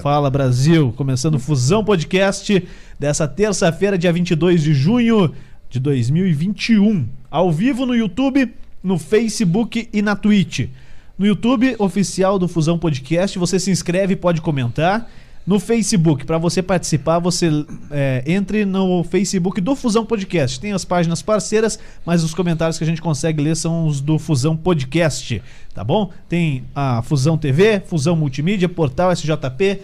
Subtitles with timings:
[0.00, 2.64] Fala Brasil, começando Fusão Podcast
[3.00, 5.34] dessa terça-feira, dia 22 de junho
[5.68, 7.08] de 2021.
[7.28, 10.68] Ao vivo no YouTube, no Facebook e na Twitch.
[11.18, 15.10] No YouTube oficial do Fusão Podcast, você se inscreve e pode comentar.
[15.48, 17.48] No Facebook, para você participar, você
[17.90, 20.60] é, entre no Facebook do Fusão Podcast.
[20.60, 24.18] Tem as páginas parceiras, mas os comentários que a gente consegue ler são os do
[24.18, 25.40] Fusão Podcast,
[25.72, 26.12] tá bom?
[26.28, 29.80] Tem a Fusão TV, Fusão Multimídia, Portal SJP,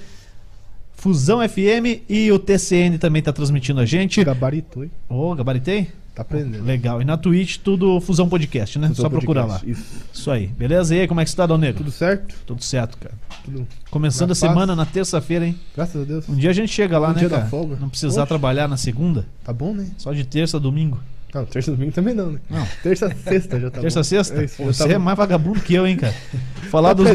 [0.92, 4.22] Fusão FM e o TCN também tá transmitindo a gente.
[4.22, 4.90] Gabaritou, hein?
[5.08, 5.88] Ô, oh, gabaritei?
[6.14, 6.64] Tá aprendendo.
[6.64, 7.02] Legal.
[7.02, 8.86] E na Twitch, tudo Fusão Podcast, né?
[8.88, 9.60] Fusão Só procurar lá.
[9.66, 9.82] Isso.
[10.12, 10.46] Isso aí.
[10.46, 10.94] Beleza?
[10.94, 11.78] E aí, como é que você tá, Dal Negro?
[11.78, 12.36] Tudo certo?
[12.46, 13.14] Tudo certo, cara.
[13.44, 13.66] Tudo.
[13.90, 14.38] Começando a paz.
[14.38, 15.58] semana na terça-feira, hein?
[15.74, 16.28] Graças a Deus.
[16.28, 17.48] Um dia a gente chega lá, Um né, dia da cara?
[17.48, 17.76] folga.
[17.80, 18.26] Não precisar Poxa.
[18.28, 19.88] trabalhar na segunda, Tá bom, né?
[19.98, 21.00] só de terça a domingo.
[21.34, 22.38] Não, terça e domingo também não, né?
[22.48, 22.64] Não.
[22.82, 24.04] Terça, sexta já tá terça bom.
[24.04, 24.40] sexta?
[24.40, 25.04] É isso, Você tá é bom.
[25.04, 26.14] mais vagabundo que eu, hein, cara?
[26.70, 27.06] Falar dos,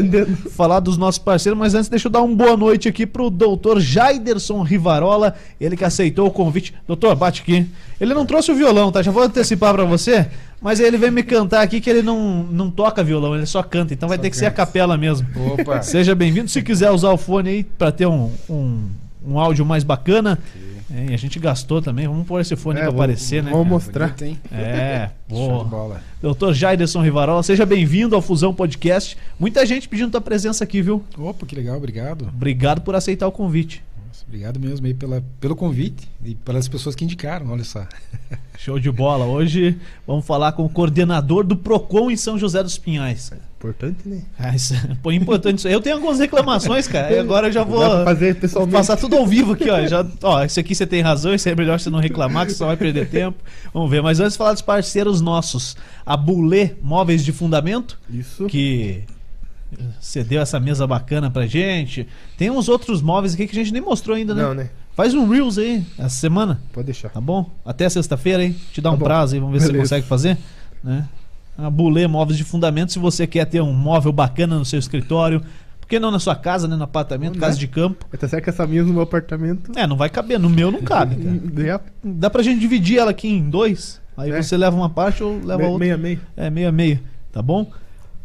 [0.54, 3.78] falar dos nossos parceiros, mas antes deixa eu dar uma boa noite aqui pro doutor
[3.78, 6.72] Jaiderson Rivarola, ele que aceitou o convite.
[6.86, 7.66] Doutor, bate aqui.
[8.00, 9.02] Ele não trouxe o violão, tá?
[9.02, 10.28] Já vou antecipar pra você,
[10.62, 13.62] mas aí ele veio me cantar aqui que ele não, não toca violão, ele só
[13.62, 15.26] canta, então vai ter que ser a capela mesmo.
[15.52, 15.82] Opa!
[15.82, 16.48] Seja bem-vindo.
[16.48, 18.86] Se quiser usar o fone aí pra ter um, um,
[19.26, 20.38] um áudio mais bacana,
[20.92, 23.50] é, a gente gastou também, vamos pôr esse fone É, vou- aparecer, né?
[23.50, 24.14] vamos mostrar.
[24.16, 24.40] Bonito?
[24.52, 25.64] É, Show boa.
[25.64, 26.02] de bola.
[26.20, 29.16] Doutor Jaiderson Rivarola, seja bem-vindo ao Fusão Podcast.
[29.38, 31.04] Muita gente pedindo tua presença aqui, viu?
[31.16, 32.26] Opa, que legal, obrigado.
[32.28, 33.82] Obrigado por aceitar o convite.
[34.06, 37.86] Nossa, obrigado mesmo aí pela, pelo convite e pelas pessoas que indicaram, olha só.
[38.58, 39.24] Show de bola.
[39.24, 43.32] Hoje vamos falar com o coordenador do PROCON em São José dos Pinhais.
[43.60, 44.22] Importante, né?
[44.38, 44.72] Ah, isso,
[45.02, 45.68] pô, importante isso.
[45.68, 47.12] Eu tenho algumas reclamações, cara.
[47.12, 48.72] E agora eu já vou fazer pessoalmente.
[48.72, 49.86] passar tudo ao vivo aqui, ó.
[49.86, 52.58] Já, ó, isso aqui você tem razão, isso é melhor você não reclamar, que você
[52.58, 53.36] só vai perder tempo.
[53.74, 54.02] Vamos ver.
[54.02, 58.46] Mas antes de falar dos parceiros nossos, a Bulê Móveis de Fundamento, Isso.
[58.46, 59.02] que
[60.00, 62.08] cedeu essa mesa bacana pra gente.
[62.38, 64.42] Tem uns outros móveis aqui que a gente nem mostrou ainda, né?
[64.42, 64.70] Não, né?
[64.96, 67.10] Faz um Reels aí essa semana, Pode deixar.
[67.10, 67.48] tá bom?
[67.64, 68.56] Até sexta-feira, hein?
[68.72, 69.04] Te dá Tá um bom.
[69.04, 69.88] prazo aí, vamos ver se você Beleza.
[69.94, 70.38] consegue fazer,
[70.82, 71.06] né?
[71.58, 75.40] A Bulê Móveis de Fundamento, se você quer ter um móvel bacana no seu escritório,
[75.80, 76.74] por que não na sua casa, né?
[76.76, 77.40] No apartamento, Né?
[77.40, 78.06] casa de campo.
[78.18, 79.72] Tá certo que essa minha no meu apartamento.
[79.76, 81.82] É, não vai caber, no meu não cabe, cara.
[82.02, 84.42] Dá pra gente dividir ela aqui em dois, aí É.
[84.42, 85.78] você leva uma parte ou leva me- outra.
[85.78, 86.20] meia meia.
[86.36, 87.00] É, meio a meio,
[87.32, 87.70] tá bom?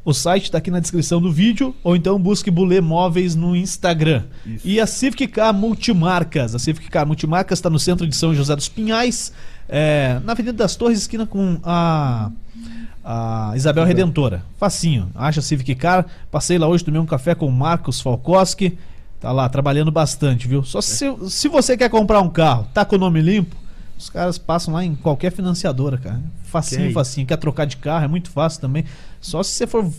[0.05, 4.21] O site tá aqui na descrição do vídeo, ou então busque Bulê Móveis no Instagram.
[4.45, 4.65] Isso.
[4.67, 6.53] E a Civic Car Multimarcas.
[6.53, 9.33] A Civic Car Multimarcas está no centro de São José dos Pinhais,
[9.67, 12.29] é, na Avenida das Torres, esquina com a,
[13.03, 14.43] a Isabel Redentora.
[14.57, 15.09] Facinho.
[15.15, 16.05] Acha Civic Car.
[16.31, 18.77] Passei lá hoje, tomei um café com o Marcos Falkowski.
[19.19, 20.63] Tá lá trabalhando bastante, viu?
[20.63, 23.55] Só se, se você quer comprar um carro, tá com o nome limpo,
[23.97, 26.21] os caras passam lá em qualquer financiadora, cara.
[26.43, 27.27] Facinho, Que é facinho.
[27.27, 28.85] Quer trocar de carro, é muito fácil também.
[29.21, 29.89] Só se você for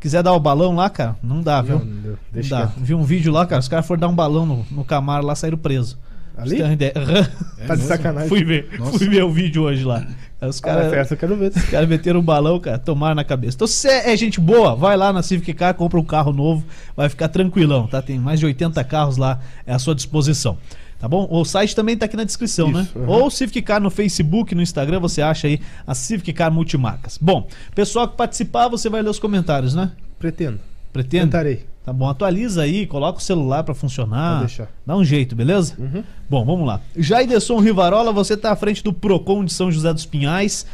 [0.00, 1.78] quiser dar o balão lá, cara, não dá, viu?
[1.78, 2.18] Não, não.
[2.32, 2.66] Não dá.
[2.66, 2.72] quieto.
[2.76, 5.34] Vi um vídeo lá, cara, os caras foram dar um balão no, no Camaro lá,
[5.34, 5.96] saíram presos.
[6.36, 6.60] Ali?
[6.62, 6.66] É
[7.66, 7.88] Tá de mesmo?
[7.88, 8.28] sacanagem.
[8.28, 8.98] fui ver, Nossa.
[8.98, 10.06] fui ver o vídeo hoje lá.
[10.42, 11.52] Os Cara, caras essa eu quero ver.
[11.56, 13.56] os caras meteram um balão, cara, tomaram na cabeça.
[13.56, 16.64] Então, se você é gente boa, vai lá na Civic Car, compra um carro novo,
[16.94, 18.02] vai ficar tranquilão, tá?
[18.02, 20.58] Tem mais de 80 carros lá à sua disposição.
[20.98, 21.26] Tá bom?
[21.30, 22.88] O site também tá aqui na descrição, Isso, né?
[22.96, 23.06] aham.
[23.08, 27.18] Ou Civic Car no Facebook, no Instagram, você acha aí a Civic Car Multimarcas.
[27.18, 29.92] Bom, pessoal que participar, você vai ler os comentários, né?
[30.18, 30.60] Pretendo.
[30.92, 31.24] Pretende?
[31.24, 31.64] Tentarei.
[31.84, 34.40] Tá bom, atualiza aí, coloca o celular pra funcionar.
[34.86, 35.74] Dá um jeito, beleza?
[35.78, 36.02] Uhum.
[36.30, 36.80] Bom, vamos lá.
[36.96, 40.64] Jaiderson Rivarola, você tá à frente do Procon de São José dos Pinhais.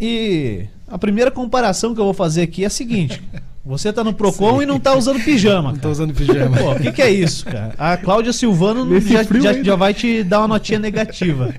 [0.00, 3.20] E a primeira comparação que eu vou fazer aqui é a seguinte:
[3.64, 5.70] você tá no Procon e não tá usando pijama.
[5.70, 5.92] Não tô Cara.
[5.92, 6.56] usando pijama.
[6.56, 7.72] Pô, o que, que é isso, cara?
[7.78, 11.54] A Cláudia Silvano já, já, já vai te dar uma notinha negativa.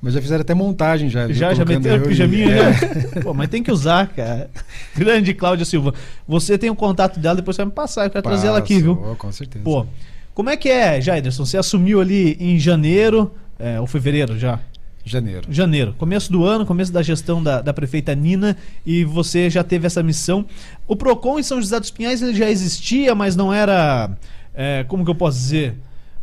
[0.00, 1.26] Mas já fizeram até montagem já.
[1.26, 1.36] viu?
[1.36, 2.48] Já, já o eu e- pijaminha?
[2.50, 3.20] É.
[3.20, 4.50] Pô, mas tem que usar, cara.
[4.96, 5.94] Grande Cláudia Silva.
[6.26, 8.04] Você tem o contato dela, depois você vai me passar.
[8.06, 8.96] Eu quero trazer ela aqui, viu?
[9.18, 9.62] Com certeza.
[9.64, 9.86] Pô,
[10.34, 11.44] como é que é, Jaiderson?
[11.44, 14.58] Você assumiu ali em janeiro, é, ou fevereiro já?
[15.04, 15.48] Janeiro.
[15.50, 19.86] Janeiro, começo do ano, começo da gestão da, da prefeita Nina, e você já teve
[19.86, 20.46] essa missão.
[20.86, 24.10] O PROCON em São José dos Pinhais ele já existia, mas não era,
[24.54, 25.76] é, como que eu posso dizer,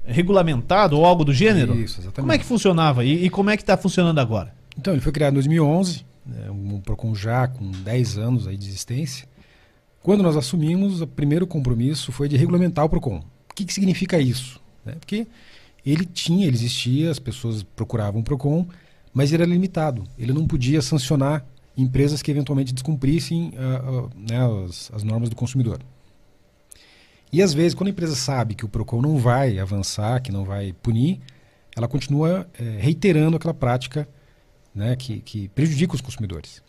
[0.06, 1.76] regulamentado ou algo do gênero?
[1.76, 2.22] Isso, exatamente.
[2.22, 4.54] Como é que funcionava e, e como é que está funcionando agora?
[4.78, 8.68] Então, ele foi criado em 2011, né, um PROCON já com 10 anos aí de
[8.68, 9.28] existência.
[10.02, 13.18] Quando nós assumimos, o primeiro compromisso foi de regulamentar o PROCON.
[13.52, 14.62] O que, que significa isso?
[14.86, 14.94] Né?
[14.98, 15.28] Porque
[15.86, 18.68] ele tinha, ele existia, as pessoas procuravam o PROCON,
[19.14, 20.04] mas ele era limitado.
[20.18, 21.46] Ele não podia sancionar
[21.78, 25.80] empresas que eventualmente descumprissem ah, ah, né, as, as normas do consumidor.
[27.32, 30.44] E às vezes, quando a empresa sabe que o PROCON não vai avançar, que não
[30.44, 31.20] vai punir,
[31.76, 34.10] ela continua eh, reiterando aquela prática
[34.74, 36.64] né, que, que prejudica os consumidores.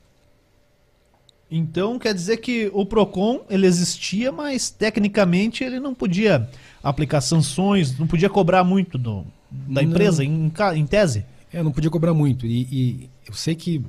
[1.51, 6.49] Então quer dizer que o Procon ele existia, mas tecnicamente ele não podia
[6.83, 11.25] aplicar sanções, não podia cobrar muito do, da empresa em, em tese.
[11.53, 12.47] É, não podia cobrar muito.
[12.47, 13.85] E, e eu sei que,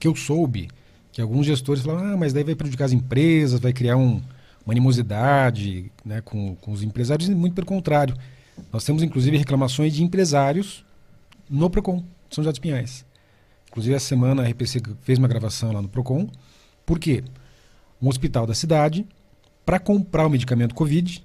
[0.00, 0.68] que eu soube
[1.12, 4.20] que alguns gestores falaram, ah, mas daí vai prejudicar as empresas, vai criar um,
[4.66, 8.16] uma animosidade né, com, com os empresários, e muito pelo contrário.
[8.72, 10.84] Nós temos, inclusive, reclamações de empresários
[11.48, 13.04] no PROCON, São José dos Pinhais.
[13.68, 16.28] Inclusive, essa semana a RPC fez uma gravação lá no PROCON.
[16.86, 17.22] Por quê?
[18.00, 19.06] Um hospital da cidade,
[19.64, 21.22] para comprar o medicamento Covid,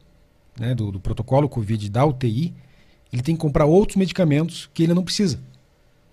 [0.59, 2.53] né, do, do protocolo Covid da UTI,
[3.11, 5.39] ele tem que comprar outros medicamentos que ele não precisa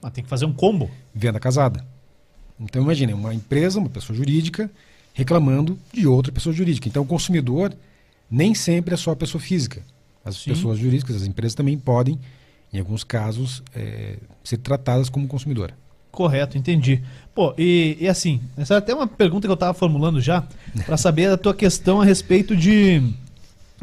[0.02, 0.90] Ah, tem que fazer um combo.
[1.14, 1.84] venda casada.
[2.58, 4.70] Então imagine, uma empresa, uma pessoa jurídica,
[5.12, 6.88] reclamando de outra pessoa jurídica.
[6.88, 7.74] Então o consumidor
[8.30, 9.82] nem sempre é só a pessoa física.
[10.24, 10.50] As Sim.
[10.50, 12.18] pessoas jurídicas, as empresas também podem,
[12.72, 15.72] em alguns casos, eh, ser tratadas como consumidor.
[16.16, 17.02] Correto, entendi.
[17.34, 20.42] Pô, e, e assim, essa é até uma pergunta que eu estava formulando já,
[20.86, 23.02] para saber a tua questão a respeito de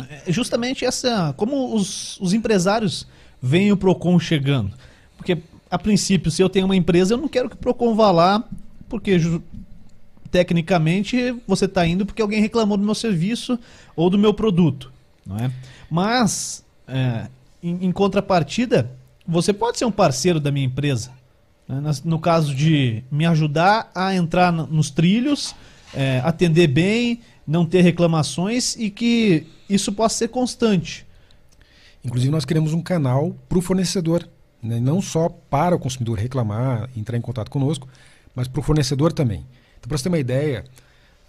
[0.10, 1.32] é, justamente essa.
[1.38, 3.06] Como os, os empresários
[3.40, 4.74] veem o PROCON chegando.
[5.16, 5.38] Porque,
[5.70, 8.44] a princípio, se eu tenho uma empresa, eu não quero que o PROCON vá lá,
[8.90, 9.20] porque
[10.32, 13.60] tecnicamente você está indo porque alguém reclamou do meu serviço
[13.96, 14.92] ou do meu produto.
[15.24, 15.52] Não é?
[15.88, 17.28] Mas, é,
[17.62, 18.90] em, em contrapartida,
[19.28, 21.12] você pode ser um parceiro da minha empresa.
[21.68, 21.82] Né?
[22.04, 25.56] No caso de me ajudar a entrar no- nos trilhos,
[25.94, 31.06] é, atender bem, não ter reclamações e que isso possa ser constante.
[32.04, 34.28] Inclusive, nós criamos um canal para o fornecedor,
[34.62, 34.80] né?
[34.80, 37.88] não só para o consumidor reclamar, entrar em contato conosco,
[38.36, 39.46] mas para o fornecedor também.
[39.78, 40.66] Então, para você ter uma ideia,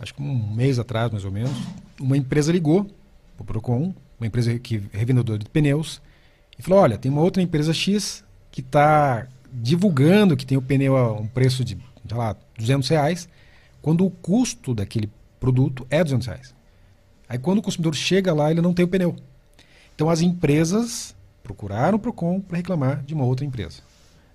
[0.01, 1.53] acho que um mês atrás, mais ou menos,
[2.01, 2.85] uma empresa ligou
[3.37, 6.01] para o Procon, uma empresa que é revendedora de pneus,
[6.59, 10.97] e falou: olha, tem uma outra empresa X que está divulgando que tem o pneu
[10.97, 11.79] a um preço de,
[12.09, 13.29] sei lá, 200 reais,
[13.81, 15.09] quando o custo daquele
[15.39, 16.55] produto é 200 reais.
[17.29, 19.17] Aí, quando o consumidor chega lá, ele não tem o pneu.
[19.95, 23.83] Então as empresas procuraram o Procon para reclamar de uma outra empresa.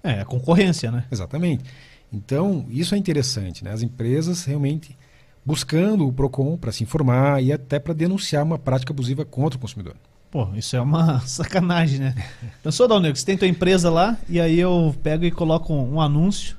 [0.03, 1.05] É, a concorrência, né?
[1.11, 1.65] Exatamente.
[2.11, 3.71] Então, isso é interessante, né?
[3.71, 4.97] As empresas realmente
[5.45, 9.61] buscando o Procon para se informar e até para denunciar uma prática abusiva contra o
[9.61, 9.95] consumidor.
[10.31, 12.15] Pô, isso é uma sacanagem, né?
[12.61, 16.01] Pensou, Dalnego, você tem tua empresa lá e aí eu pego e coloco um, um
[16.01, 16.55] anúncio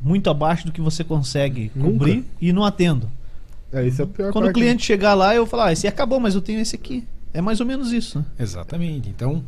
[0.00, 1.90] muito abaixo do que você consegue Nunca.
[1.90, 3.10] cobrir e não atendo.
[3.72, 6.20] É, isso é a pior Quando o cliente chegar lá, eu falar, ah, esse acabou,
[6.20, 7.04] mas eu tenho esse aqui.
[7.32, 8.24] É mais ou menos isso, né?
[8.38, 9.08] Exatamente.
[9.08, 9.42] Então,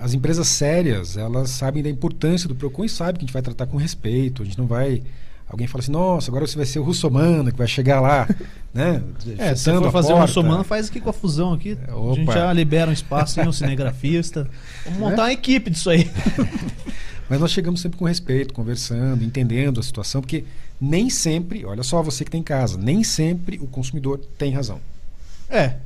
[0.00, 3.42] as empresas sérias, elas sabem da importância do Procon e sabem que a gente vai
[3.42, 4.42] tratar com respeito.
[4.42, 5.02] A gente não vai.
[5.48, 8.28] Alguém fala assim, nossa, agora você vai ser o russomano que vai chegar lá,
[8.72, 9.02] né?
[9.38, 10.32] É, se for fazer um porta.
[10.32, 11.78] somano, faz aqui com a fusão aqui.
[11.86, 14.48] É, A gente já libera um espaço em um cinegrafista.
[14.84, 16.10] Vamos montar uma equipe disso aí.
[17.28, 20.44] Mas nós chegamos sempre com respeito, conversando, entendendo a situação, porque
[20.80, 24.80] nem sempre, olha só você que tem em casa, nem sempre o consumidor tem razão.
[25.48, 25.76] É.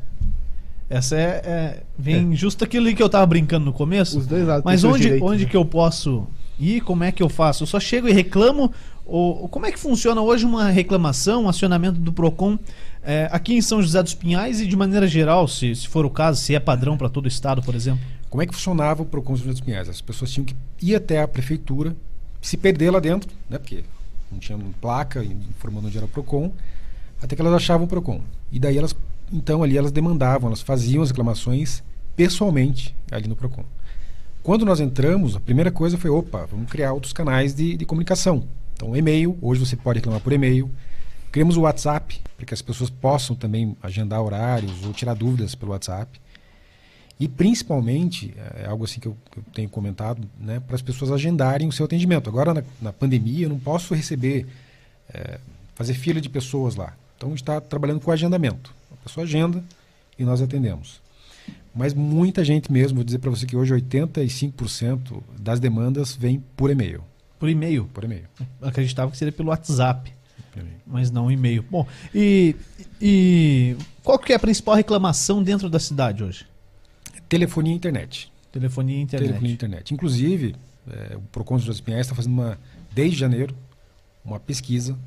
[0.91, 1.43] Essa é.
[1.45, 4.19] é- vem justo aquilo ali que eu tava brincando no começo.
[4.19, 4.65] Os dois lados.
[4.65, 5.51] Mas onde, direitos, onde né?
[5.51, 6.27] que eu posso
[6.59, 6.81] ir?
[6.81, 7.63] Como é que eu faço?
[7.63, 8.73] Eu só chego e reclamo?
[9.09, 12.59] Ou como é que funciona hoje uma reclamação, um acionamento do PROCON
[13.03, 16.11] é, aqui em São José dos Pinhais e de maneira geral, se, se for o
[16.11, 18.01] caso, se é padrão para todo o estado, por exemplo?
[18.29, 19.89] Como é que funcionava o Procon São José dos Pinhais?
[19.89, 21.97] As pessoas tinham que ir até a prefeitura,
[22.43, 23.57] se perder lá dentro, né?
[23.57, 23.83] Porque
[24.31, 26.53] não tinha placa informando onde era o Procon,
[27.23, 28.21] até que elas achavam o Procon.
[28.53, 28.95] E daí elas,
[29.33, 31.83] então ali elas demandavam, elas faziam as reclamações
[32.15, 33.65] pessoalmente ali no Procon.
[34.43, 38.45] Quando nós entramos, a primeira coisa foi, opa, vamos criar outros canais de, de comunicação.
[38.78, 40.70] Então, e-mail, hoje você pode reclamar por e-mail.
[41.32, 45.73] Criamos o WhatsApp, para que as pessoas possam também agendar horários ou tirar dúvidas pelo
[45.73, 46.20] WhatsApp.
[47.18, 51.11] E principalmente, é algo assim que eu, que eu tenho comentado, né, para as pessoas
[51.11, 52.30] agendarem o seu atendimento.
[52.30, 54.47] Agora, na, na pandemia, eu não posso receber,
[55.12, 55.40] é,
[55.75, 56.94] fazer fila de pessoas lá.
[57.16, 58.73] Então, a gente está trabalhando com agendamento.
[58.92, 59.61] A pessoa agenda
[60.16, 61.00] e nós atendemos.
[61.75, 66.70] Mas muita gente mesmo, vou dizer para você que hoje 85% das demandas vem por
[66.70, 67.02] e-mail.
[67.38, 67.88] Por e-mail.
[67.92, 68.25] Por e-mail.
[68.61, 70.12] Acreditava que seria pelo WhatsApp,
[70.87, 71.64] mas não e-mail.
[71.71, 72.57] Bom, e,
[73.00, 76.47] e qual que é a principal reclamação dentro da cidade hoje?
[77.28, 78.33] Telefonia e internet.
[78.50, 79.28] Telefonia e internet.
[79.28, 79.95] Telefonia e internet.
[79.95, 80.57] Inclusive,
[80.90, 82.59] eh, o Procon de Pinhais está fazendo uma,
[82.92, 83.54] desde janeiro,
[84.25, 84.99] uma pesquisa.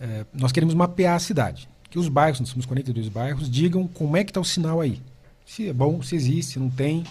[0.00, 1.68] Eh, nós queremos mapear a cidade.
[1.90, 5.00] Que os bairros, nós somos 42 bairros, digam como é que está o sinal aí.
[5.44, 7.04] Se é bom, se existe, se não tem.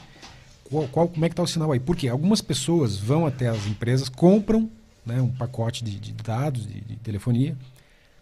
[0.69, 1.79] Qual, qual- como é que está o sinal aí?
[1.79, 4.69] Porque algumas pessoas vão até as empresas, compram
[5.05, 7.55] né, um pacote de, de dados, de, de telefonia.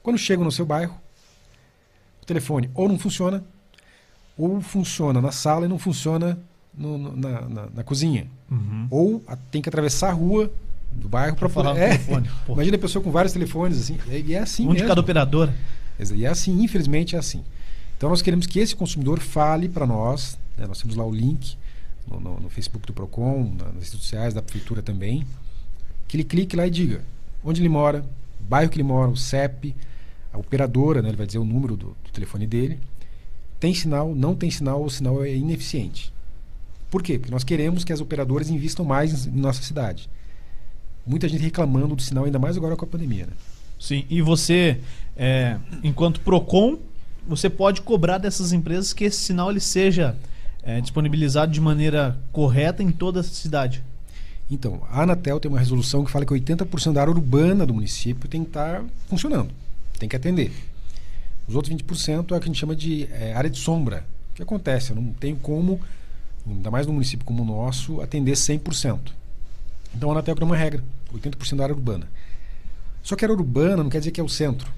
[0.04, 0.96] Quando chegam no seu bairro,
[2.22, 3.44] o telefone ou não funciona,
[4.38, 6.38] ou funciona na sala e não funciona
[6.74, 8.28] no- no- na, na- na cozinha.
[8.50, 8.88] Uhum.
[8.90, 10.52] Ou a- tem que atravessar a rua
[10.92, 12.30] do bairro para falar é, telefone.
[12.46, 12.54] Pô.
[12.54, 15.54] Imagina a pessoa com vários telefones assim, e é assim um de cada operadora.
[16.16, 17.44] E é assim, infelizmente é assim.
[17.96, 21.56] Então nós queremos que esse consumidor fale para nós, né, nós temos lá o link
[22.10, 25.26] no, no- no Facebook do Procon, na- nas redes sociais da prefeitura também,
[26.08, 27.02] que ele clique lá e diga
[27.44, 28.06] onde ele mora,
[28.40, 29.76] bairro que ele mora, o CEP,
[30.32, 32.80] a operadora, né, ele vai dizer o número do, do telefone dele,
[33.60, 36.12] tem sinal, não tem sinal, o sinal é ineficiente.
[36.90, 37.18] Por quê?
[37.18, 40.10] Porque nós queremos que as operadoras investam mais em, em nossa cidade.
[41.06, 43.26] Muita gente reclamando do sinal, ainda mais agora com a pandemia.
[43.28, 43.34] Né?
[43.80, 44.80] Sim, e você,
[45.16, 46.78] é, enquanto PROCON,
[47.28, 50.16] você pode cobrar dessas empresas que esse sinal ele seja
[50.64, 53.84] é, disponibilizado de maneira correta em toda a cidade.
[54.50, 58.28] Então, a Anatel tem uma resolução que fala que 80% da área urbana do município
[58.28, 59.50] tem que estar funcionando,
[59.98, 60.52] tem que atender.
[61.48, 64.06] Os outros 20% é o que a gente chama de eh, área de sombra.
[64.32, 64.92] O que acontece?
[64.92, 65.80] Eu não tenho como,
[66.46, 69.00] ainda mais num município como o nosso, atender 100%.
[69.96, 72.08] Então a Anatel criou uma regra, 80% da área urbana.
[73.02, 74.72] Só que a área urbana não quer dizer que é o centro.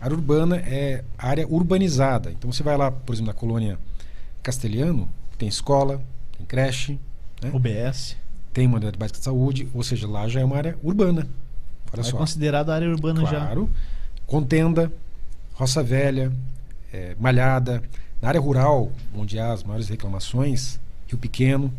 [0.00, 2.30] A área urbana é área urbanizada.
[2.30, 3.78] Então você vai lá, por exemplo, na colônia
[4.42, 5.08] Castelhano,
[5.42, 6.00] tem escola,
[6.36, 7.00] tem creche,
[7.42, 7.50] né?
[7.52, 8.16] OBS.
[8.52, 11.26] tem uma unidade básica de saúde, ou seja, lá já é uma área urbana.
[11.92, 12.16] Olha É só.
[12.16, 13.40] considerado área urbana já.
[13.40, 13.68] Claro.
[14.24, 14.92] Contenda,
[15.54, 16.32] Roça Velha,
[16.92, 17.82] eh, Malhada.
[18.20, 21.72] Na área rural, onde há as maiores reclamações, Rio Pequeno,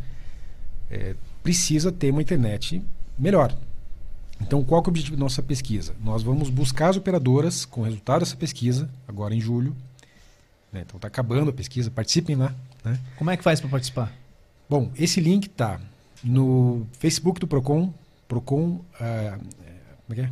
[0.92, 2.84] eh, precisa ter uma internet
[3.18, 3.56] melhor.
[4.42, 5.94] Então, qual é o objetivo da nossa pesquisa?
[6.04, 9.74] Nós vamos buscar as operadoras com o resultado dessa pesquisa, agora em julho.
[10.70, 10.82] né?
[10.86, 12.54] Então, está acabando a pesquisa, participem lá.
[12.84, 13.00] Né?
[13.18, 14.12] Como é que faz para participar?
[14.70, 15.80] Bom, esse link tá
[16.24, 17.94] no Facebook do Procon,
[18.28, 20.30] Procon, é, como é que é?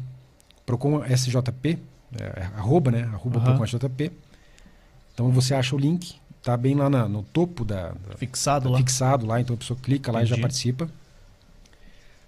[0.66, 1.78] Procon SJP,
[2.20, 3.04] é, é, arroba, né?
[3.14, 3.46] Arroba Aham.
[3.58, 4.12] Procon SJP.
[5.14, 8.70] Então você acha o link, tá bem lá na- no topo da, da- Fixado tá
[8.72, 8.78] lá.
[8.78, 10.42] fixado lá, então a pessoa clica lá e já Entendi.
[10.42, 10.90] participa.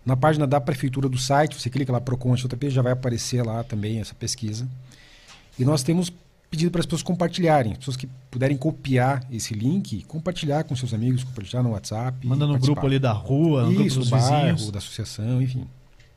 [0.05, 3.63] Na página da prefeitura do site, você clica lá Procon SJP, já vai aparecer lá
[3.63, 4.67] também essa pesquisa.
[5.57, 6.11] E nós temos
[6.53, 10.93] pedido para as pessoas compartilharem, as pessoas que puderem copiar esse link, compartilhar com seus
[10.93, 12.27] amigos, compartilhar no WhatsApp.
[12.27, 12.73] Manda no participar.
[12.75, 14.71] grupo ali da rua, no grupo Isso, dos do bairro, vizinhos.
[14.71, 15.65] da associação, enfim.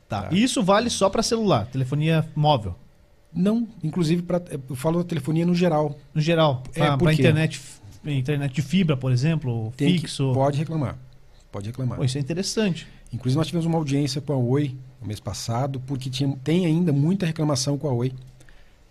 [0.07, 0.25] Tá.
[0.25, 0.29] Tá.
[0.35, 2.75] E Isso vale só para celular, telefonia móvel,
[3.33, 5.97] Não, inclusive, pra, eu falo da telefonia no geral.
[6.15, 6.63] no geral.
[6.75, 7.61] É, Para internet,
[8.05, 10.33] internet de fibra, por exemplo, Tem que- fixo.
[10.35, 10.97] pode reclamar.
[11.51, 11.97] Pode reclamar.
[11.99, 12.87] Pô, isso é interessante.
[13.13, 16.93] Inclusive, nós tivemos uma audiência com a Oi no mês passado, porque tinha, tem ainda
[16.93, 18.13] muita reclamação com a Oi.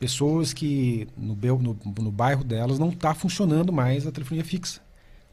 [0.06, 4.80] Pessoas que no, no, no bairro delas não está funcionando mais a telefonia fixa.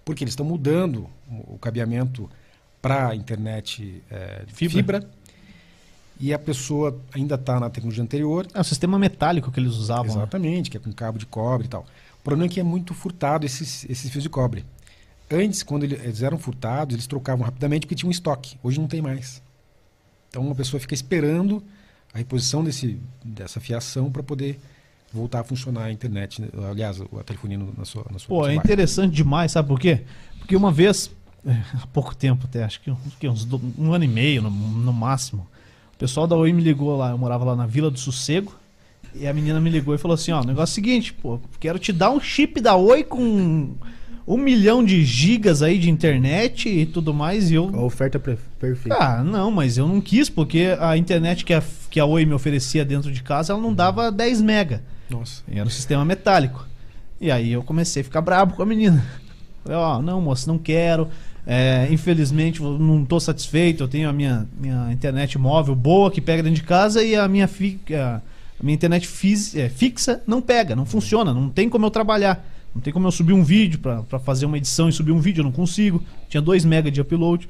[0.02, 2.26] Porque eles estão mudando o, cabeamento
[2.80, 4.76] para a internet eh, de Fibra.
[5.02, 5.10] fibra.
[6.18, 8.46] E a pessoa ainda está na tecnologia anterior.
[8.54, 10.06] É o sistema metálico que eles usavam.
[10.06, 10.12] né?
[10.12, 11.82] Exatamente, que é com cabo de cobre e tal.
[12.18, 14.64] O problema é que é muito furtado esses, esses fios de cobre.
[15.30, 18.56] Antes, quando ele- eles eram furtados, eles trocavam rapidamente porque tinha um estoque.
[18.62, 19.42] Hoje não tem mais.
[20.30, 21.62] Então uma pessoa fica esperando
[22.14, 24.60] a reposição desse, dessa fiação para poder
[25.12, 26.48] voltar a funcionar a internet, né?
[26.70, 30.02] aliás, a telefonia na sua, na sua Pô, é interessante demais, sabe por quê?
[30.38, 31.10] Porque uma vez,
[31.46, 31.52] é,
[31.82, 33.46] há pouco tempo até, acho que uns,
[33.78, 35.46] um ano e meio no, no máximo,
[35.94, 38.54] o pessoal da Oi me ligou lá, eu morava lá na Vila do Sossego,
[39.14, 41.38] e a menina me ligou e falou assim, ó, o negócio é o seguinte, pô,
[41.60, 43.74] quero te dar um chip da Oi com
[44.26, 47.70] um milhão de gigas aí de internet e tudo mais, e eu...
[47.74, 48.96] A oferta pre- perfeita.
[48.98, 52.32] Ah, não, mas eu não quis, porque a internet que a, que a Oi me
[52.34, 54.82] oferecia dentro de casa, ela não dava 10 mega.
[55.10, 55.42] Nossa.
[55.50, 56.66] E Era um sistema metálico.
[57.20, 59.04] E aí eu comecei a ficar brabo com a menina.
[59.62, 61.08] Falei, ó, não, moço, não quero.
[61.46, 63.82] É, infelizmente, não estou satisfeito.
[63.84, 67.26] Eu tenho a minha, minha internet móvel boa que pega dentro de casa e a
[67.28, 68.20] minha, fi, a
[68.62, 72.44] minha internet fis- é, fixa não pega, não funciona, não tem como eu trabalhar.
[72.74, 75.40] Não tem como eu subir um vídeo para fazer uma edição e subir um vídeo,
[75.40, 76.02] eu não consigo.
[76.28, 77.48] Tinha 2 mega de upload.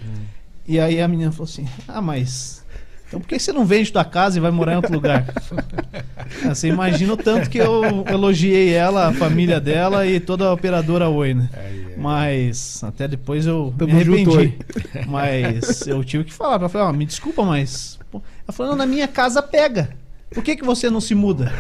[0.67, 2.62] E aí a menina falou assim: Ah, mas.
[3.07, 5.26] Então por que você não vende tua casa e vai morar em outro lugar?
[6.45, 10.52] Ah, Você imagina o tanto que eu elogiei ela, a família dela e toda a
[10.52, 11.50] operadora Oi, né?
[11.52, 11.95] Aí.
[11.97, 14.59] Mas até depois eu Tamo me junto, arrependi.
[15.07, 17.99] Mas eu tive que falar pra ela, falei, ó, me desculpa, mas.
[18.12, 19.91] Ela falou, não, na minha casa pega.
[20.33, 21.52] Por que, que você não se muda?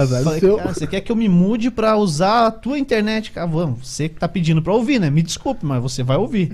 [0.00, 0.56] Azar Falei, seu.
[0.56, 3.30] cara, você quer que eu me mude pra usar a tua internet?
[3.32, 5.10] Cara, vamos, você que tá pedindo pra ouvir, né?
[5.10, 6.52] Me desculpe, mas você vai ouvir.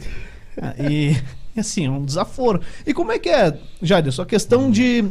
[0.60, 1.16] Ah, E,
[1.56, 2.60] assim, é um desaforo.
[2.86, 5.04] E como é que é, Jader, sua questão de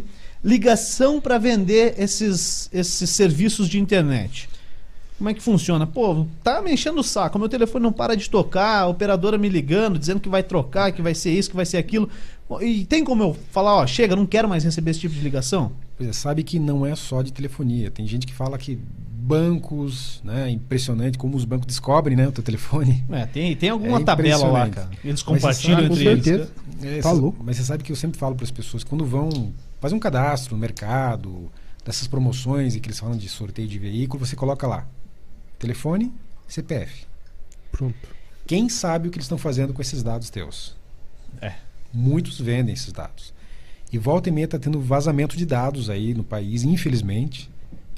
[0.43, 4.49] ligação pra vender esses, esses serviços de internet?
[5.17, 5.85] Como é que funciona?
[5.85, 9.47] Pô, tá me enchendo o saco, meu telefone não para de tocar, a operadora me
[9.47, 12.09] ligando, dizendo que vai trocar, que vai ser isso, que vai ser aquilo.
[12.61, 15.71] E tem como eu falar, ó, chega, não quero mais receber esse tipo de ligação?
[15.97, 17.91] Pois é, sabe que não é só de telefonia.
[17.91, 18.79] Tem gente que fala que
[19.23, 20.50] bancos, né?
[20.50, 22.27] Impressionante como os bancos descobrem, né?
[22.27, 23.05] O teu telefone.
[23.09, 24.89] É, tem, tem alguma É tabela lá, cara.
[25.03, 26.23] Eles compartilham sabe, entre com eles.
[26.25, 26.51] certeza.
[26.83, 27.41] É, Tá louco.
[27.43, 30.55] Mas você sabe que eu sempre falo para as pessoas, quando vão fazer um cadastro
[30.55, 31.50] no mercado,
[31.85, 34.88] dessas promoções e que eles falam de sorteio de veículo, você coloca lá
[35.59, 36.12] telefone,
[36.47, 37.05] CPF.
[37.71, 37.95] Pronto.
[38.45, 40.75] Quem sabe o que eles estão fazendo com esses dados teus?
[41.41, 41.53] É.
[41.93, 43.33] Muitos vendem esses dados.
[43.93, 47.47] E volta e meia está tendo vazamento de dados aí no país, infelizmente.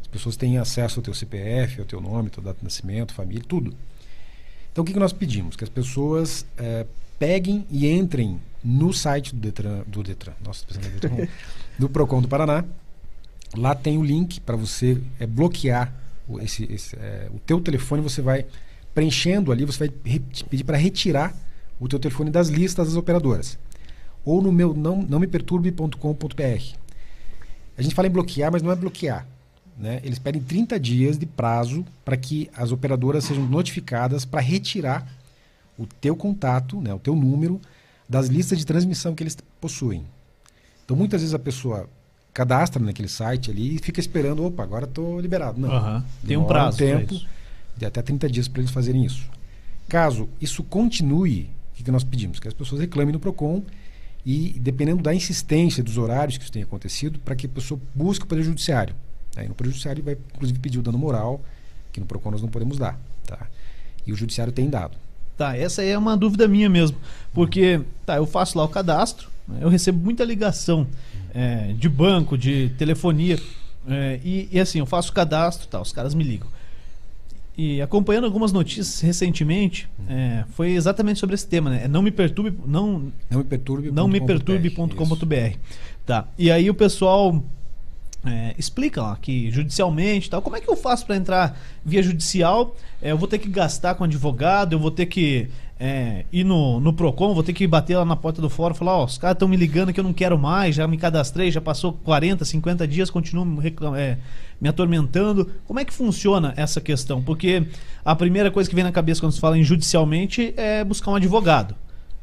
[0.02, 3.42] As pessoas têm acesso ao teu CPF, ao teu nome, teu data de nascimento, família,
[3.48, 3.74] tudo.
[4.74, 5.56] Então o que, que nós pedimos?
[5.56, 6.86] Que as pessoas eh,
[7.18, 11.30] peguem e entrem no site do Detran, do Detran, nossa, Detran,
[11.80, 12.66] do Procon do Paraná.
[13.56, 15.94] Lá tem o link para você eh, bloquear
[16.28, 18.02] o, esse, esse, eh, o teu telefone.
[18.02, 18.46] Você vai
[18.94, 19.90] preenchendo ali, você vai
[20.50, 21.34] pedir para retirar
[21.80, 23.58] o teu telefone das listas das operadoras.
[24.26, 26.76] Ou no meu não, não me perturbe.com.br.
[27.78, 29.28] A gente fala em bloquear, mas não é bloquear.
[29.78, 30.00] Né?
[30.04, 35.08] Eles pedem 30 dias de prazo para que as operadoras sejam notificadas para retirar
[35.78, 37.60] o teu contato, né, o teu número,
[38.08, 40.06] das listas de transmissão que eles possuem.
[40.86, 41.90] Então, muitas vezes a pessoa
[42.34, 45.60] cadastra naquele site ali e fica esperando, opa, agora estou liberado.
[45.60, 45.72] Não.
[45.72, 46.06] Aham.
[46.26, 46.78] Tem um prazo.
[46.78, 47.20] pra tempo
[47.76, 49.30] de até 30 dias para eles fazerem isso.
[49.88, 52.40] Caso isso continue, o que, que nós pedimos?
[52.40, 53.64] Que as pessoas reclamem no PROCON
[54.26, 58.26] e, dependendo da insistência dos horários que isso tenha acontecido, para que a pessoa busque
[58.26, 58.96] o Poder Judiciário.
[59.36, 61.42] Aí no Poder Judiciário vai, inclusive, pedir o dano moral,
[61.92, 63.00] que no PROCON nós não podemos dar.
[63.28, 63.48] Tá?
[64.06, 64.98] E o Judiciário tem dado.
[65.38, 66.98] Tá, essa é uma dúvida minha mesmo.
[67.34, 70.88] Porque, tá, eu faço lá o cadastro, né, eu recebo muita ligação
[71.34, 73.38] é, de banco, de telefonia.
[73.88, 76.48] é, e, e assim, eu faço o cadastro, tá, os caras me ligam.
[77.58, 81.86] E acompanhando algumas notícias recentemente, é, foi exatamente sobre esse tema, né?
[81.86, 83.92] É não me perturbe, não, Não me perturbe.
[83.92, 85.58] não me perturbe.com.br.
[86.06, 86.28] Tá.
[86.38, 87.42] E aí o pessoal
[88.26, 92.76] é, explica lá que judicialmente tal, como é que eu faço para entrar via judicial?
[93.02, 96.80] É, eu vou ter que gastar com advogado, eu vou ter que é, ir no,
[96.80, 99.18] no Procon, vou ter que bater lá na porta do fórum e falar, ó, os
[99.18, 102.46] caras estão me ligando que eu não quero mais, já me cadastrei, já passou 40,
[102.46, 104.18] 50 dias, continuam me reclam- é,
[104.60, 105.52] me atormentando.
[105.66, 107.22] Como é que funciona essa questão?
[107.22, 107.68] Porque
[108.04, 111.16] a primeira coisa que vem na cabeça quando se fala em judicialmente é buscar um
[111.16, 111.76] advogado.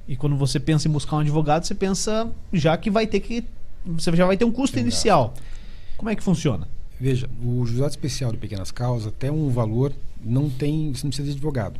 [0.08, 3.44] E quando você pensa em buscar um advogado, você pensa já que vai ter que.
[3.84, 5.34] Você já vai ter um custo Tem inicial.
[6.02, 6.66] Como é que funciona?
[6.98, 11.28] Veja, o juizado especial de pequenas causas, até um valor, não tem, você não precisa
[11.28, 11.78] de advogado.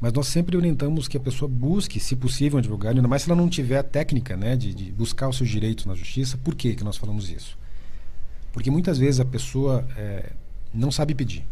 [0.00, 3.28] Mas nós sempre orientamos que a pessoa busque, se possível, um advogado, ainda mais se
[3.28, 6.38] ela não tiver a técnica né, de, de buscar os seus direitos na justiça.
[6.38, 7.58] Por que, que nós falamos isso?
[8.52, 10.30] Porque muitas vezes a pessoa eh,
[10.72, 11.44] não sabe pedir.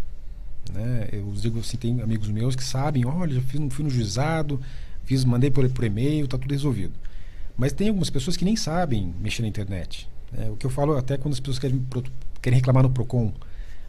[0.72, 1.09] Né?
[1.12, 4.61] Eu digo assim, tem amigos meus que sabem, olha, já fiz, fui no juizado,
[5.05, 6.94] fiz, mandei por, por e-mail, está tudo resolvido.
[7.59, 10.09] Mas tem algumas pessoas que nem sabem mexer na internet.
[10.32, 10.50] Né?
[10.50, 11.84] o que eu falo até quando as pessoas querem,
[12.40, 13.32] querem reclamar no PROCON.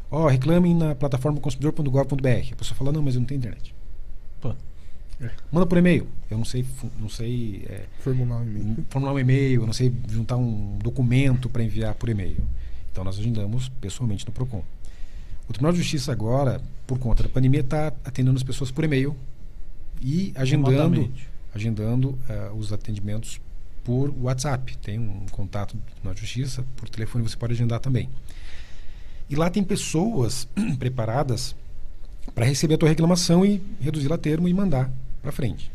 [0.09, 2.53] Ó, reclamem na plataforma consumidor.gov.br.
[2.53, 3.75] A pessoa fala, não, mas eu não tenho internet.
[4.39, 4.53] Pô.
[5.51, 6.07] Manda por e-mail.
[6.29, 6.65] Eu não sei,
[6.99, 8.85] não sei é, Formular um e-mail.
[8.89, 12.37] formular um e-mail, eu não sei juntar um documento para enviar por e-mail.
[12.91, 14.63] Então nós agendamos pessoalmente no PROCON.
[15.49, 19.15] O Tribunal de Justiça agora, por conta da pandemia, está atendendo as pessoas por e-mail
[20.01, 21.11] e agendando,
[21.53, 23.39] agendando eh, os atendimentos
[23.87, 24.77] por WhatsApp.
[24.79, 28.09] Tem um contato de Justiça, por telefone você pode agendar também.
[29.29, 30.45] E lá tem pessoas
[30.77, 31.55] preparadas
[32.35, 35.71] para receber a tua reclamação e reduzir a termo e mandar para frente.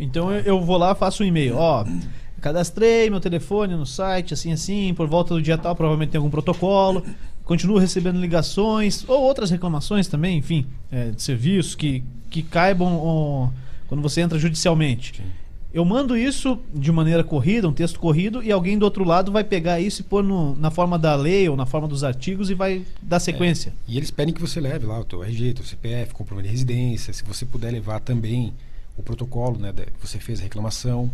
[0.00, 1.56] Então eu, eu vou lá, faço um e-mail.
[1.56, 1.86] Ó,
[2.42, 6.30] cadastrei meu telefone no site, assim, assim, por volta do dia tal, provavelmente tem algum
[6.30, 7.04] protocolo.
[7.44, 13.48] Continuo recebendo ligações ou outras reclamações também, enfim, é, de serviços que, que caibam ó,
[13.86, 15.18] quando você entra judicialmente.
[15.18, 15.37] Sim.
[15.72, 19.44] Eu mando isso de maneira corrida, um texto corrido, e alguém do outro lado vai
[19.44, 22.54] pegar isso e pôr no- na forma da lei ou na forma dos artigos e
[22.54, 23.72] vai dar sequência.
[23.86, 27.12] E eles pedem que você leve lá o teu RG, teu CPF, comprovante de residência,
[27.12, 28.52] se você puder levar também
[28.96, 31.10] o protocolo, né, da- que você fez a reclamação.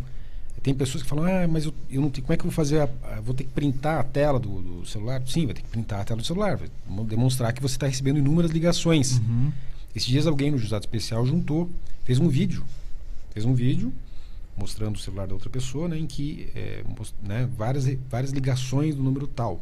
[0.63, 2.55] Tem pessoas que falam, ah, mas eu, eu não tenho, como é que eu vou
[2.55, 2.79] fazer?
[2.81, 5.21] A, a- vou ter que printar a tela do, do celular?
[5.27, 7.87] Sim, vai ter que printar a tela do celular, vai mo- demonstrar que você está
[7.89, 9.19] recebendo inúmeras ligações.
[9.19, 9.53] Uhum.
[9.95, 11.69] Esses dias alguém no juizado especial juntou,
[12.05, 12.65] fez um vídeo,
[13.35, 13.93] fez um vídeo
[14.57, 16.85] mostrando o celular da outra pessoa, né, em que é,
[17.23, 19.61] né, várias várias ligações do número tal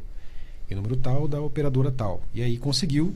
[0.70, 2.22] e número tal da operadora tal.
[2.34, 3.14] E aí conseguiu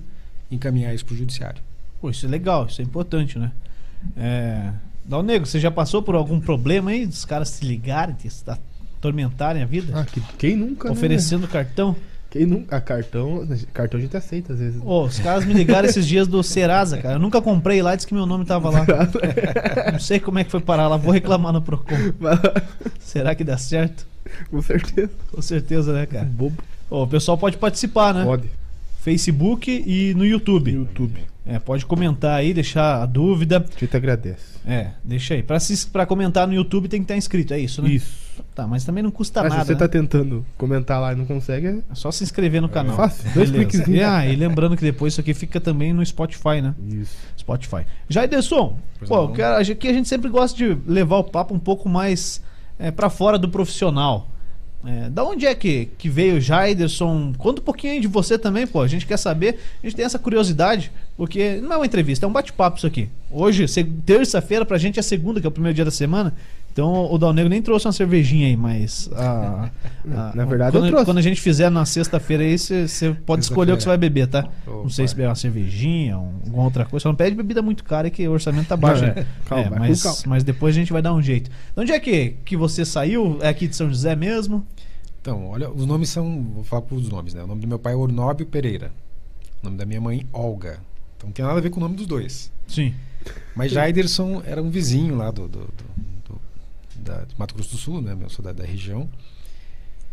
[0.51, 1.63] encaminhar isso para o judiciário.
[2.01, 3.53] Pô, isso é legal, isso é importante, né?
[4.17, 4.73] É...
[5.05, 8.29] Dal Negro, você já passou por algum problema aí dos caras se ligarem, te
[8.99, 10.01] atormentarem a vida?
[10.01, 10.95] Ah, que, quem nunca, né?
[10.95, 11.95] oferecendo cartão?
[12.37, 12.81] Quem nunca?
[12.81, 14.81] Cartão, cartão a gente aceita às vezes.
[14.85, 17.15] Ô, os caras me ligaram esses dias do Serasa, cara.
[17.15, 18.85] Eu nunca comprei lá, disse que meu nome tava lá.
[19.93, 21.95] Não sei como é que foi parar lá, vou reclamar no Procon.
[23.01, 24.07] Será que dá certo?
[24.51, 25.11] Com certeza.
[25.33, 26.25] Com certeza, né, cara?
[26.25, 26.63] Bobo.
[26.91, 28.25] Ô, o pessoal pode participar, né?
[28.25, 28.51] Pode.
[29.01, 30.73] Facebook e no YouTube.
[30.73, 31.21] YouTube.
[31.47, 33.59] É, pode comentar aí, deixar a dúvida.
[33.59, 34.59] A gente agradece.
[34.67, 35.43] É, deixa aí.
[35.43, 37.89] Pra, se, pra comentar no YouTube tem que estar inscrito, é isso, né?
[37.89, 38.26] Isso.
[38.55, 39.65] Tá, mas também não custa Ah, se nada.
[39.65, 39.79] você né?
[39.79, 42.97] tá tentando comentar lá e não consegue, é É só se inscrever no canal.
[42.97, 43.89] fácil, dois cliquezinhos.
[44.01, 46.75] E, ah, e lembrando que depois isso aqui fica também no Spotify, né?
[46.89, 47.17] isso.
[47.39, 47.87] Spotify.
[48.09, 51.89] Jaiderson, Pois pô, quero- aqui a gente sempre gosta de levar o papo um pouco
[51.89, 52.43] mais
[52.79, 54.29] é, para fora do profissional.
[54.85, 57.33] É, da onde é que, que veio o Jaiderson?
[57.39, 58.81] Conta um pouquinho aí de você também, pô.
[58.83, 62.29] A gente quer saber, a gente tem essa curiosidade, porque não é uma entrevista, é
[62.29, 63.09] um bate-papo isso aqui.
[63.29, 66.33] Hoje, se- terça-feira, pra gente é segunda, que é o primeiro dia da semana.
[66.77, 69.09] Então o Dal Negro nem trouxe uma cervejinha aí, mas.
[69.15, 69.71] a-
[70.13, 71.05] a- Na verdade, eu quando, trouxe.
[71.07, 74.27] quando a gente fizer na sexta-feira aí, você pode escolher o que você vai beber,
[74.27, 74.47] tá?
[74.67, 75.09] não sei Opa.
[75.09, 77.05] se beber uma cervejinha, um- alguma outra coisa.
[77.05, 79.01] Só não pede bebida muito cara que o orçamento tá baixo.
[79.07, 79.25] Né?
[79.49, 80.19] Calma, É, mas, calma.
[80.27, 81.49] mas depois a gente vai dar um jeito.
[81.51, 83.39] De onde é que, que você saiu?
[83.41, 84.63] É aqui de São José mesmo?
[85.23, 86.43] Então, olha, os nomes são.
[86.55, 87.43] Vou falar por os nomes, né?
[87.43, 88.93] O nome do meu pai é Ornóbio Pereira.
[89.63, 90.79] O nome da minha mãe, Olga.
[91.17, 92.53] Então não tem nada a ver com o nome dos dois.
[92.69, 92.93] Sim.
[93.57, 95.96] Mas Jaiderson era um vizinho lá do, do- do-
[97.07, 98.17] da, de Mato Grosso do Sul, né?
[98.21, 99.09] Eu sou da, da região.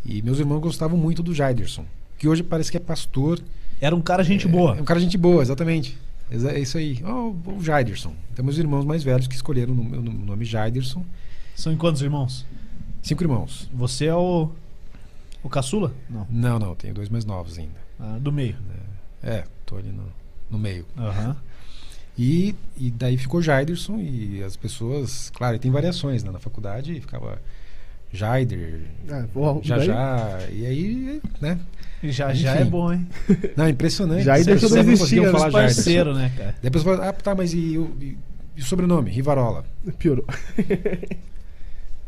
[0.06, 1.86] E meus irmãos gostavam muito do Jaiderson,
[2.18, 3.40] que hoje parece que é pastor.
[3.82, 4.78] Era um cara gente É, boa.
[4.78, 5.98] É um cara gente boa, exatamente.
[6.32, 7.02] Exa- É isso aí.
[7.06, 8.14] Oh, o Jaiderson.
[8.32, 11.06] Então, meus irmãos mais velhos que escolheram o nome Jaiderson.
[11.56, 12.46] São em quantos irmãos?
[13.02, 13.70] Cinco irmãos.
[13.74, 14.50] Você é o.
[15.44, 15.94] O caçula?
[16.10, 16.26] Não.
[16.30, 17.76] Não, não, tenho dois mais novos ainda.
[18.00, 18.56] Ah, do meio.
[19.22, 20.04] É, tô ali no,
[20.50, 20.86] no meio.
[20.98, 21.36] Aham.
[22.18, 26.30] E, e daí ficou Jaiderson e as pessoas, claro, e tem variações, né?
[26.32, 27.42] Na faculdade ficava
[28.12, 29.26] Jaider, Ah,
[29.64, 31.60] já daí- já, e aí, né?
[32.04, 32.70] Já já é Enfim.
[32.70, 33.08] bom, hein?
[33.58, 34.24] Não, impressionante.
[34.26, 35.76] Jaider não não existia, falar Os Jaiderson.
[35.78, 36.56] parceiro, né, cara?
[36.62, 38.18] Daí a pessoa fala, ah, tá, mas e, o- e-
[38.58, 39.10] e o sobrenome?
[39.10, 39.66] Rivarola.
[39.98, 40.26] Piorou.
[40.58, 41.24] É,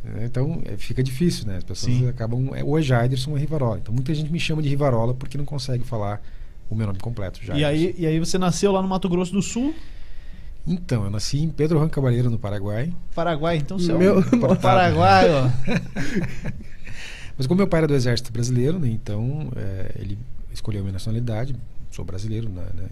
[0.26, 1.58] Então é, fica difícil, né?
[1.58, 2.08] As pessoas Sim.
[2.08, 2.52] acabam.
[2.54, 3.80] É, ou é Jaiderson ou é Rivarola.
[3.82, 6.22] Então muita gente me chama de Rivarola porque não consegue falar
[6.70, 7.40] o meu nome completo.
[7.42, 7.68] E Jaiderson.
[7.70, 9.74] aí, e aí você nasceu lá no Mato Grosso do Sul,
[10.68, 12.92] Então, eu nasci em Pedro Juan Cabaleiro, no Paraguai.
[13.14, 13.58] Paraguai.
[13.58, 15.50] Então você é Meu- um Paraguai, ó.
[17.38, 20.18] Mas como meu pai era do Exército Brasileiro, né, então é, ele
[20.54, 21.54] escolheu a minha nacionalidade,
[21.92, 22.88] sou brasileiro, né, né.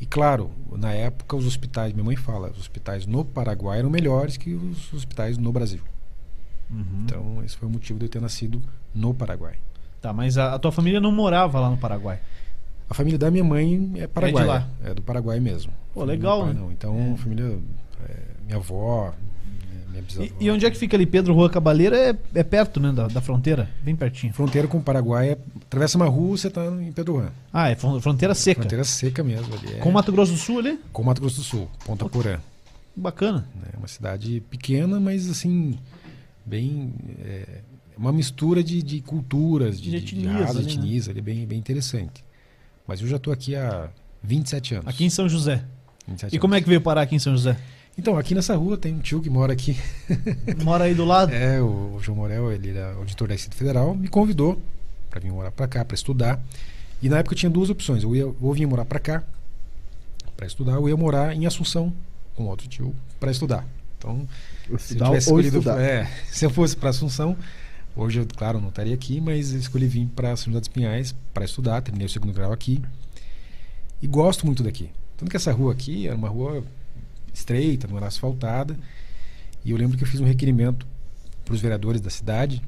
[0.00, 4.36] E claro, na época os hospitais, minha mãe fala, os hospitais no Paraguai eram melhores
[4.36, 5.80] que os hospitais no Brasil.
[6.70, 6.84] Uhum.
[7.04, 8.62] Então esse foi o motivo de eu ter nascido
[8.94, 9.54] no Paraguai.
[10.00, 12.20] Tá, mas a, a tua família não morava lá no Paraguai.
[12.94, 14.68] A família da minha mãe é paraguaia, lá.
[14.84, 15.72] é, do Paraguai mesmo.
[15.92, 16.60] Pô, legal, pai né?
[16.70, 17.16] Então, É.
[17.16, 17.58] família,
[18.08, 19.12] é, minha avó,
[19.90, 20.28] minha bisavó.
[20.38, 21.04] E, e onde é que fica ali?
[21.04, 23.68] Pedro Rua Cabaleira é, é perto, né, da, da fronteira?
[23.82, 24.32] Bem pertinho.
[24.32, 27.30] Fronteira com o Paraguai, é, atravessa uma rua, você está em Pedro Juan.
[27.52, 28.60] Ah, é fron- fronteira seca.
[28.60, 29.74] Fronteira seca mesmo ali.
[29.74, 30.78] É, Com Mato Grosso do Sul ali?
[30.92, 32.38] com Mato Grosso do Sul, Ponta Porã.
[32.94, 33.44] Bacana.
[33.72, 35.76] É uma cidade pequena, mas assim,
[36.46, 36.94] bem.
[37.24, 37.58] É,
[37.98, 40.62] uma mistura de, de culturas, de, De de, de etnias né?
[40.62, 42.24] etnias, ali, bem, bem interessante.
[42.86, 43.88] Mas eu já estou aqui há
[44.22, 44.88] 27 anos.
[44.88, 45.62] Aqui em São José.
[46.06, 46.64] 27 E como é anos.
[46.64, 47.56] que veio parar aqui em São José?
[47.96, 49.78] Então, aqui nessa rua tem um tio que mora aqui.
[50.64, 51.32] Mora aí do lado?
[51.32, 54.60] É, o, o João Morel, ele era auditor da Receita Federal, me convidou
[55.08, 56.42] para vir morar para cá, para estudar.
[57.00, 58.02] E na época eu tinha duas opções.
[58.02, 59.22] Eu ia, ou vinha morar para cá
[60.36, 61.92] para estudar, ou ia morar em Assunção
[62.34, 63.64] com outro tio para estudar.
[63.96, 64.26] Então,
[64.66, 65.80] se eu Estudar tivesse ou escolhido, estudar.
[65.80, 67.36] é, se eu fosse para Assunção,
[67.96, 71.44] hoje eu, claro, não estaria aqui, mas escolhi vir para São José dos Pinhais para
[71.44, 72.82] estudar, terminei o segundo grau aqui.
[74.02, 74.90] E gosto muito daqui.
[75.16, 76.64] Tanto que essa rua aqui era uma rua
[77.32, 78.76] estreita, não era asfaltada.
[79.64, 80.86] E eu lembro que eu fiz um requerimento
[81.44, 82.62] para os vereadores da cidade,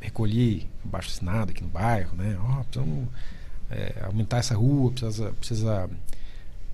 [0.00, 2.38] recolhi abaixo assinado aqui no bairro, né?
[2.40, 3.08] Ó, precisamos
[3.70, 5.90] é, aumentar essa rua, precisa, precisa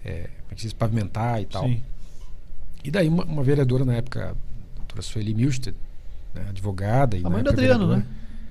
[0.04, 1.64] é, como é pavimentar e tal.
[1.64, 1.82] Sim.
[2.84, 5.76] E daí uma, uma vereadora na época, a doutora Sueli Milstead,
[6.37, 7.16] né, advogada.
[7.16, 8.05] E A na mãe do Adriano, né?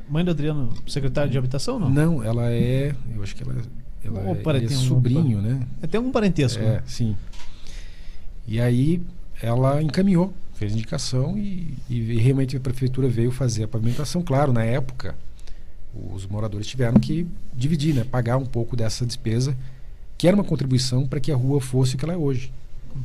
[0.10, 1.89] Mãe do Adriano, secretário de habitação, não?
[1.89, 2.93] Não, ela é.
[3.15, 3.56] Eu acho que ela,
[4.04, 5.62] ela Ou é, ele é tem um- sobrinho, né?
[5.82, 6.84] É, Tem algum parentesco, É, né?
[6.86, 7.15] sim.
[8.48, 9.02] E aí
[9.41, 14.21] ela encaminhou, fez indicação e, e realmente a prefeitura veio fazer a pavimentação.
[14.21, 15.15] Claro, na época,
[16.13, 18.04] os moradores tiveram que dividir, né?
[18.04, 19.56] Pagar um pouco dessa despesa,
[20.17, 22.52] que era uma contribuição para que a rua fosse o que ela é hoje.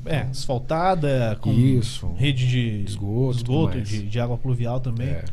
[0.07, 2.13] É, asfaltada, com Isso.
[2.17, 5.09] rede de esgoto, esgoto de, de água pluvial também.
[5.09, 5.25] É.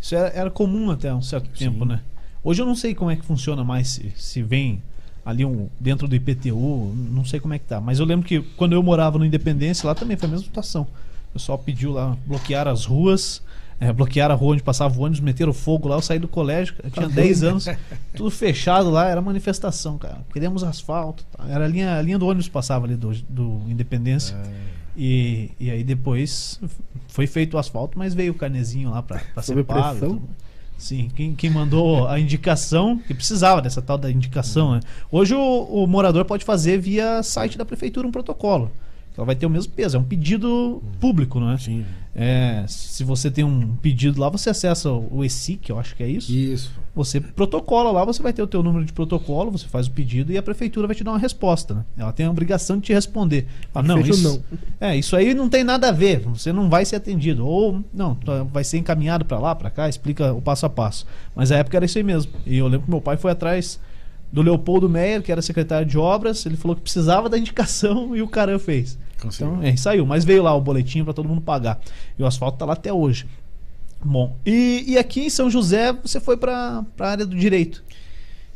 [0.00, 1.70] Isso era, era comum até um certo Sim.
[1.70, 2.00] tempo, né?
[2.42, 4.82] Hoje eu não sei como é que funciona mais, se, se vem
[5.24, 7.80] ali um, dentro do IPTU, não sei como é que tá.
[7.80, 10.86] Mas eu lembro que quando eu morava no Independência, lá também foi a mesma situação.
[11.30, 13.42] O pessoal pediu lá bloquear as ruas,
[13.80, 15.96] é, bloquear a rua onde passava o ônibus, meteram fogo lá.
[15.96, 17.66] Eu saí do colégio, tinha 10 anos,
[18.14, 20.18] tudo fechado lá, era manifestação, cara.
[20.32, 21.24] Queremos asfalto.
[21.36, 21.44] tá?
[21.48, 24.36] Era a linha, a linha do ônibus que passava ali do, do Independência.
[24.96, 26.60] E, e aí depois
[27.08, 30.22] foi feito o asfalto, mas veio o carnezinho lá pra, pra ser pago.
[30.76, 34.80] Sim, quem, quem mandou a indicação, que precisava dessa tal da indicação, né?
[35.12, 38.70] Hoje o, o morador pode fazer via site da prefeitura um protocolo.
[39.16, 41.58] Ela vai ter o mesmo peso, é um pedido público, não é?
[41.58, 41.84] Sim.
[42.14, 46.08] É, se você tem um pedido lá, você acessa o ESIC, eu acho que é
[46.08, 46.32] isso.
[46.32, 46.72] Isso.
[46.94, 50.32] Você protocola lá, você vai ter o teu número de protocolo, você faz o pedido
[50.32, 51.84] e a prefeitura vai te dar uma resposta, né?
[51.96, 53.46] Ela tem a obrigação de te responder.
[53.72, 54.44] Fala, não, Feito isso,
[54.80, 57.46] É, isso aí não tem nada a ver, você não vai ser atendido.
[57.46, 61.06] Ou, não, tu vai ser encaminhado para lá, para cá, explica o passo a passo.
[61.34, 62.32] Mas a época era isso aí mesmo.
[62.44, 63.78] E eu lembro que meu pai foi atrás
[64.32, 68.22] do Leopoldo Meyer, que era secretário de obras, ele falou que precisava da indicação e
[68.22, 68.98] o cara fez.
[69.28, 70.06] Então, é, saiu.
[70.06, 71.80] Mas veio lá o boletim para todo mundo pagar.
[72.18, 73.26] E o asfalto tá lá até hoje.
[74.02, 77.84] Bom, e, e aqui em São José você foi para a área do direito.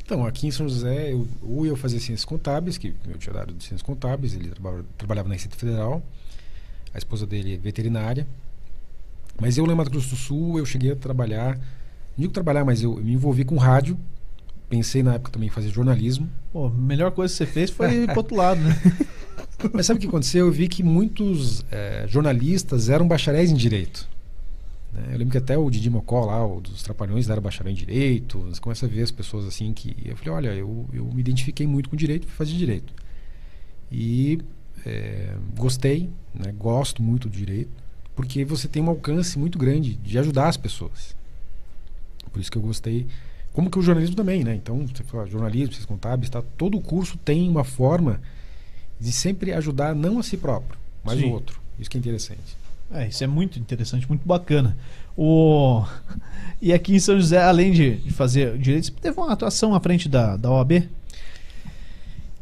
[0.04, 3.46] Então, aqui em São José, eu, ou eu fazia ciências contábeis, que meu tio era
[3.46, 6.02] de ciências contábeis, ele trabalhava, trabalhava na Receita Federal,
[6.92, 8.26] a esposa dele é veterinária.
[9.40, 12.64] Mas eu, lá em Mato Grosso do Sul, eu cheguei a trabalhar, não digo trabalhar,
[12.64, 13.98] mas eu me envolvi com rádio,
[14.74, 16.28] pensei na época também em fazer jornalismo.
[16.52, 18.74] Pô, a melhor coisa que você fez foi ir pro outro lado, né?
[19.72, 20.46] Mas sabe o que aconteceu?
[20.46, 24.08] Eu vi que muitos eh, jornalistas eram bacharéis em direito.
[24.92, 25.10] né?
[25.12, 28.40] Eu lembro que até o Didi Mocó lá, o dos Trapalhões, era bacharel em direito.
[28.40, 29.96] Você começa a ver as pessoas assim que.
[30.04, 32.92] Eu falei, olha, eu, eu me identifiquei muito com direito fui fazer direito.
[33.92, 34.40] E
[34.84, 36.52] eh, gostei, né?
[36.58, 37.70] gosto muito do direito,
[38.16, 41.14] porque você tem um alcance muito grande de ajudar as pessoas.
[42.32, 43.06] Por isso que eu gostei.
[43.54, 44.54] Como que o jornalismo também, né?
[44.56, 46.42] Então, você fala jornalismo, ciências contábeis, tá?
[46.58, 48.20] todo o curso tem uma forma
[49.00, 51.26] de sempre ajudar não a si próprio, mas Sim.
[51.26, 51.60] o outro.
[51.78, 52.56] Isso que é interessante.
[52.92, 54.76] É, isso é muito interessante, muito bacana.
[55.16, 55.84] O...
[56.60, 59.80] E aqui em São José, além de, de fazer direito, você teve uma atuação à
[59.80, 60.88] frente da, da OAB?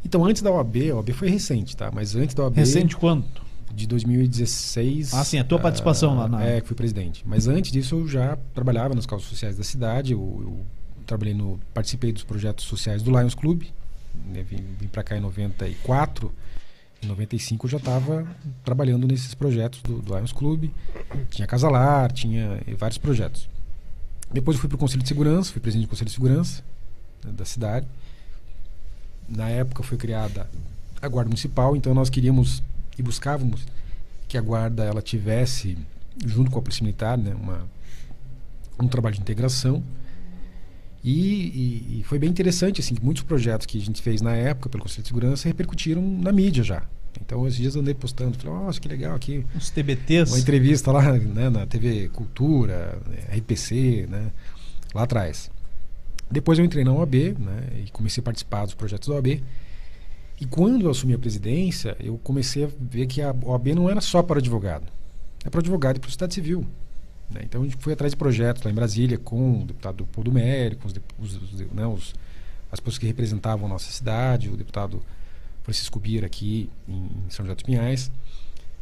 [0.04, 1.90] Então, antes da OAB, a OAB foi recente, tá?
[1.92, 2.56] Mas antes da OAB.
[2.56, 3.42] Recente quanto?
[3.74, 5.12] De 2016.
[5.14, 7.22] Ah, sim, a tua participação lá na- É, que fui presidente.
[7.26, 10.12] Mas antes disso, eu já trabalhava nas causas sociais da cidade.
[10.12, 10.66] Eu, eu
[11.12, 11.60] trabalhei no.
[11.74, 13.64] Participei dos projetos sociais do Lions Club.
[14.26, 14.42] né?
[14.42, 16.32] Vim, vim para cá em 94.
[17.02, 18.26] Em 95 eu já estava
[18.64, 20.70] trabalhando nesses projetos do, do Lions Club.
[21.30, 23.48] Tinha Casalar, tinha eh, vários projetos.
[24.32, 26.62] Depois eu fui para o Conselho de Segurança, fui presidente do Conselho de Segurança
[27.24, 27.86] né, da cidade.
[29.28, 30.48] Na época foi criada
[31.00, 32.62] a Guarda Municipal, então nós queríamos
[32.96, 33.66] e buscávamos
[34.28, 35.76] que a Guarda ela tivesse,
[36.24, 37.66] junto com a Polícia Militar, né, uma,
[38.80, 39.82] um trabalho de integração.
[41.04, 44.34] E, e- e foi bem interessante, assim, que muitos projetos que a gente fez na
[44.36, 46.82] época pelo Conselho de Segurança repercutiram na mídia já.
[47.20, 50.30] Então, esses dias eu andei postando, falei, nossa, que legal aqui, Os TBTs?
[50.32, 52.98] uma entrevista lá né, na TV Cultura,
[53.36, 54.30] RPC, né,
[54.94, 55.50] lá atrás.
[56.30, 59.42] Depois eu entrei na OAB né, e comecei a participar dos projetos da OAB.
[60.40, 64.00] E quando eu assumi a presidência, eu comecei a ver que a OAB não era
[64.00, 64.86] só para advogado,
[65.44, 66.64] é para advogado e para a sociedade civil.
[67.32, 67.40] Né.
[67.44, 70.76] Então a gente foi atrás de projetos lá em Brasília com o deputado Paulo Mério,
[70.78, 72.14] com os, os- os- né, os-
[72.70, 75.02] as pessoas que representavam a nossa cidade, o deputado
[75.62, 78.10] Francisco Bira aqui em São José dos Pinhais.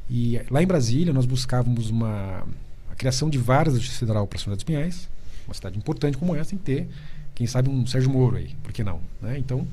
[0.09, 2.47] E lá em Brasília nós buscávamos uma
[2.91, 5.09] a criação de varas da Federal para São José dos Pinhais,
[5.47, 6.89] uma cidade importante como essa que ter,
[7.35, 9.01] quem sabe um Sérgio Moro aí, por que não?
[9.23, 9.39] Né?
[9.39, 9.67] Então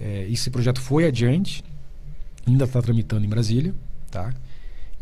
[0.00, 1.64] eh, esse projeto foi adiante,
[2.46, 3.74] ainda está tramitando em Brasília,
[4.10, 4.34] tá?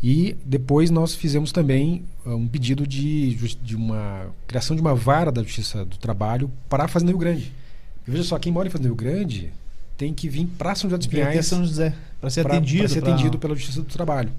[0.03, 5.31] E depois nós fizemos também ah, um pedido de, de uma criação de uma vara
[5.31, 7.53] da Justiça do Trabalho para a Fazenda Rio Grande.
[7.97, 9.51] Porque, veja só, quem mora em Fazenda Rio Grande
[9.97, 11.93] tem que vir para São José dos Pinhais São José.
[12.19, 12.79] Para ser pra- atendido.
[12.79, 14.31] pra ser pra- atendido pela Justiça do Trabalho.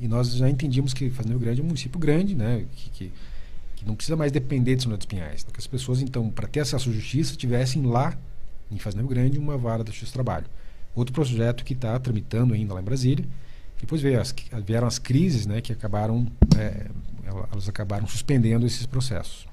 [0.00, 2.64] E nós já entendíamos que Fazenda Rio Grande é um município grande, né?
[2.76, 3.12] Que, que,
[3.76, 5.42] que não precisa mais depender de São José dos Pinhais.
[5.42, 8.14] Que as pessoas, então, para ter acesso à justiça, tivessem lá,
[8.70, 10.44] em Fazenda Rio Grande, uma vara da Justiça do Trabalho.
[10.94, 13.24] Outro projeto que está tramitando ainda lá em Brasília.
[13.80, 15.60] Depois veio as, vieram as crises, né?
[15.60, 16.86] Que acabaram, é,
[17.52, 19.46] elas acabaram suspendendo esses processos.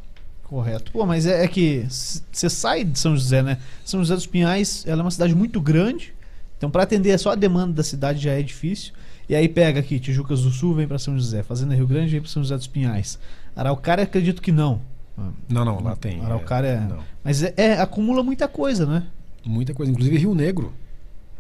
[0.44, 0.92] Correto.
[0.92, 1.86] Pô, mas é, é que
[2.32, 3.58] você sai de São José, né?
[3.84, 6.14] São José dos Pinhais ela é uma cidade muito grande.
[6.58, 8.94] Então, para atender só a demanda da cidade já é difícil.
[9.28, 12.22] E aí pega aqui, Tijucas do Sul vem para São José, Fazenda Rio Grande vem
[12.22, 13.18] para São José dos Pinhais.
[13.56, 14.82] Araucária, acredito que não.
[15.50, 16.24] Não, não, lá tem.
[16.24, 17.00] Araucária é- Não.
[17.24, 19.04] Mas é, é, acumula muita coisa, né?
[19.44, 19.92] Muita coisa.
[19.92, 20.74] Inclusive Rio Negro.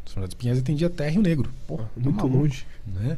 [0.05, 1.51] São José dos Pinhais atendia até Rio Negro.
[1.67, 2.37] Pô, tá Muito maluco.
[2.37, 2.65] longe.
[2.87, 3.17] Né?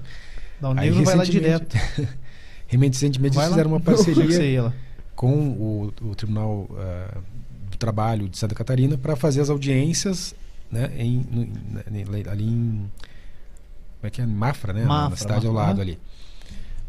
[0.61, 1.75] Dá o Aí, negro vai lá direto.
[2.67, 3.55] Recentemente Vai eles lá.
[3.63, 4.73] fizeram uma Tinha que parceria ela.
[5.15, 7.17] com o, o Tribunal ah,
[7.71, 10.35] do Trabalho de Santa Catarina para fazer as audiências
[10.71, 12.91] né, em, no- na- ali em.
[13.99, 14.25] Como é que é?
[14.25, 14.81] Mafra, né?
[14.81, 15.81] Na- Mafra, na cidade ao Mafra, lado né?
[15.83, 15.99] ali.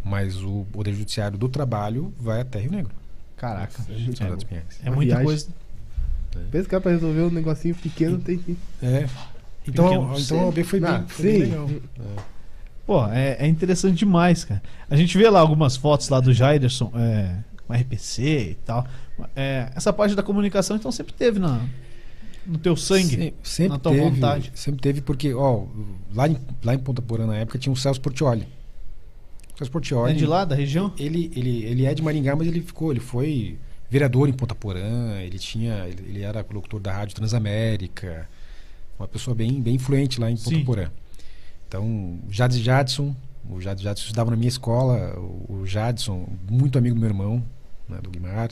[0.04, 2.92] Mas o Poder Judiciário do Trabalho vai até Rio Negro.
[3.36, 3.80] Caraca.
[3.82, 4.36] É São José louco.
[4.36, 4.66] dos Pinhais.
[4.82, 5.24] É Uma muita viagem.
[5.26, 5.48] coisa.
[6.50, 8.56] Pensa que é pra resolver um negocinho pequeno, tem que.
[8.82, 9.08] É.
[9.68, 11.68] Então, então a OAB foi bem, Ah, foi bem legal.
[11.70, 12.20] É.
[12.86, 14.62] Pô, é, é interessante demais, cara.
[14.88, 18.86] A gente vê lá algumas fotos lá do Jaiderson é, com RPC e tal.
[19.36, 21.60] É, essa parte da comunicação, então, sempre teve na,
[22.46, 24.52] no teu sangue, Sem- sempre na tua teve, vontade.
[24.54, 25.64] Sempre teve, porque, ó,
[26.14, 28.46] lá em, lá em Ponta Porã, na época, tinha o Celso Portioli.
[29.54, 30.12] O Celso Portioli.
[30.12, 30.92] É de lá, da região?
[30.98, 33.58] Ele, ele, ele é de Maringá, mas ele ficou, ele foi
[33.90, 38.28] vereador em Ponta Porã, ele tinha, ele, ele era locutor da Rádio Transamérica,
[38.98, 40.64] uma pessoa bem, bem influente lá em Ponta.
[40.64, 40.90] Porã.
[41.66, 43.14] Então, o Jades Jadson,
[43.48, 47.44] o Jades Jadson estudava na minha escola, o, o Jadson, muito amigo do meu irmão,
[47.88, 48.50] né, do Guimar,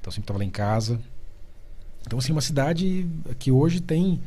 [0.00, 0.98] então sempre estava lá em casa.
[2.06, 3.06] Então, assim, uma cidade
[3.38, 4.20] que hoje tem, como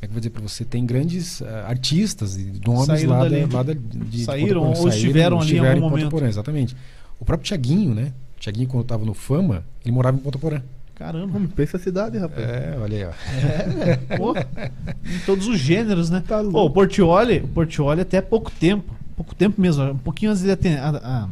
[0.00, 3.46] que eu vou dizer para você, tem grandes ah, artistas e nomes Saíram lá, dali.
[3.46, 5.96] da, lá da, de, de Saíram Ponta Porã, ou estiveram ali em estiveram algum Ponta
[5.96, 6.10] momento.
[6.10, 6.76] Porã, exatamente.
[7.18, 8.12] O próprio Tiaguinho, né?
[8.38, 10.62] Tiaguinho, quando estava no Fama, ele morava em Ponta Porã.
[11.00, 11.26] Caramba.
[11.32, 12.46] Vamos, pensa a cidade, rapaz.
[12.46, 13.10] É, olha aí, ó.
[14.12, 14.16] É.
[14.18, 16.22] Pô, em todos os gêneros, né?
[16.28, 16.70] Tá Pô, o.
[16.70, 18.92] Portioli, o Portioli até pouco tempo.
[19.16, 19.82] Pouco tempo mesmo.
[19.82, 20.76] Um pouquinho antes de ter.
[20.78, 21.28] a- a-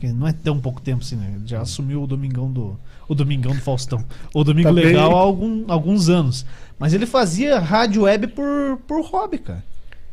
[0.00, 1.36] que não é tão pouco tempo assim, né?
[1.46, 2.76] Já assumiu o Domingão do.
[3.08, 4.04] O Domingão do Faustão.
[4.34, 4.86] O Domingo Tá bem.
[4.86, 6.44] Legal há algum- alguns anos.
[6.76, 9.62] Mas ele fazia rádio web por, por hobby, cara.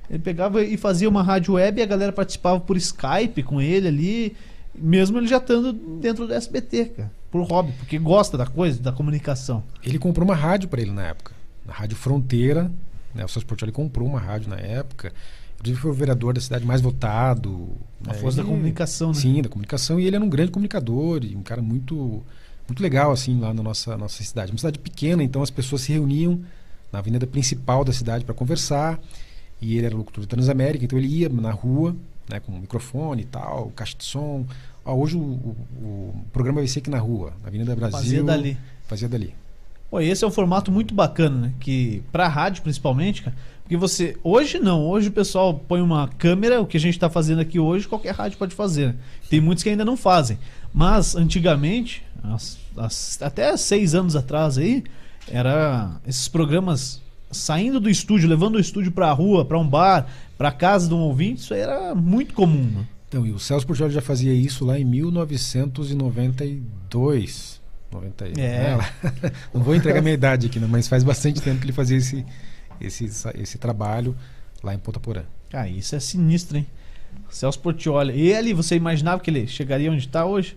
[0.08, 3.88] Ele pegava e fazia uma rádio web e a galera participava por Skype com ele
[3.88, 4.36] ali.
[4.76, 7.12] Mesmo ele já estando dentro do SBT, cara.
[7.32, 9.64] Por hobby, porque gosta da coisa, da comunicação.
[9.84, 11.34] Ele comprou uma rádio para ele na época.
[11.66, 12.72] Na Rádio Fronteira.
[13.14, 13.24] Né?
[13.24, 15.14] O Celso Portioli comprou uma rádio na época.
[15.56, 17.70] Inclusive foi o vereador da cidade mais votado.
[18.06, 18.20] A né?
[18.20, 19.14] força da Ele- comunicação, né?
[19.16, 20.00] Sim, da comunicação.
[20.00, 22.24] E ele era um grande comunicador e um cara muito,
[22.68, 24.52] muito legal, assim, lá na nossa, nossa cidade.
[24.52, 26.42] Uma cidade pequena, então as pessoas se reuniam
[26.92, 29.00] na avenida principal da cidade para conversar.
[29.62, 31.96] E ele era locutor da Transamérica, então ele ia na rua,
[32.30, 34.46] né, com microfone e tal, caixa de som.
[34.86, 37.98] Ó, hoje o, o- o programa vai ser aqui na rua, na Avenida Brasil.
[38.00, 38.58] Fazia dali.
[38.88, 39.36] Fazia dali.
[39.92, 41.54] Pô, esse é um formato muito bacana, né?
[41.60, 43.36] Que pra rádio principalmente, cara.
[43.64, 44.18] Porque você.
[44.24, 47.60] Hoje não, hoje o pessoal põe uma câmera, o que a gente tá fazendo aqui
[47.60, 48.88] hoje, qualquer rádio pode fazer.
[48.88, 48.96] né?
[49.30, 50.38] Tem muitos que ainda não fazem.
[50.74, 54.84] Mas antigamente, as- as- até seis anos atrás aí,
[55.28, 60.52] era esses programas saindo do estúdio, levando o estúdio pra rua, pra um bar, pra
[60.52, 62.86] casa de um ouvinte, isso aí era muito comum, né?
[63.10, 67.60] Então, e o Celso Portioli já fazia isso lá em 1992.
[67.92, 68.78] 90, e- É.
[68.78, 68.80] né?
[69.54, 70.68] Não vou entregar minha idade aqui, né?
[70.70, 72.24] mas faz bastante tempo que ele fazia esse,
[72.80, 74.16] esse, esse trabalho
[74.64, 75.24] lá em Ponta Porã.
[75.50, 76.68] Cara, isso é sinistro, hein?
[77.32, 78.14] Celso Portioli.
[78.16, 80.56] E ali, você imaginava que ele chegaria onde tá hoje?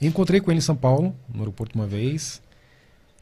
[0.00, 2.42] Eu encontrei com ele em São Paulo, no aeroporto uma vez.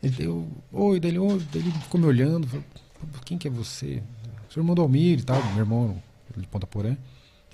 [0.02, 2.64] Ele deu, oi, daí ele, oi, daí ele ficou me olhando, falou,
[3.00, 4.02] "Pô, quem que é você?
[4.48, 6.02] Sou irmão do Almir e tal, meu irmão
[6.36, 6.96] de Ponta Porã.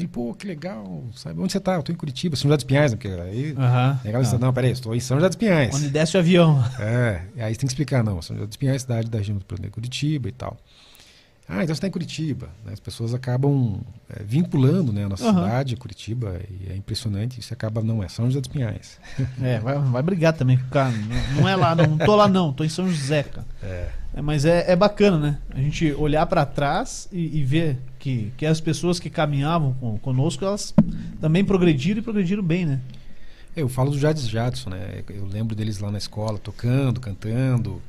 [0.03, 1.41] Ele, pô, que legal, sabe?
[1.41, 1.75] Onde você tá?
[1.75, 2.99] Eu tô em Curitiba, São José dos Pinhais, né?
[3.01, 3.55] Porque aí...
[3.57, 4.01] Aham.
[4.05, 5.75] Aí ela disse, não, peraí, estou em São José dos Pinhais.
[5.75, 6.65] Onde desce o avião.
[6.79, 9.39] É, aí você tem que explicar, não, São José dos Pinhais é cidade da região
[9.39, 10.57] do de Curitiba e tal.
[11.49, 12.49] Ah, então você está em Curitiba.
[12.65, 12.73] né?
[12.73, 15.45] As pessoas acabam é, vinculando né, a nossa Aham.
[15.45, 18.99] cidade, Curitiba, e é impressionante, isso acaba, não, é São José dos Pinhais.
[19.43, 20.91] É, vai, vai brigar também com o cara.
[20.91, 21.87] Não, não é lá, não.
[21.87, 22.53] Não tô lá, não.
[22.53, 23.47] Tô em São José, cara.
[23.63, 23.89] É.
[24.15, 25.39] É, mas é, é bacana, né?
[25.55, 29.97] A gente olhar pra trás e, e ver que, que as pessoas que caminhavam com-
[29.99, 30.75] conosco, elas
[31.21, 32.81] também progrediram e progrediram bem, né?
[33.57, 35.05] Eu falo do Jades Jadson, né?
[35.09, 37.81] Eu lembro deles lá na escola, tocando, cantando.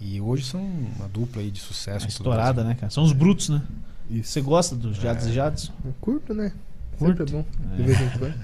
[0.00, 0.60] E hoje são
[0.96, 2.08] uma dupla aí de sucesso.
[2.08, 2.90] Estourada, né, cara?
[2.90, 3.62] São os brutos, né?
[4.10, 4.32] Isso.
[4.32, 5.72] Você gosta dos Jades e Jadson?
[6.00, 6.52] Curto, né?
[6.98, 7.18] Curto.
[7.28, 7.76] Sempre é bom.
[7.76, 8.34] De vez em quando.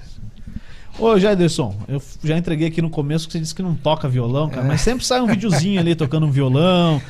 [0.99, 4.47] Ô, Jaderson, eu já entreguei aqui no começo que você disse que não toca violão,
[4.47, 4.67] cara, É.
[4.67, 7.01] mas sempre sai um videozinho ali tocando um violão.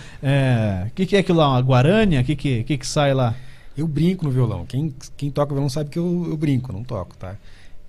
[0.88, 1.50] O que, que é aquilo lá?
[1.50, 2.22] Uma guarânia?
[2.22, 3.36] O que, que, que, que sai lá?
[3.78, 4.66] Eu brinco no violão.
[4.66, 7.36] Quem, quem toca violão sabe que eu, eu brinco, não toco, tá?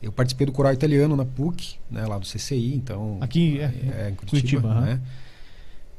[0.02, 3.18] Eu participei do coral italiano na PUC, né, lá do CCI, então.
[3.20, 5.00] Aqui, é, é, em Curitiba, Curitiba, né?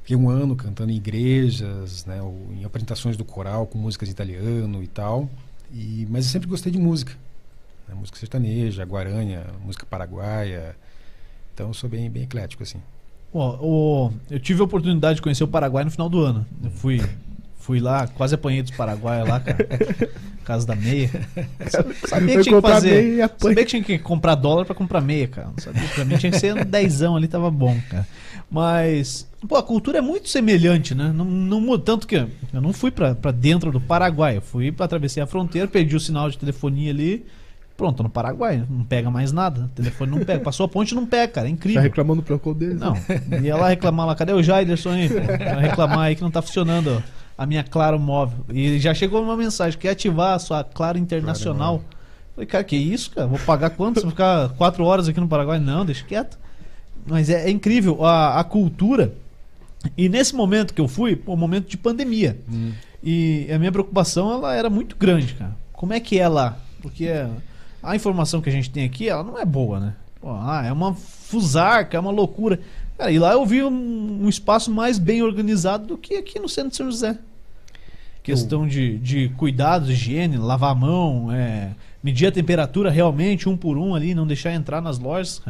[0.04, 4.84] Fiquei um ano cantando em igrejas, né, ou em apresentações do coral com músicas italiano
[4.84, 5.28] e tal.
[5.74, 7.14] E, mas eu sempre gostei de música.
[7.88, 10.76] né, música sertaneja, guaranha, música paraguaia.
[11.54, 12.80] Então eu sou bem, bem eclético, assim.
[13.34, 13.58] Ó,
[14.08, 16.46] o- eu tive a oportunidade de conhecer o Paraguai no final do ano.
[16.64, 17.02] Eu fui,
[17.66, 19.58] fui lá, quase apanhei dos paraguaios lá, cara.
[20.46, 21.10] Casa da meia.
[21.68, 23.30] Sa- Sabia que tinha que fazer.
[23.40, 25.48] Sabia que tinha que comprar dólar pra comprar meia, cara.
[25.48, 25.82] Não sabia.
[25.96, 28.06] Pra mim tinha que ser um dezão ali, tava bom, cara.
[28.52, 31.12] Mas, pô, a cultura é muito semelhante, né?
[31.14, 31.84] Não, não muda.
[31.84, 32.30] Tanto que eu
[32.62, 34.38] não fui pra, pra dentro do Paraguai.
[34.38, 37.26] Eu fui pra atravessar a fronteira, perdi o sinal de telefonia ali.
[37.76, 38.64] Pronto, tô no Paraguai.
[38.70, 39.62] Não pega mais nada.
[39.62, 40.40] O telefone não pega.
[40.42, 41.48] Passou a ponte não pega, cara.
[41.48, 41.82] É Tá incrível.
[41.82, 42.80] reclamando do Procol deles.
[42.80, 42.96] Não,
[43.44, 45.10] ia lá reclamar lá, cadê o Jaiderson aí?
[45.10, 45.16] pô?
[45.60, 48.46] Reclamar aí que não tá funcionando ó, a minha Claro Móvel.
[48.50, 51.80] E já chegou uma mensagem, quer ativar a sua Claro Internacional.
[51.80, 51.96] Claro
[52.36, 53.28] Falei, cara, que isso, cara?
[53.28, 54.02] Vou pagar quanto?
[54.02, 55.58] Vou ficar quatro horas aqui no Paraguai?
[55.58, 56.38] Não, deixa quieto.
[57.08, 59.14] Mas é, é incrível a, a cultura.
[59.98, 62.38] E nesse momento que eu fui, pô, momento de pandemia.
[63.02, 65.56] E a minha preocupação ela era muito grande, cara.
[65.72, 66.58] Como é que é lá?
[66.82, 67.08] Porque
[67.82, 69.94] a informação que a gente tem aqui, ela não é boa, né?
[70.20, 72.60] Pô, ah, é uma fusarca, é uma loucura.
[72.98, 76.48] Cara, e lá eu vi um, um espaço mais bem organizado do que aqui no
[76.48, 77.18] centro de São José.
[78.24, 81.70] Questão de, de cuidado, higiene, lavar a mão, é,
[82.02, 85.42] medir a temperatura realmente, um por um ali, não deixar entrar nas lojas.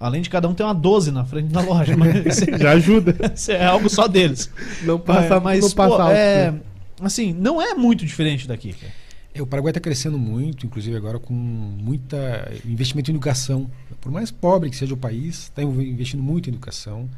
[0.00, 1.96] Além de cada um ter uma 12 na frente da loja.
[1.96, 3.14] Mas é- Já ajuda.
[3.34, 4.50] isso é algo só deles.
[4.82, 6.60] Não passa, mas, não passa pô, alto, é, né?
[7.02, 8.72] assim, não é muito diferente daqui.
[8.72, 8.92] cara.
[9.34, 13.70] É, o Paraguai está crescendo muito, inclusive agora com muita investimento em educação.
[14.00, 17.08] Por mais pobre que seja o país, está investindo muito em educação,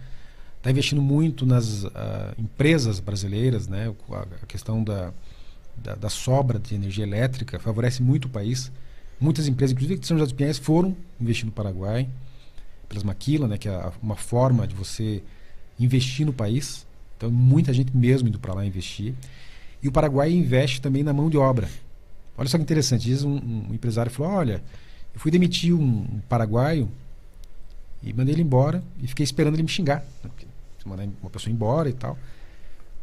[0.58, 3.92] está investindo muito nas ah, empresas brasileiras, né?
[4.12, 5.12] A, questão da,
[5.76, 8.70] da, da sobra de energia elétrica favorece muito o país.
[9.18, 12.08] Muitas empresas, inclusive de São José dos Pinhais, foram investir no Paraguai,
[12.88, 13.58] pelas maquila, né?
[13.58, 15.20] Que é uma forma de você
[15.80, 16.86] investir no país.
[17.16, 19.14] Então, muita gente mesmo indo para lá investir.
[19.82, 21.68] E o Paraguai investe também na mão de obra.
[22.36, 23.04] Olha só que interessante.
[23.04, 24.62] Diz um, um empresário falou: Olha,
[25.14, 26.90] eu fui demitir um, um paraguaio
[28.02, 30.04] e mandei ele embora e fiquei esperando ele me xingar.
[30.22, 30.30] né,
[30.78, 32.18] se mandar uma pessoa embora e tal.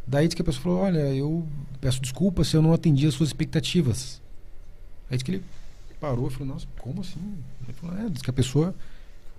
[0.05, 1.47] Daí diz que a pessoa falou: Olha, eu
[1.79, 4.21] peço desculpas se eu não atendi as suas expectativas.
[5.09, 5.43] Aí diz que ele
[5.99, 7.19] parou e falou: Nossa, como assim?
[7.63, 8.75] Ele falou: É, diz que a pessoa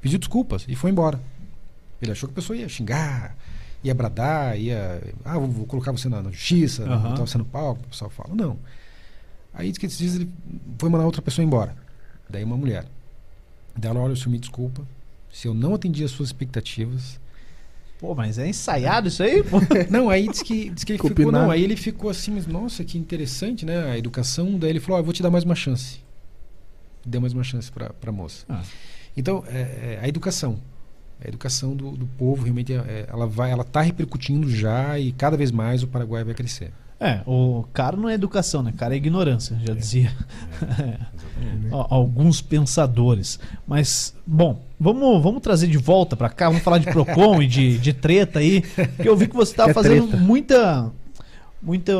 [0.00, 1.20] pediu desculpas e foi embora.
[2.00, 3.36] Ele achou que a pessoa ia xingar,
[3.84, 5.02] ia bradar, ia.
[5.24, 7.82] Ah, vou, vou colocar você na, na justiça, vou botar você no palco.
[7.84, 8.58] O pessoal fala: Não.
[9.54, 10.28] Aí diz que esses dias ele
[10.78, 11.74] foi mandar outra pessoa embora.
[12.28, 12.86] Daí uma mulher.
[13.76, 14.86] Dela, olha, o senhor me desculpa.
[15.32, 17.20] Se eu não atendi as suas expectativas.
[17.98, 19.42] Pô, mas é ensaiado isso aí?
[19.44, 19.58] Pô.
[19.88, 21.30] Não, aí diz que, diz que ele ficou.
[21.30, 23.90] Não, aí ele ficou assim, mas nossa, que interessante, né?
[23.92, 24.58] A educação.
[24.58, 26.00] Daí ele falou: ó, eu vou te dar mais uma chance.
[27.06, 28.44] Deu mais uma chance pra, pra moça.
[28.48, 28.62] Ah.
[29.16, 30.58] Então, é, é, a educação.
[31.24, 35.12] A educação do, do povo realmente é- é- ela vai, ela está repercutindo já e
[35.12, 36.72] cada vez mais o Paraguai vai crescer.
[37.02, 38.72] É, o cara não é educação, né?
[38.76, 40.12] Cara é ignorância, já dizia
[41.72, 43.40] Ó, alguns pensadores.
[43.66, 47.76] Mas, bom, vamos, vamos trazer de volta pra cá, vamos falar de Procon e de,
[47.78, 48.60] de treta aí.
[48.60, 50.22] Porque eu vi que você estava é fazendo treta.
[50.22, 50.92] muita,
[51.60, 51.92] muita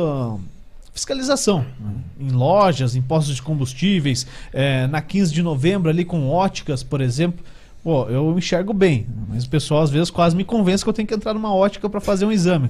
[0.93, 1.95] fiscalização né?
[2.17, 4.25] em lojas, em postos de combustíveis.
[4.53, 7.43] é, na 15 de novembro, ali com óticas, por exemplo.
[7.83, 11.07] Pô, eu enxergo bem, mas o pessoal às vezes quase me convence que eu tenho
[11.07, 12.69] que entrar numa ótica para fazer um exame.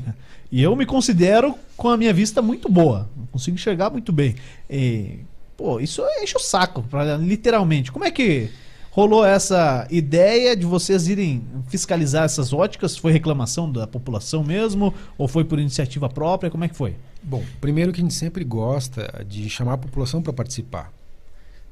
[0.52, 3.08] E eu me considero com a minha vista muito boa.
[3.16, 4.34] Eu consigo enxergar muito bem.
[4.68, 5.20] E,
[5.56, 7.92] pô, isso enche o saco, pra- literalmente.
[7.92, 8.50] Como é que
[8.90, 12.98] rolou essa ideia de vocês irem fiscalizar essas óticas?
[12.98, 14.92] Foi reclamação da população mesmo?
[15.16, 16.50] Ou foi por iniciativa própria?
[16.50, 16.96] Como é que foi?
[17.22, 20.92] Bom, primeiro que a gente sempre gosta de chamar a população para participar.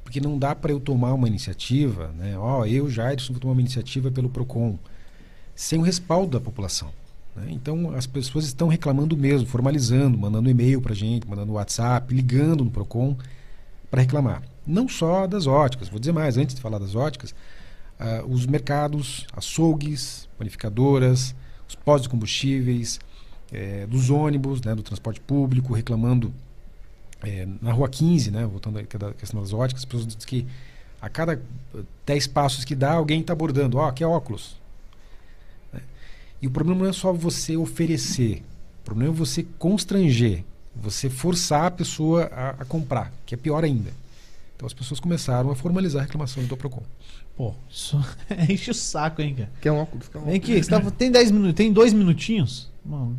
[0.02, 2.36] Porque não dá para eu tomar uma iniciativa, né?
[2.38, 4.78] Ó, eu, Jairson, vou tomar uma iniciativa pelo PROCON,
[5.54, 6.90] sem o respaldo da população.
[7.36, 7.46] né?
[7.50, 12.70] Então, as pessoas estão reclamando mesmo, formalizando, mandando e-mail para gente, mandando WhatsApp, ligando no
[12.70, 13.16] PROCON
[13.90, 14.42] para reclamar.
[14.66, 17.34] Não só das óticas, vou dizer mais, antes de falar das óticas,
[17.98, 21.34] ah, os mercados, açougues, panificadoras,
[21.68, 22.98] os postos de combustíveis,
[23.52, 26.32] eh, dos ônibus, né, do transporte público, reclamando
[27.24, 30.46] eh, na rua 15, né, voltando à da questão das óticas, as pessoas dizem que
[31.00, 31.34] a cada
[31.74, 34.56] eh, 10 passos que dá, alguém está abordando, ó, aqui é óculos.
[35.72, 35.80] Né?
[36.40, 38.42] E o problema não é só você oferecer,
[38.80, 40.44] o problema é você constranger,
[40.74, 43.90] você forçar a pessoa a, a comprar, que é pior ainda.
[44.56, 46.82] Então as pessoas começaram a formalizar a reclamação do Procon.
[47.36, 47.98] Pô, isso
[48.48, 49.50] enche o saco, hein, cara?
[49.60, 50.08] Quer um óculos?
[50.08, 50.50] Quer um Vem óculos?
[50.50, 52.70] aqui, você tava- tem 10 minutos, tem dois minutinhos?
[52.84, 53.18] Mano,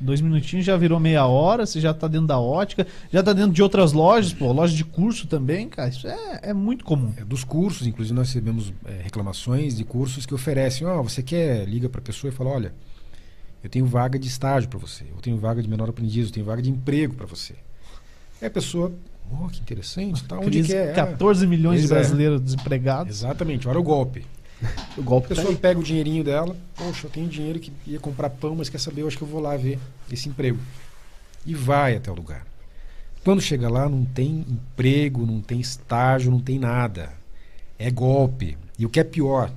[0.00, 3.52] dois minutinhos já virou meia hora, você já tá dentro da ótica, já tá dentro
[3.52, 5.88] de outras lojas, pô, loja de curso também, cara.
[5.88, 7.12] Isso é, é muito comum.
[7.16, 11.66] É, dos cursos, inclusive nós recebemos é, reclamações de cursos que oferecem, ó, você quer,
[11.66, 12.74] liga para a pessoa e fala, olha,
[13.62, 16.46] eu tenho vaga de estágio para você, eu tenho vaga de menor aprendiz, eu tenho
[16.46, 17.54] vaga de emprego para você.
[18.40, 18.92] Aí a pessoa,
[19.32, 20.90] oh, que interessante, tá, onde Crise, que é?
[20.90, 21.88] Ah, 14 milhões de é.
[21.88, 23.16] brasileiros desempregados.
[23.16, 24.24] Exatamente, olha o golpe.
[24.96, 25.56] O A golpe tá pessoa aí.
[25.56, 29.02] pega o dinheirinho dela, poxa, eu tenho dinheiro que ia comprar pão, mas quer saber,
[29.02, 29.78] eu acho que eu vou lá ver
[30.10, 30.58] esse emprego.
[31.44, 32.46] E vai até o lugar.
[33.22, 37.12] Quando chega lá, não tem emprego, não tem estágio, não tem nada.
[37.78, 38.56] É golpe.
[38.78, 39.50] E o que é pior,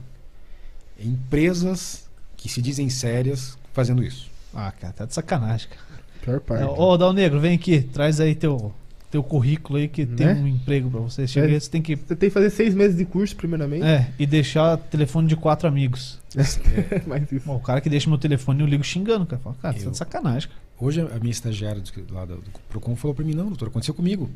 [0.99, 4.29] é empresas que se dizem sérias fazendo isso.
[4.53, 6.01] Ah, cara, tá de sacanagem, cara.
[6.21, 6.63] Pior parte.
[6.63, 8.73] Ô, Dal Negro, vem aqui, traz aí teu,
[9.11, 10.33] teu currículo aí que tem Né?
[10.35, 11.27] um emprego pra você.
[11.27, 11.51] Chega É.
[11.53, 11.95] aí, você tem que.
[11.95, 13.83] Você tem que fazer seis meses de curso, primeiramente.
[13.83, 16.19] É, e deixar telefone de quatro amigos.
[17.07, 17.45] Mas isso.
[17.45, 19.41] Bom, o cara que deixa meu telefone eu ligo xingando, cara.
[19.41, 20.61] Fala, cara, você tá Eu- de sacanagem, cara.
[20.79, 23.93] Hoje a minha estagiária do, lá do, do Procon falou para mim, não, doutor, aconteceu
[23.93, 24.29] comigo.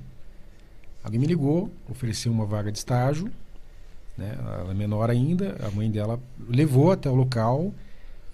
[1.04, 3.30] Alguém me ligou, ofereceu uma vaga de estágio,
[4.18, 4.36] né?
[4.40, 6.20] Ela é menor ainda, a mãe dela
[6.50, 7.74] levou até o local,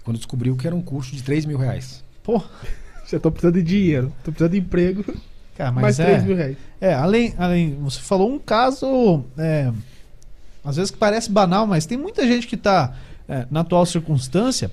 [0.03, 2.03] quando descobriu que era um custo de 3 mil reais.
[2.23, 2.41] Pô,
[3.09, 4.13] Já tô precisando de dinheiro.
[4.23, 5.03] Tô precisando de emprego.
[5.59, 6.25] Cara, mais mas 3 é.
[6.25, 6.57] mil reais.
[6.81, 9.71] É, além, além, você falou um caso é,
[10.63, 12.93] às vezes que parece banal, mas tem muita gente que está
[13.51, 14.71] na atual circunstância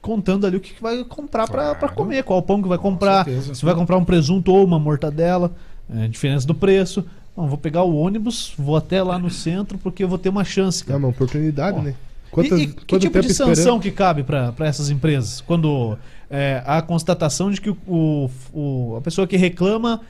[0.00, 1.94] contando ali o que, que vai comprar para Claro.
[1.94, 3.54] comer, qual pão que vai comprar, certeza.
[3.54, 5.52] se vai comprar um presunto ou uma mortadela,
[5.94, 7.04] é, diferença do preço.
[7.36, 10.44] Bom, vou pegar o ônibus, vou até lá no centro porque eu vou ter uma
[10.44, 10.82] chance.
[10.82, 10.98] É cara.
[10.98, 11.82] uma oportunidade, Ó.
[11.82, 11.94] né?
[12.36, 13.80] E- e, que tipo de sanção esperando?
[13.82, 15.40] que cabe para essas empresas?
[15.40, 15.96] Quando
[16.30, 20.02] é, a constatação de que o, o- a pessoa que reclama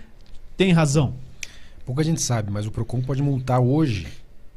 [0.57, 1.14] tem razão.
[1.87, 4.07] Pouca gente sabe, mas o PROCON pode multar hoje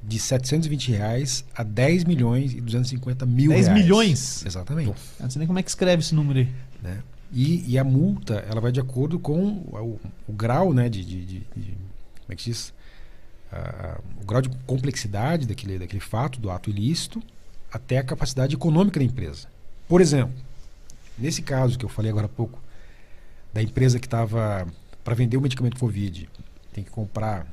[0.04, 3.82] de 720 reais a 10 milhões e 250 mil 10 reais.
[3.82, 4.46] milhões?
[4.46, 4.94] Exatamente.
[5.20, 6.50] Não sei nem como é que escreve esse número aí.
[6.82, 7.02] né?
[7.32, 11.26] E, e a multa ela vai de acordo com o, o grau né, de, de-
[11.26, 11.78] de- de-
[12.22, 12.74] como é que diz?
[13.54, 17.22] Ah, o grau de complexidade daquele, daquele fato, do ato ilícito,
[17.72, 19.48] até a capacidade econômica da empresa.
[19.88, 20.34] Por exemplo,
[21.18, 22.60] nesse caso que eu falei agora há pouco,
[23.54, 24.68] da empresa que estava
[25.04, 26.30] para vender o medicamento Covid,
[26.74, 27.46] tem que comprar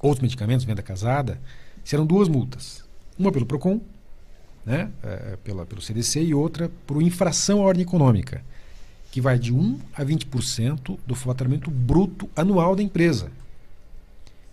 [0.00, 1.40] outros medicamentos, venda casada,
[1.84, 2.84] serão duas multas.
[3.18, 3.80] Uma pelo PROCON,
[4.64, 8.42] né, eh, pela, pelo CDC, e outra por infração à ordem econômica,
[9.10, 13.30] que vai de 1 a 20% do faturamento bruto anual da empresa.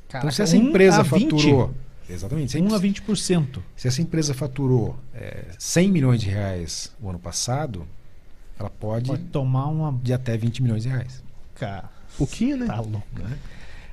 [0.09, 1.31] então, se essa 1 empresa a 20?
[1.31, 1.73] faturou.
[2.09, 2.53] Exatamente.
[2.53, 3.61] Se, a 1 a em- 20%.
[3.75, 7.85] se essa empresa faturou eh, 100 milhões de reais o ano passado,
[8.59, 9.91] ela pode, Pode tomar uma.
[10.01, 11.23] de até 20 milhões de reais.
[11.55, 12.65] Cara, Pouquinho, né?
[12.65, 13.05] tá louco.
[13.19, 13.37] né?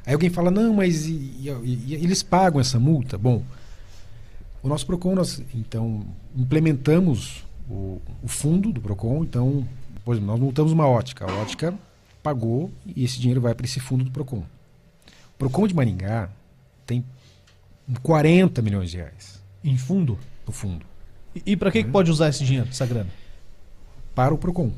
[0.06, 3.16] Aí alguém fala, não, mas e- e- e- eles pagam essa multa?
[3.16, 3.42] Bom,
[4.62, 6.04] o nosso PROCON, nós então
[6.36, 9.66] implementamos o, o fundo do PROCON, então,
[10.04, 11.74] por exemplo, nós multamos uma ótica, a ótica
[12.22, 14.38] pagou e esse dinheiro vai para esse fundo do PROCON.
[14.38, 16.28] O PROCON de Maringá
[16.86, 17.04] tem
[18.02, 20.18] 40 milhões de reais Em fundo.
[20.46, 20.84] no fundo
[21.34, 23.10] E, e para que, que pode usar esse dinheiro, essa grana?
[24.14, 24.70] Para o PROCON,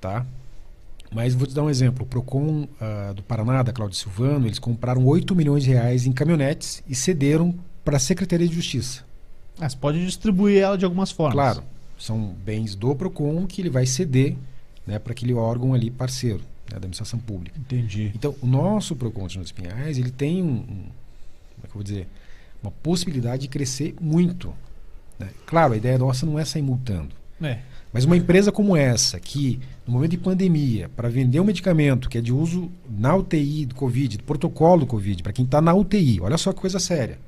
[0.00, 0.24] tá?
[1.14, 2.04] Mas vou te dar um exemplo.
[2.04, 6.12] O PROCON ah, do Paraná, da Cláudia Silvano, eles compraram 8 milhões de reais em
[6.12, 9.04] caminhonetes e cederam para a Secretaria de Justiça.
[9.60, 11.34] Ah, você pode distribuir ela de algumas formas.
[11.34, 11.62] Claro,
[11.98, 14.36] são bens do PROCON que ele vai ceder
[14.86, 17.58] né, para aquele órgão ali parceiro né, da administração pública.
[17.58, 18.10] Entendi.
[18.14, 21.74] Então, o nosso PROCON de Nos Pinhais, ele tem um, um- como é que eu
[21.74, 22.08] vou dizer,
[22.62, 24.52] uma possibilidade de crescer muito.
[25.18, 25.28] né?
[25.46, 27.14] Claro, a ideia nossa não é sair multando.
[27.42, 27.58] É.
[27.92, 32.16] Mas uma empresa como essa, que no momento de pandemia, para vender um medicamento que
[32.16, 35.74] é de uso na UTI do Covid, do protocolo do Covid, para quem está na
[35.74, 37.18] UTI, olha só que coisa séria,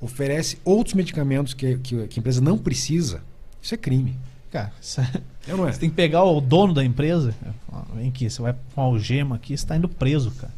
[0.00, 3.22] oferece outros medicamentos que, que, que a empresa não precisa,
[3.62, 4.16] isso é crime.
[4.50, 5.10] Cara, isso é-
[5.48, 5.56] É é?
[5.56, 7.34] você tem que pegar o dono da empresa.
[7.96, 10.52] Vem aqui, você vai com algema aqui, você tá indo preso, cara.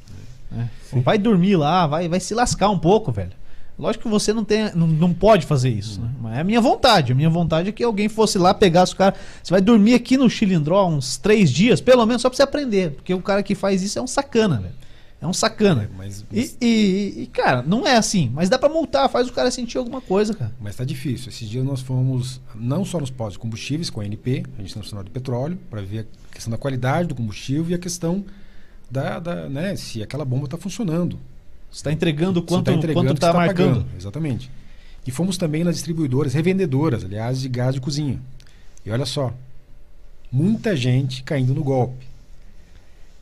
[0.57, 1.01] É.
[1.01, 3.33] Vai dormir lá, vai, vai se lascar um pouco, velho.
[3.79, 6.09] Lógico que você não, tem, não, não pode fazer isso, né?
[6.21, 7.11] Mas é a minha vontade.
[7.11, 9.15] A minha vontade é que alguém fosse lá, pegasse o cara.
[9.43, 12.93] Você vai dormir aqui no Chilindró uns três dias, pelo menos, só pra você aprender.
[12.93, 14.75] Porque o cara que faz isso é um sacana, velho.
[15.21, 15.91] É um sacana.
[15.97, 18.31] Mas, E, e- e, cara, não é assim.
[18.33, 20.53] Mas dá pra multar, faz o cara sentir alguma coisa, cara.
[20.61, 21.31] mas tá difícil.
[21.31, 25.03] Esses dias nós fomos não só nos postos de combustíveis com a ANP, Agência Nacional
[25.03, 28.25] de Petróleo, para ver a questão da qualidade do combustível e a questão
[28.91, 31.19] da, da né, se aquela bomba está funcionando.
[31.75, 33.81] Você tá entregando quanto, tá entregando quanto o que tá tá marcando.
[33.81, 34.49] pagando, Exatamente.
[35.05, 38.21] E fomos também nas distribuidoras, revendedoras, aliás, de gás de cozinha.
[38.87, 39.35] E olha só,
[40.31, 42.07] muita gente caindo no golpe.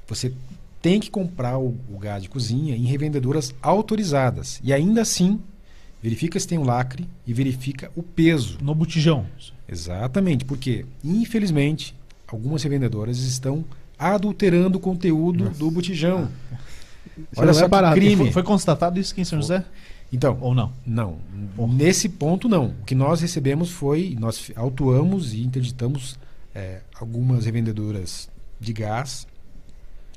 [0.07, 0.35] Você
[0.83, 4.61] tem que comprar o, o gás de cozinha em revendedoras autorizadas.
[4.63, 5.41] E ainda assim,
[6.03, 8.59] verifica se tem o lacre e verifica o peso.
[8.61, 9.25] No botijão.
[9.67, 11.95] Exatamente, porque, infelizmente,
[12.27, 13.65] algumas revendedoras estão
[13.99, 16.29] adulterando o conteúdo do botijão.
[16.53, 16.72] Isso
[17.37, 17.95] Olha não só é que barato.
[17.97, 18.17] crime.
[18.17, 19.65] Foi, foi constatado isso aqui em São José?
[20.13, 20.71] Então, Ou não?
[20.87, 21.19] não.
[21.57, 21.73] Porra.
[21.73, 22.67] Nesse ponto, não.
[22.81, 26.19] O que nós recebemos foi, nós autuamos e interditamos
[26.55, 28.29] é, algumas revendedoras
[28.61, 29.27] de gás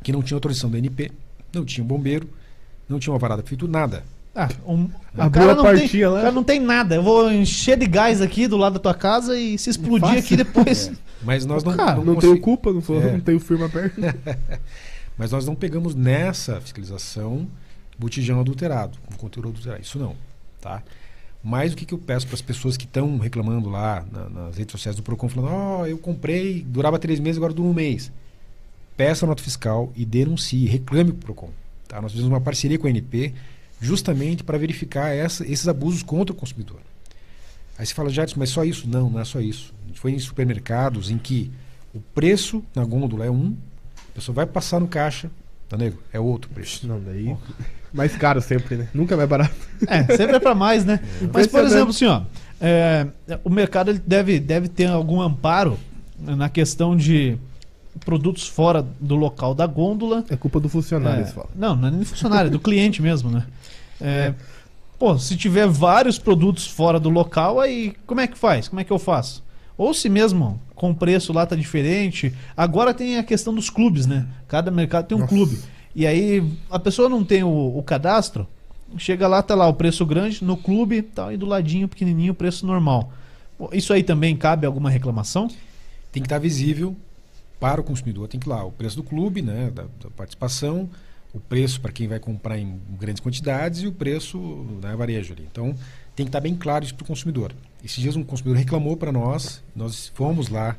[0.04, 1.12] que não tinham autorização da NP,
[1.54, 2.30] não tinham bombeiro,
[2.90, 4.04] não tinham alvarada feito nada.
[4.38, 6.96] Ah, um, o cara a não portinha tem, cara não tem nada.
[6.96, 10.36] Eu vou encher de gás aqui do lado da tua casa e se explodir aqui
[10.36, 10.92] depois.
[11.24, 13.14] Mas nós não, Cara, não, Não consegui- tenho culpa, não, sou, É.
[13.14, 13.96] não tenho firma perto.
[15.18, 17.48] Mas nós não pegamos nessa fiscalização
[17.98, 19.82] botijão adulterado, com conteúdo adulterado.
[19.82, 20.16] Isso não,
[20.62, 20.84] tá?
[21.44, 24.58] Mas o que, que eu peço para as pessoas que estão reclamando lá na- nas
[24.58, 28.12] redes sociais do Procon, falando, ó, eu comprei, durava três meses, agora dura um mês.
[28.98, 31.50] Peça a nota fiscal e denuncie, reclame para o Procon.
[31.88, 32.02] Tá?
[32.02, 33.34] Nós fizemos uma parceria com a NP
[33.80, 36.80] justamente para verificar essa- esses abusos contra o consumidor.
[37.78, 38.88] Aí você fala, Jadson, mas só isso?
[38.88, 39.74] Não, não é só isso.
[39.84, 41.52] A gente foi em supermercados em que
[41.94, 43.56] o preço na gôndola é um,
[44.16, 45.30] pessoa vai passar no caixa,
[45.70, 45.98] tá nego?
[46.12, 46.88] É outro preço.
[46.88, 47.36] Não, daí.
[47.94, 48.88] Mais caro sempre, né?
[48.94, 49.54] Nunca mais barato.
[49.88, 51.00] É, sempre é pra mais, né?
[51.04, 51.68] Mas, por Impressionante.
[51.74, 52.22] exemplo, assim, ó,
[52.60, 53.08] é,
[53.44, 55.78] o mercado ele deve, deve ter algum amparo
[56.20, 57.38] na questão de
[58.04, 60.26] produtos fora do local da gôndola.
[60.30, 61.50] É culpa do funcionário, É, eles falam.
[61.56, 63.46] não, não é nem funcionário, é do cliente mesmo, né?
[64.02, 64.34] É,
[65.00, 68.68] Pô, se tiver vários produtos fora do local, aí como é que faz?
[68.70, 69.44] Como é que eu faço?
[69.78, 72.34] Ou se mesmo com o preço lá tá diferente.
[72.56, 74.28] Agora tem a questão dos clubes, né?
[74.48, 75.34] Cada mercado tem um Nossa.
[75.34, 75.60] clube.
[75.96, 78.48] E aí a pessoa não tem o, o cadastro,
[78.98, 82.36] chega lá, tá lá o preço grande, no clube, tá aí do ladinho, pequenininho, o
[82.36, 83.12] preço normal.
[83.72, 85.48] Isso aí também cabe alguma reclamação?
[86.12, 86.96] Tem que estar visível
[87.60, 88.28] para o consumidor.
[88.28, 90.90] Tem que ir lá o preço do clube, né, da, da participação,
[91.34, 95.48] o preço para quem vai comprar em grandes quantidades e o preço da varejo ali.
[95.50, 95.76] Então,
[96.16, 97.54] tem que estar bem claro isso para o consumidor.
[97.86, 100.76] Esses dias um consumidor reclamou para nós, nós fomos lá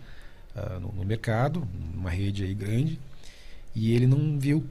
[0.56, 2.98] ah, no, no mercado, numa rede aí grande,
[3.74, 4.64] e ele não viu,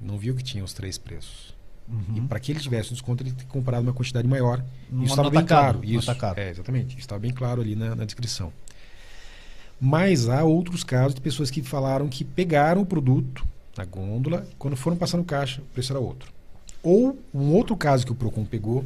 [0.00, 1.52] não viu que tinha os três preços.
[2.14, 4.64] E para que ele tivesse um desconto, ele tem que comprar uma quantidade maior.
[4.88, 6.38] No- isso estava bem no Isso, atacado.
[6.38, 6.98] é, exatamente.
[6.98, 8.52] Estava bem claro ali na, na descrição.
[9.80, 13.44] Mas há outros casos de pessoas que falaram que pegaram o produto
[13.76, 16.32] na gôndola, quando foram passar no caixa, o preço era outro.
[16.82, 18.84] Ou um outro caso que o Procon pegou,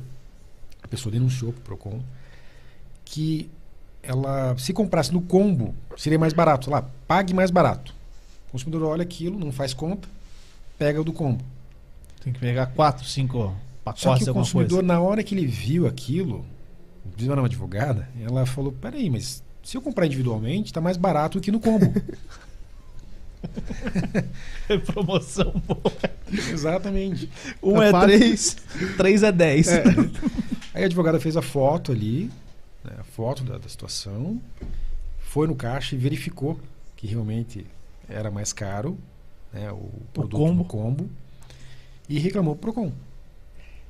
[0.83, 2.01] a pessoa denunciou para o Procon,
[3.07, 3.49] que
[4.03, 6.67] ela, se comprasse no combo, seria mais barato.
[6.67, 7.95] Sei lá, pague mais barato.
[8.49, 10.07] O consumidor olha aquilo, não faz conta,
[10.79, 11.43] pega o do combo.
[12.23, 13.55] Tem que pegar quatro, cinco Só
[13.85, 14.87] pacotes que de o consumidor, coisa.
[14.93, 16.45] na hora que ele viu aquilo,
[17.23, 21.43] era uma advogada, ela falou: peraí, mas se eu comprar individualmente, está mais barato do
[21.43, 21.93] que no combo.
[24.87, 25.81] Promoção boa.
[26.53, 27.31] Exatamente.
[27.63, 28.09] Um Tá é fácil.
[28.19, 28.57] três,
[28.97, 29.69] três é dez.
[29.69, 29.85] É.
[30.75, 32.31] Aí a advogada fez a foto ali,
[32.87, 34.41] né, a foto da, da situação,
[35.21, 36.59] foi no caixa e verificou
[36.97, 37.67] que realmente
[38.09, 38.97] era mais caro
[39.53, 40.55] né, o produto combo.
[40.55, 41.11] no combo
[42.09, 42.93] e reclamou para o Procon.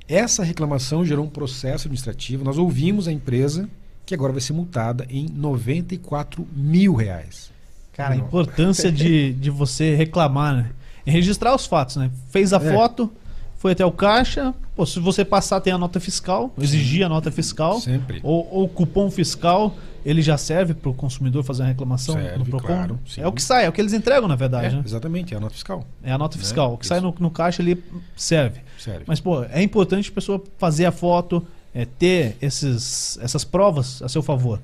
[0.07, 2.43] Essa reclamação gerou um processo administrativo.
[2.43, 3.69] Nós ouvimos a empresa
[4.05, 7.51] que agora vai ser multada em 94 mil reais.
[7.93, 10.71] Cara, a importância de, de você reclamar, né?
[11.05, 12.09] E registrar os fatos, né?
[12.29, 12.73] Fez a É.
[12.73, 13.11] foto,
[13.57, 14.53] foi até o caixa.
[14.77, 17.81] Pô, se você passar, tem a nota fiscal, exigir a nota fiscal.
[17.81, 18.19] Sempre.
[18.21, 19.75] Ou, cupom fiscal,
[20.05, 22.67] ele já serve para o consumidor fazer uma reclamação Serve, no Procon?
[22.67, 23.19] claro, sim.
[23.21, 24.83] é o que sai, é o que eles entregam, na verdade, É, né?
[24.85, 25.83] exatamente, é a nota fiscal.
[26.03, 26.43] É a nota né?
[26.43, 26.75] fiscal.
[26.75, 27.07] O que sai Isso.
[27.07, 27.83] no, no caixa ali
[28.15, 28.61] serve.
[28.77, 29.03] Sério.
[29.07, 34.07] Mas, pô, é importante a pessoa fazer a foto, é, ter esses, essas provas a
[34.07, 34.61] seu favor.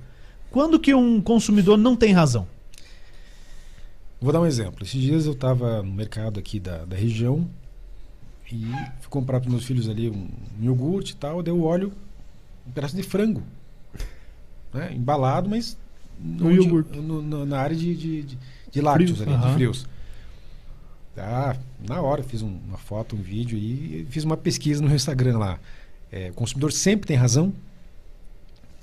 [0.51, 2.45] Quando que um consumidor não tem razão?
[4.21, 4.83] Vou dar um exemplo.
[4.85, 7.47] Esses dias eu estava no mercado aqui da, da região
[8.51, 8.65] e
[9.01, 10.29] fui comprar para meus filhos ali um,
[10.59, 11.41] um iogurte e tal.
[11.41, 11.91] Daí eu olho
[12.67, 13.41] um pedaço de frango.
[14.73, 14.93] Né?
[14.93, 15.77] Embalado, mas
[16.19, 16.97] No onde- iogurte.
[16.99, 18.37] no- no- na área de, de, de,
[18.71, 19.47] de lácteos Frios, ali, aham.
[19.49, 19.87] de frios.
[21.17, 21.55] Ah,
[21.87, 25.37] na hora fiz um- uma foto, um vídeo e fiz uma pesquisa no meu Instagram
[25.37, 25.59] lá.
[26.11, 27.53] É, o consumidor sempre tem razão?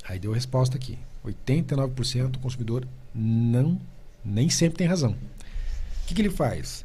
[0.08, 0.98] Aí deu a resposta aqui.
[1.24, 3.80] 89% do consumidor não,
[4.24, 5.10] nem sempre tem razão.
[5.12, 6.84] O que, que ele faz?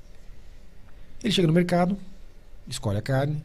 [1.23, 1.97] Ele chega no mercado,
[2.67, 3.41] escolhe a carne,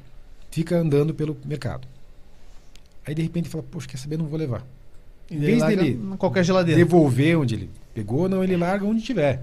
[0.51, 1.87] fica andando pelo mercado.
[3.07, 4.65] Aí de repente fala, poxa, quer saber, não vou levar.
[5.31, 6.79] Em vez dele qualquer geladeira.
[6.79, 9.43] devolver onde ele pegou, não, ele larga onde tiver.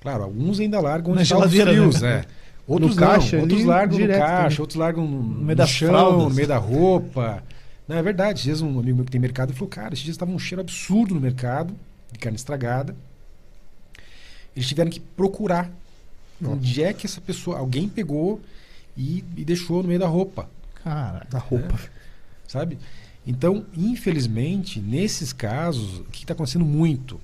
[0.00, 2.24] Claro, alguns ainda largam onde Na estão os geladeira, frios, né?
[2.26, 2.40] é.
[2.66, 4.60] Outros No não, caixa outros largam direto no caixa, também.
[4.60, 6.28] outros largam no, meio no das chão, fraldas.
[6.28, 7.42] no meio da roupa.
[7.88, 8.34] Não, é verdade.
[8.34, 10.60] Esses dias um amigo meu que tem mercado falou, cara, esses dias estava um cheiro
[10.60, 11.74] absurdo no mercado
[12.12, 12.94] de carne estragada.
[14.54, 15.70] Eles tiveram que procurar
[16.42, 18.40] onde é que essa pessoa, alguém pegou
[19.00, 20.48] e, e deixou no meio da roupa
[20.82, 21.78] Cara, Da roupa.
[22.48, 22.78] sabe?
[23.26, 27.20] Então, infelizmente, nesses casos, o que está acontecendo muito?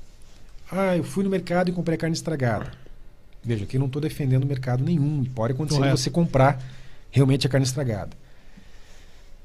[0.70, 2.70] Ah, eu fui no mercado e comprei carne estragada.
[3.42, 5.22] Veja, aqui eu não estou defendendo o mercado nenhum.
[5.22, 5.96] E pode acontecer Correto.
[5.96, 6.60] você comprar
[7.10, 8.10] realmente a carne estragada.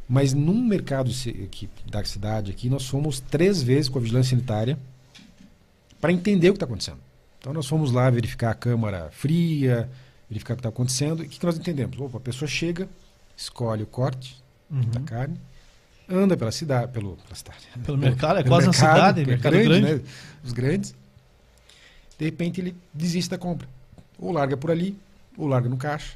[0.09, 4.31] Mas num mercado se- aqui, da cidade aqui, nós fomos três vezes com a vigilância
[4.35, 4.77] sanitária
[6.01, 6.99] para entender o que está acontecendo.
[7.39, 9.89] Então nós fomos lá verificar a câmara fria,
[10.31, 11.21] verificar o que está acontecendo.
[11.21, 11.99] E o que, que nós entendemos?
[11.99, 12.87] Opa, a pessoa chega,
[13.35, 14.81] escolhe o corte, uhum.
[14.81, 15.39] da carne,
[16.09, 19.29] anda pela cidade, pelo, pela cidade, pelo mercado, é pelo quase uma mercado, cidade, que
[19.29, 19.81] é mercado grande.
[19.81, 20.01] né?
[20.43, 20.95] Os grandes.
[22.17, 23.67] De repente ele desiste da compra.
[24.17, 24.97] Ou larga por ali,
[25.37, 26.15] ou larga no caixa.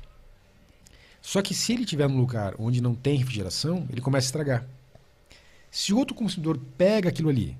[1.21, 4.65] Só que se ele estiver num lugar onde não tem refrigeração, ele começa a estragar.
[5.71, 7.57] Se outro consumidor pega aquilo ali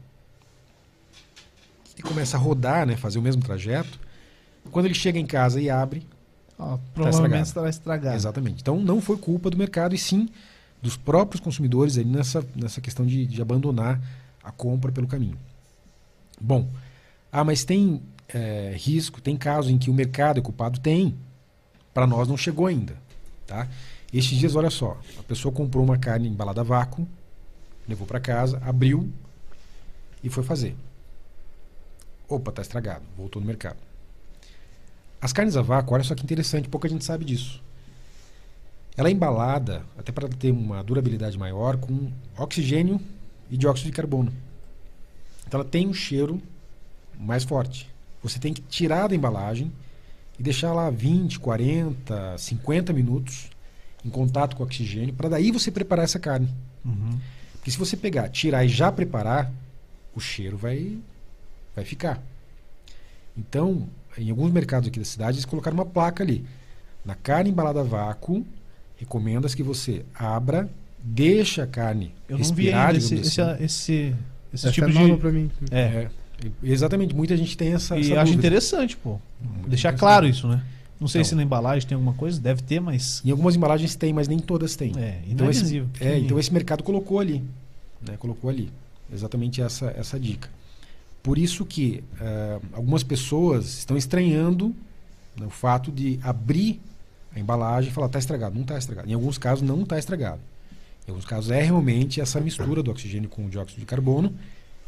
[1.97, 3.99] e começa a rodar, né, fazer o mesmo trajeto,
[4.71, 6.05] quando ele chega em casa e abre,
[6.57, 7.43] Ó, provavelmente estragado.
[7.43, 8.15] estará estragado.
[8.15, 8.61] Exatamente.
[8.61, 10.29] Então não foi culpa do mercado e sim
[10.81, 13.99] dos próprios consumidores ali nessa, nessa questão de, de abandonar
[14.43, 15.37] a compra pelo caminho.
[16.39, 16.69] Bom,
[17.31, 20.79] ah, mas tem é, risco, tem casos em que o mercado é culpado?
[20.79, 21.15] Tem.
[21.93, 22.95] Para nós não chegou ainda.
[23.47, 23.67] Tá?
[24.13, 27.07] Estes dias, olha só, a pessoa comprou uma carne embalada a vácuo,
[27.87, 29.11] levou para casa, abriu
[30.23, 30.75] e foi fazer.
[32.27, 33.77] Opa, tá estragado, voltou no mercado.
[35.21, 37.61] As carnes a vácuo, olha só que interessante, pouca gente sabe disso.
[38.97, 42.99] ela é embalada, até para ter uma durabilidade maior, com oxigênio
[43.49, 44.31] e dióxido de carbono.
[45.47, 46.41] Então ela tem um cheiro
[47.19, 47.89] mais forte.
[48.23, 49.71] Você tem que tirar da embalagem
[50.39, 53.49] e deixar lá 20, 40, 50 minutos
[54.03, 56.47] em contato com o oxigênio, para daí você preparar essa carne.
[56.83, 57.19] Uhum.
[57.53, 59.51] Porque se você pegar, tirar e já preparar,
[60.15, 60.97] o cheiro vai,
[61.75, 62.21] vai ficar.
[63.35, 66.45] Então, em alguns mercados aqui da cidade, eles colocaram uma placa ali.
[67.03, 68.45] Na carne embalada a vácuo,
[68.97, 70.69] recomenda-se que você abra,
[71.03, 73.63] deixa a carne Eu não vi respirar, ainda esse, esse, assim.
[73.63, 73.93] esse,
[74.53, 75.17] esse Essa tipo é nova de.
[75.17, 75.51] pra mim.
[75.71, 75.77] É.
[75.77, 76.09] É,
[76.63, 78.47] exatamente, muita gente tem essa, E essa acho dúvida.
[78.47, 79.19] interessante, pô.
[79.41, 79.99] Muito Deixar interessante.
[79.99, 80.61] claro isso, né?
[80.99, 81.29] Não sei Então.
[81.29, 83.21] se na embalagem tem alguma coisa, deve ter, mas.
[83.25, 84.93] Em algumas embalagens tem, mas nem todas têm.
[84.97, 87.43] É, então, é esse, visível, é, então esse mercado colocou ali.
[88.01, 88.71] Né, colocou ali.
[89.13, 90.49] Exatamente essa, essa dica.
[91.25, 94.75] Por isso que eh, algumas pessoas estão estranhando
[95.35, 96.79] né, o fato de abrir
[97.35, 98.53] a embalagem e falar está estragado.
[98.53, 99.09] Não está estragado.
[99.09, 100.39] Em alguns casos não está estragado.
[101.07, 104.35] Em alguns casos é realmente essa mistura do oxigênio com o dióxido de carbono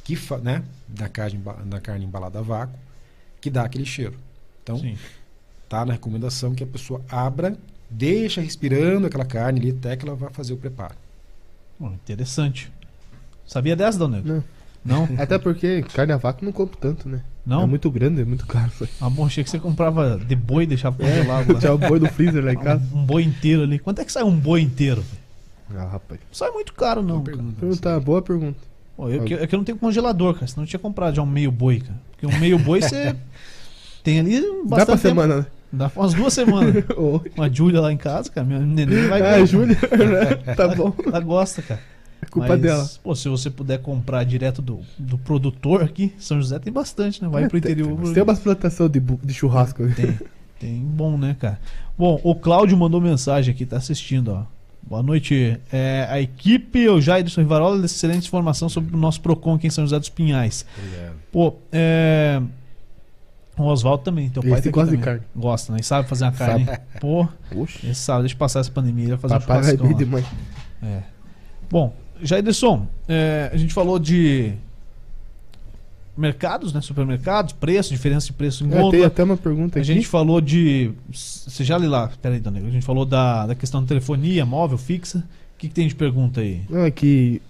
[0.03, 2.77] que né, da, carne, da carne embalada a vácuo
[3.41, 4.13] que dá aquele cheiro.
[4.61, 4.95] Então, Sim.
[5.67, 7.57] tá na recomendação que a pessoa abra,
[7.89, 10.93] deixa respirando aquela carne ali até que ela vá fazer o preparo.
[11.79, 12.71] Bom, interessante.
[13.43, 14.43] Sabia dessa, Dona Não.
[14.87, 15.07] Não?
[15.19, 17.21] Até porque carne a vácuo não compro tanto, né?
[17.45, 17.63] Não?
[17.63, 18.71] É muito grande, é muito caro.
[19.01, 21.53] Ah, bom, achei que você comprava de boi e deixava congelado.
[21.53, 21.59] lá.
[21.59, 22.83] Tinha o boi do freezer lá em casa.
[22.93, 23.79] Um, um boi inteiro ali.
[23.79, 25.01] Quanto é que sai um boi inteiro?
[25.01, 25.81] velho?
[25.81, 26.19] Ah, rapaz.
[26.21, 27.19] Não sai muito caro, não.
[27.19, 27.37] Boa cara.
[27.37, 27.59] pergunta.
[27.59, 28.59] Pergunta, boa pergunta.
[28.97, 30.47] Pô, eu, que- é que eu não tenho congelador, cara.
[30.47, 31.99] Senão eu tinha comprado já um meio boi, cara.
[32.11, 33.15] Porque um meio boi você
[34.03, 34.97] tem ali bastante Dá pra tempo.
[34.99, 35.45] semana, né?
[35.71, 36.83] Dá pra umas duas semanas.
[36.97, 38.45] Ô, Com a Júlia lá em casa, cara.
[38.47, 39.45] Minha neném vai É, ver.
[39.45, 40.53] Júlia, né?
[40.55, 40.93] Tá bom.
[41.05, 41.81] Ela gosta, cara.
[42.21, 42.89] É culpa Mas, dela.
[43.03, 47.29] Pô, se você puder comprar direto do, do produtor aqui, São José tem bastante, né?
[47.29, 48.13] Vai É, pro tem- interior.
[48.13, 49.83] Tem umas plantações de, de churrasco.
[49.83, 49.93] né?
[49.95, 50.19] Tem,
[50.59, 51.59] tem bom, né, cara?
[51.97, 54.43] Bom, o Cláudio mandou mensagem aqui, tá assistindo, ó.
[54.81, 55.59] Boa noite.
[55.71, 59.83] É, a equipe, o Jairson Rivarola, excelente informação sobre o nosso PROCON aqui em São
[59.83, 60.65] José dos Pinhais.
[61.31, 62.41] Pô, é.
[63.57, 65.21] O Oswaldo também, teu pai tá aqui gosta de carne.
[65.35, 65.79] Gosta, né?
[65.81, 66.67] E sabe fazer uma carne.
[67.01, 67.87] Pô, Oxe.
[67.87, 69.93] esse sabe, deixa eu passar essa pandemia, ele vai fazer Papai um vai churrascão bem
[69.93, 70.21] lá.
[70.21, 70.25] demais.
[70.83, 71.03] É.
[71.69, 74.53] Bom, Jairson, é, a gente falou de
[76.15, 76.81] mercados, né?
[76.81, 79.07] Supermercados, preço, diferença de preço em É, tem gôndola.
[79.07, 79.93] até uma pergunta A aqui.
[79.93, 80.91] gente falou de.
[81.11, 82.59] Você já lê lá, peraí, Dona.
[82.59, 85.19] A gente falou da, da questão da telefonia móvel fixa.
[85.19, 86.61] O que, que tem de pergunta aí?
[86.69, 87.41] Não, é que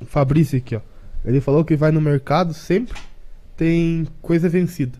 [0.00, 0.80] o Fabrício aqui, ó.
[1.24, 2.98] Ele falou que vai no mercado sempre
[3.56, 4.98] tem coisa vencida.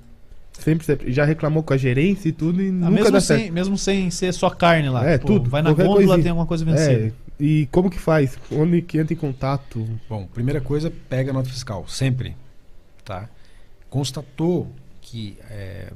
[0.52, 1.10] Sempre, sempre.
[1.12, 3.52] Já reclamou com a gerência e tudo e Ah, nunca mesmo, dá sem, certo.
[3.54, 5.06] mesmo sem ser só carne lá.
[5.08, 6.18] É, tipo, tudo, Vai na gôndola, coisinha.
[6.18, 6.92] tem alguma coisa vencida.
[7.06, 8.38] É, e como que faz?
[8.52, 9.86] Onde que entra em contato?
[10.08, 12.36] Bom, primeira coisa, pega a nota fiscal, sempre.
[13.04, 13.28] Tá?
[13.88, 14.70] Constatou
[15.00, 15.36] que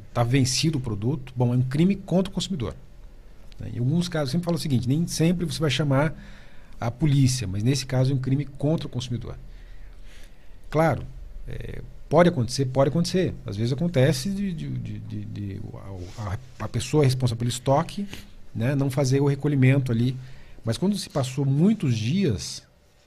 [0.09, 2.74] está vencido o produto, bom, é um crime contra o consumidor.
[3.61, 3.70] né?
[3.74, 6.12] Em alguns casos, sempre falo o seguinte: nem sempre você vai chamar
[6.80, 9.36] a polícia, mas nesse caso é um crime contra o consumidor.
[10.70, 11.05] Claro,
[11.47, 13.32] é, pode acontecer, pode acontecer.
[13.47, 15.61] Às vezes acontece de, de- de- de- de
[16.18, 18.09] a, a pessoa responsável pelo estoque
[18.55, 20.16] né, não fazer o recolhimento ali.
[20.65, 22.62] Mas quando se passou muitos dias,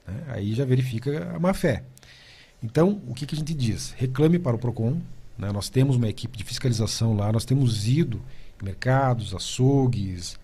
[0.06, 1.82] né, aí já verifica a má fé.
[2.62, 3.94] Então, o que, que a gente diz?
[3.96, 4.98] Reclame para o PROCON.
[5.36, 8.20] né, nós temos uma equipe de fiscalização lá, nós temos ido
[8.60, 10.36] em mercados, açougues,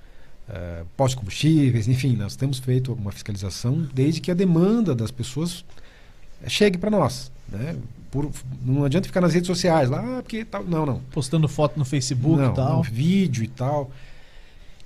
[0.48, 5.10] eh, postos de combustíveis, enfim, nós temos feito uma fiscalização desde que a demanda das
[5.10, 5.64] pessoas
[6.46, 7.32] chegue para nós.
[7.48, 7.76] Né?
[8.10, 8.30] Por-
[8.64, 10.62] não adianta ficar nas redes sociais lá, ah, porque tal.
[10.62, 11.00] Não, não.
[11.10, 12.76] Postando foto no Facebook não, e tal.
[12.76, 13.90] não, vídeo e tal.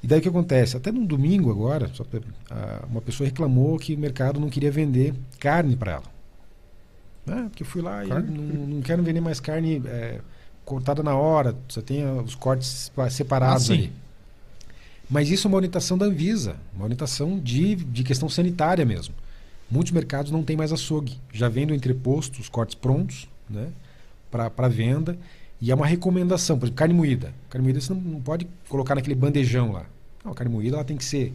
[0.09, 0.75] E daí o que acontece?
[0.75, 1.91] Até num domingo agora,
[2.89, 6.05] uma pessoa reclamou que o mercado não queria vender carne para ela.
[7.27, 8.31] Ah, porque eu fui lá e Carne?
[8.35, 10.23] não, não quero vender mais carne eh,
[10.65, 13.93] cortada na hora, você tem os cortes pa- separados Ah, ali.
[15.11, 19.15] Mas isso é uma orientação da Anvisa, uma orientação de, de questão sanitária mesmo.
[19.71, 23.69] Muitos mercados não têm mais açougue, já vendo entreposto os cortes prontos né,
[24.31, 25.19] para venda.
[25.61, 27.35] E é uma recomendação, por exemplo, carne moída.
[27.51, 29.85] Carne moída você não, não pode colocar naquele bandejão lá.
[30.29, 31.33] Não, a carne moída ela tem que ser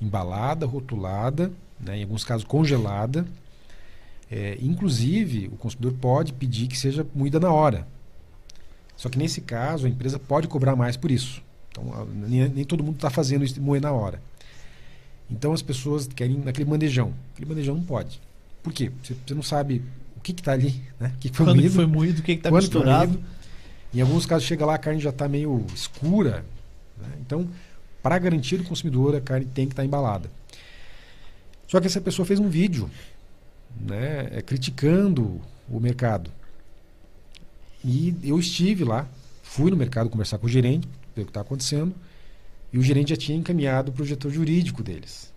[0.00, 3.26] embalada, rotulada, né, em alguns casos congelada.
[4.30, 7.86] É, inclusive, o consumidor pode pedir que seja moída na hora.
[8.96, 11.42] Só que nesse caso, a empresa pode cobrar mais por isso.
[11.70, 14.22] Então, nem, nem todo mundo está fazendo isso de moer na hora.
[15.30, 17.12] Então, as pessoas querem naquele bandejão.
[17.32, 18.20] Aquele bandejão não pode.
[18.62, 18.90] Por quê?
[19.02, 19.82] Você, você não sabe
[20.16, 21.12] o que está ali, né?
[21.14, 21.74] o que, que foi Quando moído.
[21.74, 23.20] foi moído, o que, tá foi misturado.
[23.92, 26.44] Em alguns casos chega lá, a carne já está meio escura.
[26.98, 27.08] né?
[27.20, 27.48] Então,
[28.02, 30.30] para garantir o consumidor, a carne tem que estar embalada.
[31.66, 32.90] Só que essa pessoa fez um vídeo
[33.80, 36.30] né, é, criticando o mercado.
[37.84, 39.06] E eu estive lá,
[39.42, 41.94] fui no mercado conversar com o gerente, ver o que está acontecendo.
[42.72, 45.32] E o gerente já tinha encaminhado para o diretor jurídico deles.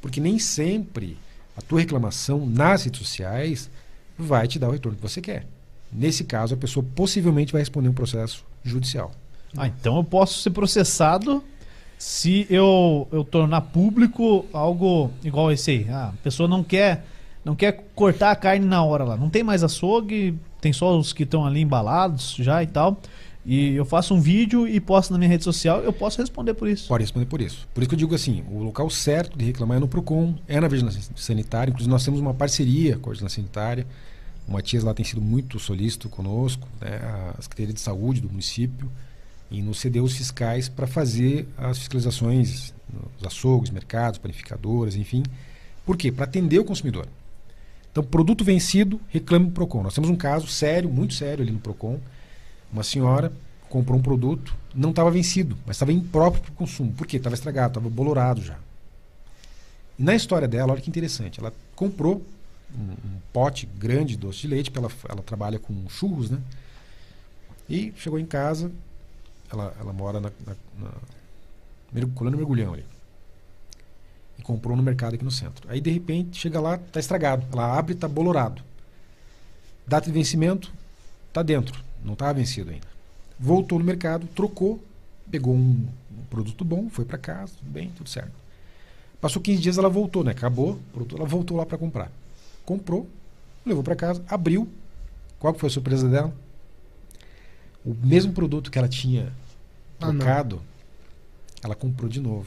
[0.00, 1.16] Porque nem sempre
[1.56, 3.70] a tua reclamação nas redes sociais
[4.18, 5.46] vai te dar o retorno que você quer.
[5.92, 9.12] Nesse caso, a pessoa possivelmente vai responder um processo judicial.
[9.56, 11.42] Ah, então eu posso ser processado
[11.98, 15.86] se eu, eu tornar público algo igual esse aí.
[15.90, 17.04] Ah, a pessoa não quer
[17.44, 19.16] não quer cortar a carne na hora lá.
[19.16, 22.98] Não tem mais açougue, tem só os que estão ali embalados já e tal.
[23.44, 26.66] E eu faço um vídeo e posto na minha rede social, eu posso responder por
[26.66, 26.88] isso.
[26.88, 27.68] Pode responder por isso.
[27.74, 30.58] Por isso que eu digo assim, o local certo de reclamar é no PROCON, é
[30.58, 31.70] na Vigilância Sanitária.
[31.70, 33.86] Inclusive nós temos uma parceria com a Vigilância Sanitária.
[34.48, 37.00] O Matias lá tem sido muito solícito conosco, né?
[37.38, 38.90] a Secretaria de Saúde do município,
[39.54, 45.22] e nos cedeu os fiscais para fazer as fiscalizações nos açougues, mercados, panificadoras, enfim.
[45.86, 46.10] Por quê?
[46.10, 47.06] Para atender o consumidor.
[47.90, 49.84] Então, produto vencido, reclame para o PROCON.
[49.84, 52.00] Nós temos um caso sério, muito sério ali no PROCON.
[52.72, 53.32] Uma senhora
[53.68, 56.92] comprou um produto, não estava vencido, mas estava impróprio para o consumo.
[56.92, 57.18] Por quê?
[57.18, 58.58] Estava estragado, estava bolorado já.
[59.96, 62.24] E na história dela, olha que interessante, ela comprou
[62.76, 66.38] um, um pote grande de doce de leite, porque ela, ela trabalha com churros, né?
[67.70, 68.72] E chegou em casa,
[69.54, 70.54] ela, ela mora na, na,
[71.92, 72.84] na colando mergulhão ali
[74.38, 75.68] e comprou no mercado aqui no centro.
[75.70, 77.46] Aí de repente chega lá, está estragado.
[77.52, 78.62] Ela abre, está bolorado.
[79.86, 80.72] Data de vencimento,
[81.28, 82.86] está dentro, não estava vencido ainda.
[83.38, 84.82] Voltou no mercado, trocou,
[85.30, 88.32] pegou um, um produto bom, foi para casa, tudo bem, tudo certo.
[89.20, 90.32] Passou 15 dias, ela voltou, né?
[90.32, 92.10] Acabou, produto, ela voltou lá para comprar.
[92.64, 93.08] Comprou,
[93.64, 94.68] levou para casa, abriu.
[95.38, 96.32] Qual foi a surpresa dela?
[97.84, 99.32] O mesmo produto que ela tinha
[100.04, 100.62] ah, trocado,
[101.62, 102.46] ela comprou de novo.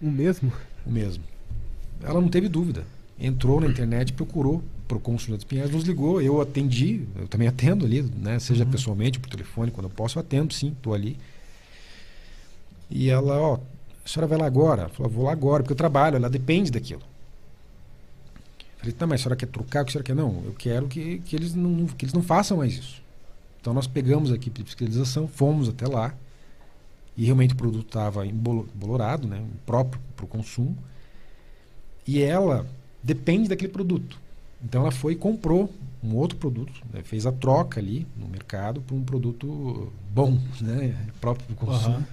[0.00, 0.52] O mesmo?
[0.84, 1.24] O mesmo.
[2.02, 2.84] Ela não teve dúvida.
[3.18, 7.48] Entrou na internet, procurou para o Consulado dos Pinhais, nos ligou, eu atendi, eu também
[7.48, 8.38] atendo ali, né?
[8.38, 8.70] seja uhum.
[8.70, 11.16] pessoalmente, por telefone, quando eu posso, eu atendo sim, estou ali.
[12.90, 13.58] E ela, ó,
[14.04, 14.88] a senhora vai lá agora?
[14.90, 17.02] Falou, vou lá agora, porque eu trabalho, ela depende daquilo.
[18.76, 19.82] Falei, tá, mas a senhora quer trocar?
[19.82, 20.14] O que a senhora quer?
[20.14, 23.02] Não, eu quero que, que, eles não, que eles não façam mais isso.
[23.60, 26.14] Então nós pegamos a equipe de fiscalização, fomos até lá,
[27.16, 30.76] e realmente o produto estava embolorado, né, próprio para o consumo,
[32.06, 32.66] e ela
[33.02, 34.18] depende daquele produto.
[34.62, 38.80] Então ela foi e comprou um outro produto, né, fez a troca ali no mercado
[38.80, 42.04] por um produto bom, né, próprio para o consumo, uhum.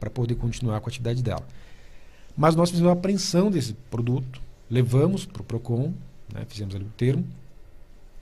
[0.00, 1.46] para poder continuar com a atividade dela.
[2.36, 4.40] Mas nós fizemos uma apreensão desse produto,
[4.70, 5.92] levamos para o PROCON,
[6.32, 7.24] né, fizemos ali o termo,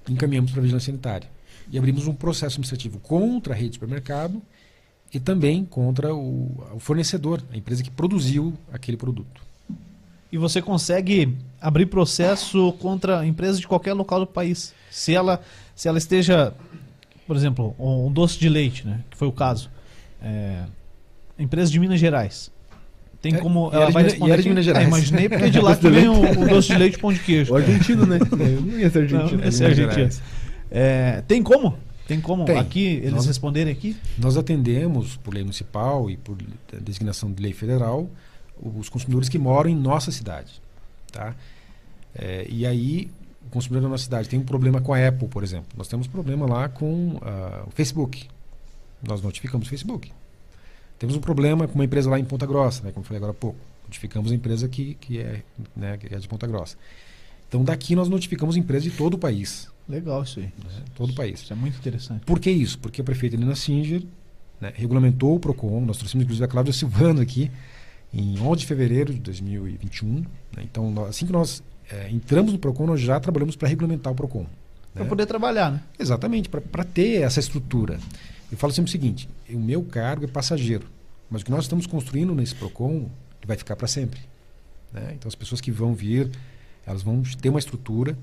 [0.08, 1.28] encaminhamos para a Vigilância Sanitária.
[1.70, 4.42] E abrimos um processo administrativo contra a rede de supermercado
[5.12, 9.42] e também contra o, o fornecedor, a empresa que produziu aquele produto.
[10.32, 14.72] E você consegue abrir processo contra empresas de qualquer local do país.
[14.90, 15.40] Se ela,
[15.74, 16.54] se ela esteja,
[17.26, 19.68] por exemplo, um doce de leite, né, que foi o caso,
[20.22, 20.62] é,
[21.38, 22.50] empresa de Minas Gerais.
[23.20, 23.70] Tem é, como.
[23.72, 24.32] É, ela vai responder.
[24.32, 24.84] Era de Minas Gerais.
[24.84, 27.18] É, imaginei porque de lá que vem o, o, doce de leite e pão de
[27.18, 27.52] queijo.
[27.52, 28.18] O argentino, né?
[28.18, 29.38] Não ia ser argentino.
[29.38, 30.11] Não, ia ser argentino.
[30.70, 31.76] É, tem como?
[32.11, 32.58] Tem como Tem.
[32.58, 33.96] aqui eles nós, responderem aqui?
[34.18, 36.36] Nós atendemos, por lei municipal e por
[36.80, 38.11] designação de lei federal,
[38.61, 40.61] os consumidores que moram em nossa cidade.
[41.12, 41.36] Tá?
[42.12, 43.08] É, e aí,
[43.46, 45.68] o consumidor da nossa cidade tem um problema com a Apple, por exemplo.
[45.76, 48.26] Nós temos problema lá com uh, o Facebook.
[49.06, 50.11] Nós notificamos o Facebook.
[50.98, 53.30] Temos um problema com uma empresa lá em Ponta Grossa, né, como eu falei agora
[53.30, 53.61] há pouco.
[53.84, 55.44] Notificamos a empresa que, que, é,
[55.76, 56.76] né, que é de Ponta Grossa.
[57.48, 59.68] Então, daqui nós notificamos empresas de todo o país.
[59.91, 60.47] Legal isso aí.
[60.47, 60.84] Né?
[60.95, 61.43] Todo o país.
[61.43, 62.24] Isso é muito interessante.
[62.24, 62.78] Por que isso?
[62.78, 64.03] Porque a prefeita Helena Singer
[64.61, 67.51] né, regulamentou o PROCON, nós trouxemos inclusive a Cláudia Silvano aqui,
[68.12, 70.07] em 11 de fevereiro de 2021.
[70.09, 70.24] Né?
[70.62, 74.16] Então, nós, assim que nós é, entramos no PROCON, nós já trabalhamos para regulamentar o
[74.16, 74.43] PROCON.
[74.43, 74.47] Né?
[74.95, 75.82] Para poder trabalhar, né?
[75.99, 77.99] Exatamente, para ter essa estrutura.
[78.51, 80.86] Eu falo sempre o seguinte: o meu cargo é passageiro,
[81.30, 83.09] mas o que nós estamos construindo nesse PROCON
[83.47, 84.20] vai ficar para sempre.
[84.93, 85.12] Né?
[85.14, 86.30] Então, as pessoas que vão vir,
[86.86, 88.16] elas vão ter uma estrutura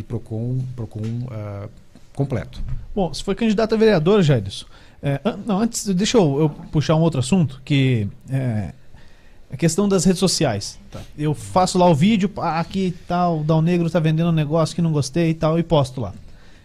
[0.00, 1.68] de PROCON, PROCON uh,
[2.14, 2.60] completo.
[2.94, 4.66] Bom, você foi candidato a vereador, Jairson.
[5.02, 8.72] É, não, antes, deixa eu, eu, puxar um outro assunto, que é
[9.50, 10.78] a questão das redes sociais.
[10.90, 11.00] Tá.
[11.16, 14.74] Eu faço lá o vídeo, ah, aqui tal, o Dal Negro está vendendo um negócio
[14.74, 16.12] que não gostei e tal, e posto lá.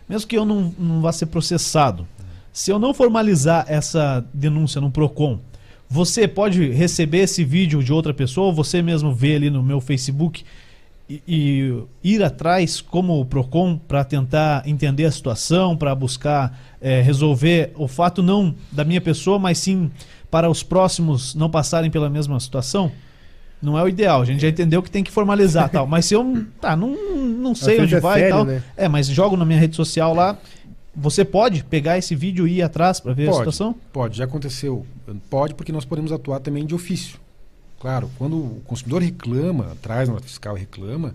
[0.08, 2.08] Mesmo que eu não, não vá ser processado,
[2.54, 5.40] se eu não formalizar essa denúncia no PROCON,
[5.90, 9.80] você pode receber esse vídeo de outra pessoa, ou você mesmo vê ali no meu
[9.80, 10.44] Facebook
[11.10, 17.02] e, e ir atrás como o PROCON para tentar entender a situação, para buscar é,
[17.02, 19.92] resolver o fato não da minha pessoa, mas sim
[20.32, 22.92] para os próximos não passarem pela mesma situação?
[23.62, 25.88] Não é o ideal, a gente já entendeu que tem que formalizar tal.
[25.88, 28.46] Mas se eu tá, não, não sei onde vai sério, e tal.
[28.46, 28.64] Né?
[28.76, 30.38] É, mas jogo na minha rede social lá,
[30.96, 33.36] Você pode pegar esse vídeo e ir atrás para ver Pode.
[33.36, 33.76] a situação?
[33.92, 34.86] Pode, já aconteceu.
[35.30, 37.20] Pode, porque nós podemos atuar também de ofício.
[37.86, 41.14] Claro, quando o consumidor reclama, traz nota fiscal e reclama,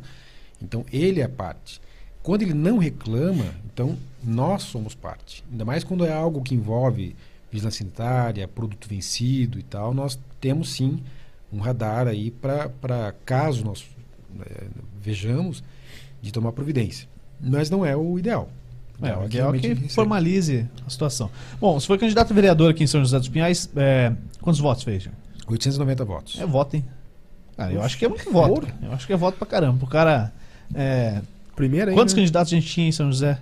[0.62, 1.80] então ele é parte.
[2.22, 5.42] Quando ele não reclama, então nós somos parte.
[5.50, 7.16] Ainda mais quando é algo que envolve
[7.50, 11.00] vigilância sanitária, produto vencido e tal, nós temos sim
[11.52, 13.84] um radar aí para caso nós
[14.40, 14.68] eh,
[15.02, 15.64] vejamos
[16.22, 17.08] de tomar providência.
[17.40, 18.48] Mas não é o ideal.
[19.02, 21.32] É, o é ideal é que formalize a situação.
[21.60, 23.68] Bom, você foi candidato a vereador aqui em São José dos Pinhais.
[23.74, 25.08] é, quantos votos fez?
[25.50, 25.72] Jean?
[25.72, 26.38] 890 votos.
[26.40, 26.84] É voto, hein?
[27.56, 28.62] Cara, eu acho que é muito voto.
[28.62, 28.78] cara.
[28.82, 29.84] Eu acho que é voto pra caramba.
[29.84, 30.32] O cara.
[30.74, 31.20] é,
[31.54, 31.96] Primeiro aí.
[31.96, 32.20] quantos né?
[32.22, 33.38] candidatos a gente tinha em São José?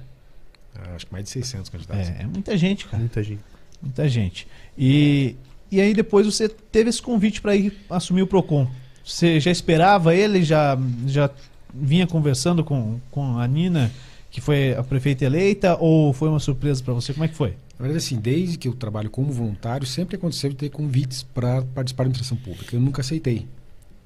[0.75, 2.09] Ah, Acho que mais de 600 candidatos.
[2.09, 2.99] É, é muita gente, cara.
[2.99, 3.41] Muita gente.
[3.81, 4.49] Muita gente.
[4.77, 5.37] E,
[5.71, 8.67] e aí depois você teve esse convite para ir assumir o PROCON.
[9.05, 10.43] Você já esperava ele?
[10.43, 11.31] Já, já
[11.73, 13.91] vinha conversando com, com a Nina,
[14.31, 15.77] que foi a prefeita eleita?
[15.79, 17.13] Ou foi uma surpresa para você?
[17.13, 17.55] Como é que foi?
[17.79, 21.63] Na verdade, assim, desde que eu trabalho como voluntário, sempre aconteceu de ter convites para
[21.63, 22.75] participar da administração pública.
[22.75, 23.47] Eu nunca aceitei.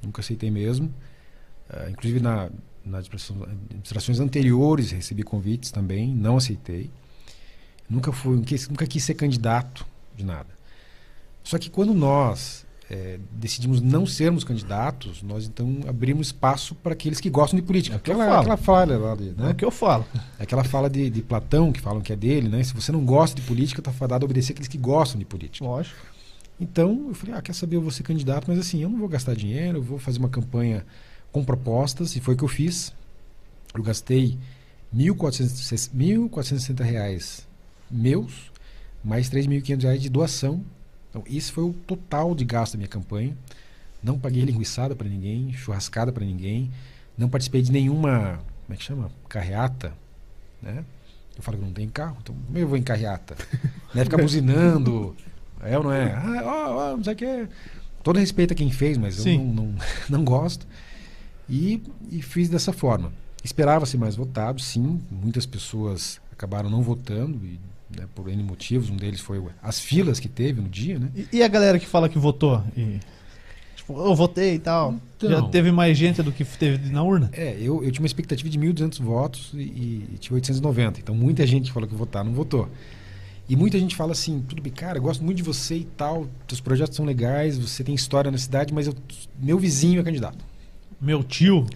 [0.03, 0.93] Nunca aceitei mesmo.
[1.71, 2.51] Ah, inclusive, na,
[2.85, 6.91] nas administrações anteriores, recebi convites também, não aceitei.
[7.89, 8.37] Nunca fui,
[8.69, 10.51] nunca quis ser candidato de nada.
[11.43, 17.21] Só que quando nós eh, decidimos não sermos candidatos, nós então abrimos espaço para aqueles
[17.21, 17.97] que gostam de política.
[17.97, 19.51] É aquela, aquela falha lá, de, É né?
[19.51, 20.05] o que eu falo.
[20.39, 22.63] É Aquela fala de, de Platão, que falam que é dele, né?
[22.63, 25.65] Se você não gosta de política, está fadado a obedecer aqueles que gostam de política.
[25.65, 25.97] Lógico.
[26.61, 29.09] Então, eu falei, ah, quer saber, eu vou ser candidato, mas assim, eu não vou
[29.09, 30.85] gastar dinheiro, eu vou fazer uma campanha
[31.33, 32.93] com propostas, e foi o que eu fiz.
[33.75, 34.39] Eu gastei
[34.95, 37.49] R$ 1.460 1.460 reais
[37.91, 38.53] meus,
[39.03, 40.65] mais 3.500 reais de doação.
[41.13, 43.37] Então, esse foi o total de gasto da minha campanha.
[44.03, 46.71] Não paguei linguiçada para ninguém, churrascada para ninguém,
[47.17, 49.11] não participei de nenhuma, como é que chama?
[49.29, 49.93] Carreata,
[50.61, 50.85] né?
[51.37, 53.37] Eu falo que não tem carro, então como eu vou em carreata?
[53.95, 54.05] né?
[54.05, 55.15] Ficar buzinando,
[55.61, 56.15] é ou não é?
[56.15, 57.49] Ah, ó, ó, não sei o que.
[58.03, 59.39] Todo respeito a quem fez, mas Sim.
[59.39, 59.75] eu não, não,
[60.19, 60.67] não gosto.
[61.49, 63.13] E, e fiz dessa forma.
[63.45, 65.01] Esperava ser mais votado, sim.
[65.11, 67.61] Muitas pessoas acabaram não votando, e,
[67.97, 68.91] né, por N motivos.
[68.91, 71.09] Um deles foi as filas que teve no dia, né?
[71.15, 72.63] E, e a galera que fala que votou?
[72.77, 72.99] E,
[73.77, 74.95] tipo, eu votei e tal.
[75.17, 75.31] Então.
[75.31, 77.31] Já teve mais gente do que teve na urna?
[77.33, 79.59] É, eu, eu tinha uma expectativa de 1.200 votos e,
[80.15, 81.01] e tinha 890.
[81.01, 82.69] Então muita gente falou que votar não votou.
[83.49, 86.27] E muita gente fala assim, tudo bem, cara, eu gosto muito de você e tal,
[86.47, 88.95] teus projetos são legais, você tem história na cidade, mas eu-
[89.39, 90.45] meu vizinho é candidato.
[91.01, 91.67] Meu tio.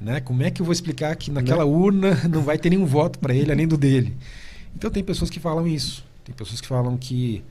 [0.00, 0.20] Né?
[0.20, 3.34] Como é que eu vou explicar que naquela urna não vai ter nenhum voto para
[3.34, 4.14] ele além do dele?
[4.76, 6.04] Então tem pessoas que falam isso.
[6.24, 7.42] Tem pessoas que falam que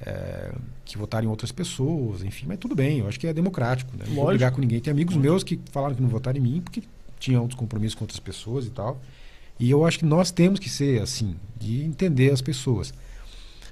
[0.00, 0.52] é,
[0.84, 4.04] que votaram em outras pessoas, enfim, mas tudo bem, eu acho que é democrático, né?
[4.06, 4.36] Não vou Lógico.
[4.36, 4.80] brigar com ninguém.
[4.80, 6.82] Tem amigos meus que falaram que não votaram em mim porque
[7.18, 9.00] tinham outros compromissos com outras pessoas e tal.
[9.58, 12.92] E eu acho que nós temos que ser assim, de entender as pessoas.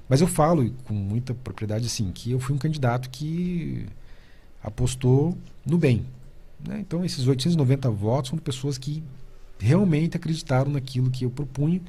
[0.09, 3.87] Mas eu falo com muita propriedade assim, que eu fui um candidato que
[4.63, 6.05] apostou no bem.
[6.67, 6.79] né?
[6.81, 9.03] Então esses 890 votos são de pessoas que
[9.59, 11.81] realmente acreditaram naquilo que eu propunha,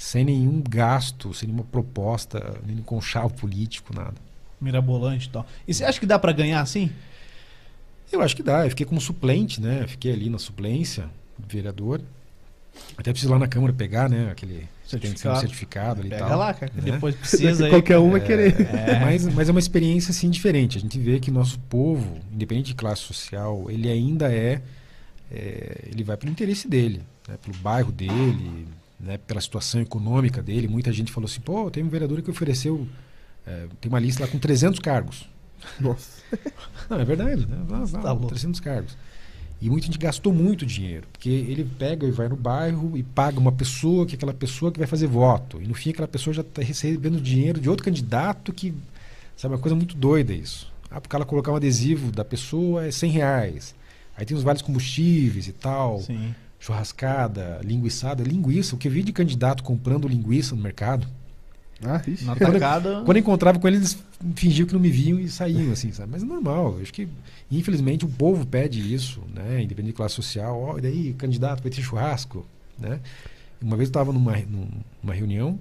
[0.00, 4.14] sem nenhum gasto, sem nenhuma proposta, nenhum conchavo político, nada.
[4.58, 5.46] Mirabolante e tal.
[5.68, 6.90] E você acha que dá pra ganhar assim?
[8.10, 8.64] Eu acho que dá.
[8.64, 9.86] Eu fiquei como suplente, né?
[9.86, 11.10] Fiquei ali na suplência,
[11.46, 12.00] vereador.
[12.96, 14.30] Até preciso ir lá na Câmara pegar, né?
[14.30, 15.38] Aquele Certificado.
[15.38, 16.38] certificado, certificado ali e tal.
[16.38, 16.92] lá, cara, que né?
[16.92, 17.70] depois precisa aí.
[17.70, 18.58] Qualquer um vai querer.
[18.74, 19.00] É.
[19.00, 20.78] Mas, mas é uma experiência assim diferente.
[20.78, 24.62] A gente vê que nosso povo, independente de classe social, ele ainda é,
[25.30, 27.36] é, ele vai pelo interesse dele, né?
[27.44, 28.66] pelo bairro dele,
[29.00, 29.18] né?
[29.18, 30.68] pela situação econômica dele.
[30.68, 32.86] Muita gente falou assim, pô, tem um vereador que ofereceu,
[33.46, 35.28] é, tem uma lista lá com 300 cargos.
[35.80, 36.22] Nossa.
[36.88, 37.58] Não, é verdade, né?
[37.66, 38.28] Vá, vá, Tá louco.
[38.28, 38.96] 300 cargos.
[39.60, 43.38] E muita gente gastou muito dinheiro, porque ele pega e vai no bairro e paga
[43.38, 45.60] uma pessoa, que é aquela pessoa que vai fazer voto.
[45.60, 48.74] E no fim aquela pessoa já está recebendo dinheiro de outro candidato que.
[49.36, 50.70] Sabe, uma coisa muito doida isso.
[50.90, 53.74] Ah, porque ela colocar um adesivo da pessoa é 100 reais.
[54.16, 56.34] Aí tem os vários combustíveis e tal, Sim.
[56.60, 58.22] Churrascada, linguiçada.
[58.22, 61.08] Linguiça, o que eu vi de candidato comprando linguiça no mercado.
[61.82, 62.00] Ah.
[62.22, 63.02] Na tacada.
[63.04, 63.98] Quando eu encontrava com eles, eles
[64.36, 66.12] fingiam que não me viam e saíam, assim, sabe?
[66.12, 66.78] Mas é normal.
[66.80, 67.08] Acho que,
[67.50, 69.62] infelizmente, o povo pede isso, né?
[69.62, 70.60] Independente de classe social.
[70.60, 72.46] Ó, e daí, candidato, vai ter churrasco,
[72.78, 73.00] né?
[73.62, 74.68] Uma vez eu estava numa, num-
[75.02, 75.58] numa reunião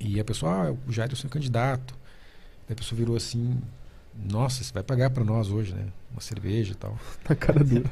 [0.00, 1.94] e a pessoa, ah, o Jair é candidato.
[2.66, 3.58] Daí a pessoa virou assim,
[4.30, 5.84] nossa, você vai pagar para nós hoje, né?
[6.10, 6.98] Uma cerveja e tal.
[7.28, 7.90] Na cara dura.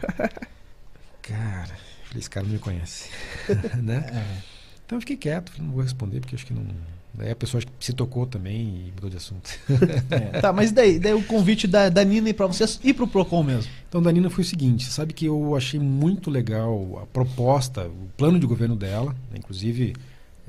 [1.23, 1.77] Cara,
[2.07, 3.11] falei, esse cara não me conhece,
[3.83, 4.07] né?
[4.13, 4.57] É.
[4.85, 6.65] Então eu fiquei quieto, não vou responder porque acho que não...
[7.13, 9.51] Daí a pessoa se tocou também e mudou de assunto.
[10.11, 10.41] É.
[10.41, 13.73] Tá, mas daí, daí o convite da, da Nina pra vocês ir pro Procon mesmo.
[13.89, 18.39] Então, Danina, foi o seguinte: sabe que eu achei muito legal a proposta, o plano
[18.39, 19.39] de governo dela, né?
[19.39, 19.95] inclusive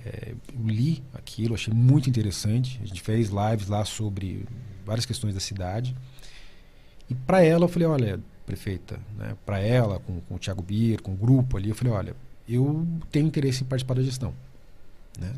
[0.05, 2.79] É, eu li aquilo, achei muito interessante.
[2.83, 4.45] A gente fez lives lá sobre
[4.85, 5.95] várias questões da cidade.
[7.09, 11.01] E para ela eu falei, olha, prefeita, né, para ela, com, com o Thiago Bir,
[11.01, 12.15] com o grupo ali, eu falei, olha,
[12.47, 14.33] eu tenho interesse em participar da gestão.
[15.19, 15.33] Né?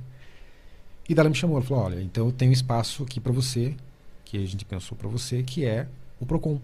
[1.09, 3.75] E daí ela me chamou, ela falou, olha, então eu tenho espaço aqui para você,
[4.23, 5.87] que a gente pensou para você, que é
[6.19, 6.61] o PROCON.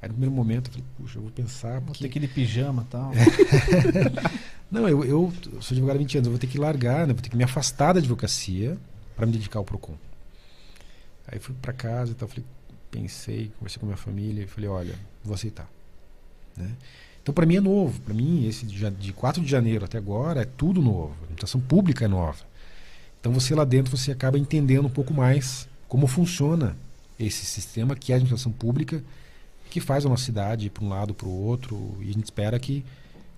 [0.00, 1.74] Aí no primeiro momento eu falei, puxa, eu vou pensar.
[1.74, 2.04] Vou Porque...
[2.04, 3.12] ter aquele pijama e tal.
[4.72, 7.12] Não, eu, eu sou advogado há 20 anos, eu vou ter que largar, né?
[7.12, 8.78] vou ter que me afastar da advocacia
[9.14, 9.94] para me dedicar ao PROCON.
[11.28, 12.44] Aí fui para casa e tal, falei,
[12.90, 14.94] pensei, conversei com minha família e falei, olha,
[15.24, 15.68] vou aceitar.
[16.56, 16.70] Né?
[17.22, 18.00] Então, para mim é novo.
[18.00, 21.14] Para mim, esse de, de 4 de janeiro até agora é tudo novo.
[21.20, 22.38] A administração pública é nova.
[23.20, 26.76] Então, você lá dentro, você acaba entendendo um pouco mais como funciona
[27.18, 29.02] esse sistema que é a administração pública,
[29.68, 32.58] que faz a nossa cidade para um lado, para o outro, e a gente espera
[32.58, 32.84] que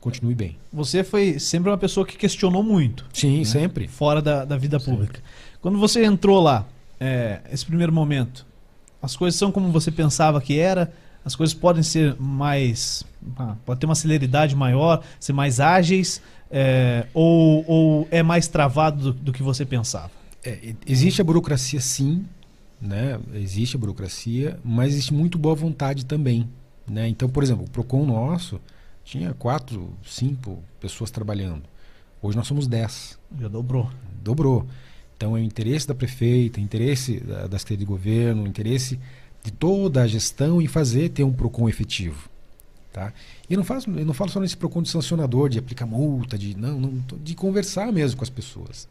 [0.01, 0.57] continue bem.
[0.73, 3.07] Você foi sempre uma pessoa que questionou muito.
[3.13, 3.45] Sim, né?
[3.45, 3.89] sempre.
[3.89, 4.93] Fora da, da vida Sempre.
[4.93, 5.21] pública.
[5.61, 6.67] Quando você entrou lá,
[6.99, 8.45] é, esse primeiro momento,
[9.01, 10.93] as coisas são como você pensava que era?
[11.25, 13.05] As coisas podem ser mais.
[13.37, 16.21] ah, pode ter uma celeridade maior, ser mais ágeis,
[16.51, 20.11] é, ou, ou é mais travado do, do que você pensava?
[20.45, 22.25] É, existe a burocracia, sim,
[22.81, 23.19] né?
[23.35, 26.49] Existe a burocracia, mas existe muito boa vontade também,
[26.89, 27.09] né?
[27.09, 28.61] Então, por exemplo, o Procon nosso
[29.05, 31.63] tinha quatro, cinco pessoas trabalhando.
[32.21, 33.91] Hoje nós somos dez, Já dobrou.
[34.23, 34.67] dobrou.
[35.17, 38.99] Então, é o interesse da prefeita, o interesse da, da Secretaria de Governo, o interesse
[39.45, 42.29] de toda a gestão em fazer ter um Procon efetivo,
[42.93, 43.13] tá?
[43.51, 46.39] E eu não, faço, eu não falo só nesse Procon de sancionador, de aplicar multa,
[46.39, 48.87] de não, não, de conversar mesmo com as pessoas.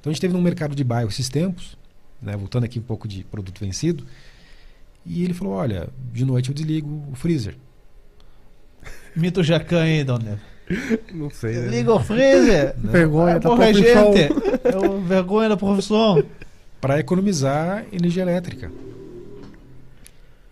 [0.00, 1.76] Então a gente teve no mercado de bairro esses tempos,
[2.22, 4.06] né, voltando aqui um pouco de produto vencido,
[5.04, 7.56] e ele falou: olha, de noite eu desligo o freezer.
[9.14, 10.40] Mito Jacan aí, Dona
[11.12, 11.56] Não sei.
[11.56, 11.68] né?
[11.68, 12.74] Liga o freezer!
[12.78, 14.12] Vergonha Ah, da porra, profissão.
[14.16, 14.32] gente!
[14.64, 16.22] É o vergonha da profissão.
[16.80, 18.70] para economizar energia elétrica.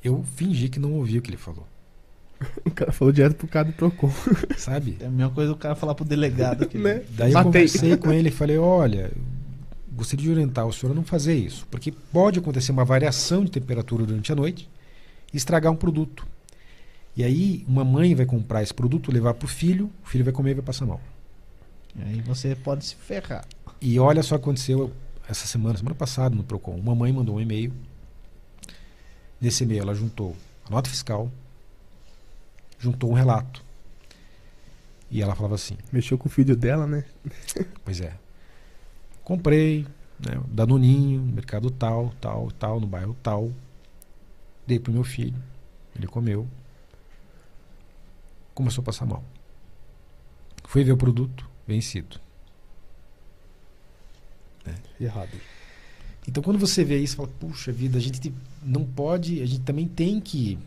[0.03, 1.66] Eu fingi que não ouvi o que ele falou,
[2.64, 4.11] O cara falou direto pro cara do Procon.
[4.57, 4.96] sabe?
[5.01, 6.78] É a mesma coisa o cara falar pro delegado aqui.
[6.78, 7.03] Né?
[7.11, 7.44] Daí eu Matei.
[7.44, 9.11] conversei com ele e falei: olha,
[9.92, 13.51] gostaria de orientar o senhor a não fazer isso, porque pode acontecer uma variação de
[13.51, 14.68] temperatura durante a noite
[15.32, 16.26] e estragar um produto.
[17.16, 20.32] E aí, uma mãe vai comprar esse produto, levar para o filho, o filho vai
[20.32, 21.01] comer e vai passar mal.
[21.96, 23.44] E aí você pode se ferrar.
[23.80, 24.92] E olha só o que aconteceu
[25.28, 26.76] essa semana, semana passada no Procon.
[26.76, 27.72] Uma mãe mandou um e-mail.
[29.41, 30.36] Nesse e-mail ela juntou
[30.66, 31.30] a nota fiscal,
[32.78, 33.64] juntou um relato.
[35.11, 37.05] E ela falava assim: Mexeu com o filho dela, né?
[37.84, 38.14] Pois é.
[39.24, 39.86] Comprei,
[40.18, 43.51] né, Danoninho, no mercado tal, tal, tal, no bairro tal.
[44.66, 45.43] Dei pro meu filho.
[45.97, 46.47] Ele comeu.
[48.55, 49.24] Começou a passar mal.
[50.64, 52.20] Fui ver o produto, vencido.
[55.01, 55.30] Errado.
[56.26, 58.20] Então quando você vê isso, fala, puxa vida, a gente
[58.62, 60.59] não pode, a gente também tem que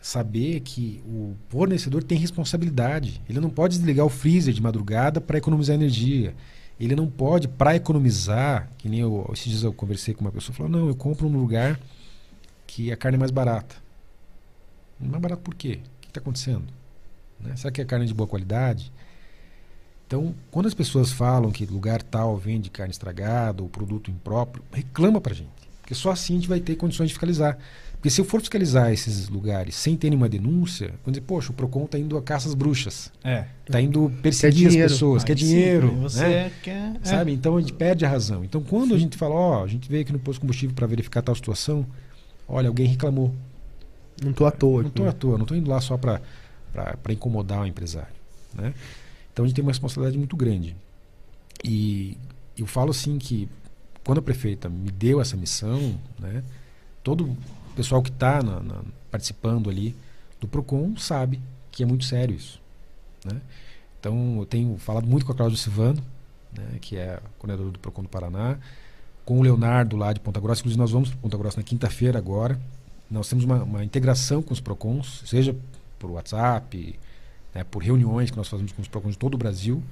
[0.00, 3.20] saber que o fornecedor tem responsabilidade.
[3.28, 6.34] Ele não pode desligar o freezer de madrugada para economizar energia.
[6.78, 10.54] Ele não pode, para economizar, que nem eu, esses dias eu conversei com uma pessoa,
[10.54, 11.80] falou, não, eu compro num lugar
[12.66, 13.76] que a carne é mais barata.
[15.00, 15.80] Mais barato por quê?
[15.98, 16.64] O que está acontecendo?
[17.40, 17.56] Né?
[17.56, 18.92] Será que a carne é de boa qualidade?
[20.06, 25.20] Então, quando as pessoas falam que lugar tal vende carne estragada ou produto impróprio, reclama
[25.20, 25.65] pra gente.
[25.86, 27.56] Porque só assim a gente vai ter condições de fiscalizar.
[27.92, 31.54] Porque se eu for fiscalizar esses lugares sem ter nenhuma denúncia, vão dizer, poxa, o
[31.54, 33.12] PROCON está indo a caças bruxas.
[33.22, 33.44] É.
[33.64, 35.92] Está indo perseguir as pessoas, Aí quer sim, dinheiro.
[36.00, 36.52] Você né?
[36.60, 36.96] quer.
[37.00, 37.04] é.
[37.04, 37.32] Sabe?
[37.32, 38.44] Então a gente perde a razão.
[38.44, 40.88] Então quando a gente fala, ó, a gente veio aqui no posto de combustível para
[40.88, 41.86] verificar tal situação,
[42.48, 43.32] olha, alguém reclamou.
[44.20, 44.88] Não tô à toa Não aqui.
[44.88, 46.20] estou à toa, não estou indo lá só para
[47.10, 48.14] incomodar o empresário.
[48.52, 48.74] Né?
[49.32, 50.74] Então a gente tem uma responsabilidade muito grande.
[51.62, 52.18] E
[52.58, 53.48] eu falo assim que
[54.06, 56.44] quando a prefeita me deu essa missão, né,
[57.02, 57.36] todo o
[57.74, 58.40] pessoal que está
[59.10, 59.96] participando ali
[60.40, 61.40] do PROCON sabe
[61.72, 62.60] que é muito sério isso.
[63.24, 63.40] Né?
[63.98, 66.00] Então eu tenho falado muito com a Cláudia Silvano,
[66.56, 68.56] né, que é coordenadora do PROCON do Paraná,
[69.24, 72.16] com o Leonardo lá de Ponta Grossa, inclusive nós vamos para Ponta Grossa na quinta-feira
[72.16, 72.60] agora.
[73.10, 75.56] Nós temos uma, uma integração com os PROCONs, seja
[75.98, 76.96] por WhatsApp,
[77.52, 79.82] né, por reuniões que nós fazemos com os PROCONs de todo o Brasil,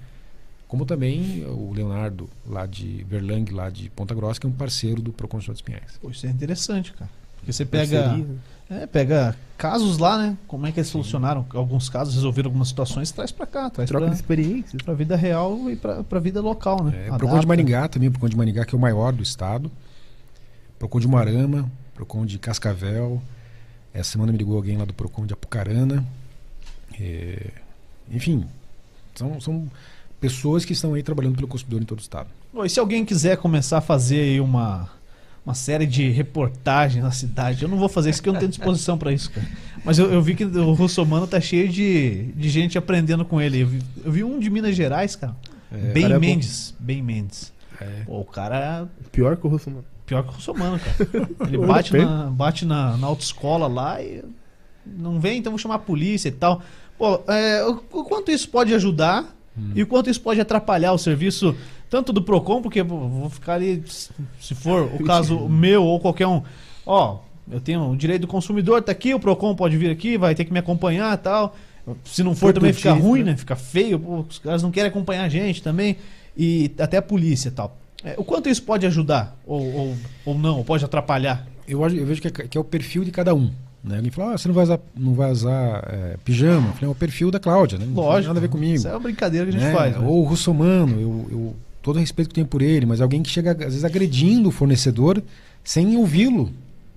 [0.75, 5.01] como também o Leonardo lá de Verlang, lá de Ponta Grossa, que é um parceiro
[5.01, 6.01] do PROCON de Pinhais.
[6.03, 7.09] Pô, isso é interessante, cara.
[7.37, 8.21] Porque você pega.
[8.69, 10.37] É, pega casos lá, né?
[10.49, 14.07] Como é que eles solucionaram alguns casos, resolveram algumas situações, traz pra cá, traz Troca
[14.07, 14.83] pra, de experiências.
[14.83, 17.07] pra vida real e pra, pra vida local, né?
[17.07, 17.17] É.
[17.17, 19.71] PROCON de Maringá também, o PROCON de Maringá, que é o maior do estado.
[20.77, 23.23] PROCON de Moarama, PROCON de Cascavel.
[23.93, 26.05] Essa semana me ligou alguém lá do PROCON de Apucarana.
[26.99, 27.53] É,
[28.11, 28.45] enfim,
[29.15, 29.71] são, são
[30.25, 32.31] pessoas que estão aí trabalhando pelo consumidor em todo o estado.
[32.51, 34.89] Bom, e se alguém quiser começar a fazer aí uma,
[35.45, 38.49] uma série de reportagens na cidade, eu não vou fazer isso porque eu não tenho
[38.49, 39.47] disposição para isso, cara.
[39.85, 43.61] Mas eu, eu vi que o Russomano tá cheio de, de gente aprendendo com ele.
[43.61, 45.37] Eu vi, eu vi um de Minas Gerais, cara.
[45.71, 46.19] É, bem cara é.
[46.19, 46.75] Mendes.
[46.79, 47.53] Bem Mendes.
[47.79, 48.05] É.
[48.07, 49.85] Pô, o cara Pior que o Russo, mano.
[50.07, 51.29] Pior que o russomano, cara.
[51.47, 54.23] Ele bate, na, bate na, na autoescola lá e
[54.87, 56.63] não vem, então vou chamar a polícia e tal.
[56.97, 59.34] Pô, é, o, o quanto isso pode ajudar
[59.75, 61.55] e o quanto isso pode atrapalhar o serviço,
[61.89, 63.83] tanto do PROCON, porque vou ficar ali,
[64.41, 66.43] se for o caso meu ou qualquer um,
[66.85, 67.19] ó,
[67.51, 70.45] eu tenho o direito do consumidor, tá aqui, o PROCON pode vir aqui, vai ter
[70.45, 71.55] que me acompanhar e tal.
[72.05, 73.33] Se não for também fica ruim, né?
[73.33, 73.37] né?
[73.37, 75.97] Fica feio, pô, os caras não querem acompanhar a gente também.
[76.37, 77.77] E até a polícia e tal.
[78.03, 79.39] É, o quanto isso pode ajudar?
[79.47, 80.59] Ou, ou, ou não?
[80.59, 81.47] Ou pode atrapalhar?
[81.69, 83.53] Eu, eu vejo que é, que é o perfil de cada um.
[83.85, 83.97] Né?
[83.97, 86.69] Alguém fala, ah, você não vai usar, não vai usar é, pijama.
[86.69, 87.85] Eu falei, é o perfil da Cláudia, né?
[87.85, 88.28] Não tem Lógico.
[88.28, 88.74] nada a ver comigo.
[88.74, 89.74] Isso é uma brincadeira que a gente né?
[89.74, 89.94] faz.
[89.94, 90.06] né?
[90.06, 93.28] Ou o russomano, eu, eu todo o respeito que tenho por ele, mas alguém que
[93.28, 95.23] chega às vezes agredindo o fornecedor
[95.62, 96.51] sem ouvi-lo.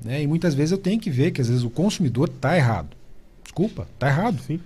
[0.03, 0.23] Né?
[0.23, 2.87] E muitas vezes eu tenho que ver que às vezes o consumidor está errado.
[3.43, 4.39] Desculpa, está errado.
[4.47, 4.59] Sim.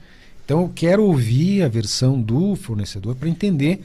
[0.46, 3.84] Então eu quero ouvir a versão do fornecedor para entender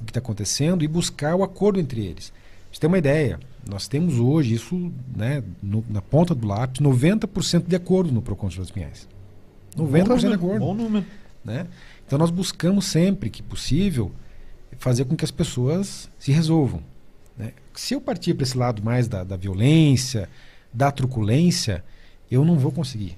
[0.00, 2.28] o que está acontecendo e buscar o acordo entre eles.
[2.28, 2.36] Pra
[2.72, 3.40] Você tem uma ideia?
[3.68, 8.48] Nós temos hoje isso né, no- na ponta do lápis, 90% de acordo no Procon
[8.48, 9.06] de Los Pinhais.
[9.76, 11.04] 90% de acordo Bom número.
[11.44, 11.66] né?
[12.06, 14.10] Então nós buscamos sempre que possível
[14.78, 16.82] fazer com que as pessoas se resolvam.
[17.36, 17.52] né?
[17.74, 20.28] Se eu partir para esse lado mais da, da violência,
[20.72, 21.84] da truculência,
[22.30, 23.16] eu não vou conseguir.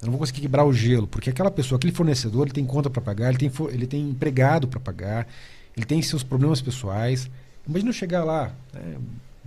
[0.00, 2.90] Eu não vou conseguir quebrar o gelo, porque aquela pessoa, aquele fornecedor, ele tem conta
[2.90, 5.26] para pagar, ele tem, ele tem empregado para pagar,
[5.74, 7.30] ele tem seus problemas pessoais.
[7.66, 8.96] Imagina eu chegar lá, né,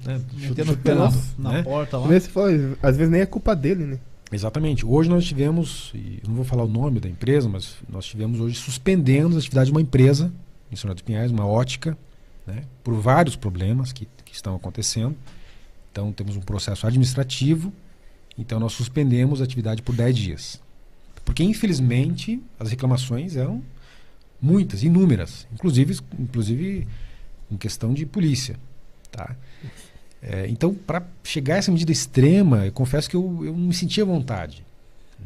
[0.06, 1.64] né, Metendo o pé na, na né?
[1.64, 2.08] porta lá.
[2.08, 2.30] Você
[2.82, 4.00] às vezes nem é culpa dele, né?
[4.32, 4.86] Exatamente.
[4.86, 8.40] Hoje nós tivemos, e eu não vou falar o nome da empresa, mas nós tivemos
[8.40, 10.32] hoje suspendendo a atividade de uma empresa
[10.72, 11.98] em São José dos Pinhais, uma ótica,
[12.46, 15.16] né, por vários problemas que, que estão acontecendo.
[15.92, 17.74] Então temos um processo administrativo,
[18.38, 20.62] então nós suspendemos a atividade por 10 dias.
[21.26, 23.64] Porque infelizmente as reclamações eram
[24.42, 26.88] muitas, inúmeras, inclusive, inclusive
[27.52, 28.56] em questão de polícia.
[29.12, 29.36] Tá?
[30.22, 33.74] É, então, para chegar a essa medida extrema, eu confesso que eu, eu não me
[33.74, 34.66] sentia à vontade.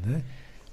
[0.05, 0.21] Né?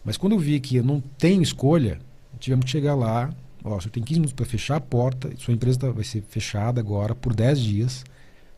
[0.04, 1.98] Mas quando eu vi que eu não tenho escolha,
[2.38, 3.32] tivemos que chegar lá.
[3.62, 6.80] Ó, você tem 15 minutos para fechar a porta, sua empresa tá- vai ser fechada
[6.80, 8.04] agora por 10 dias.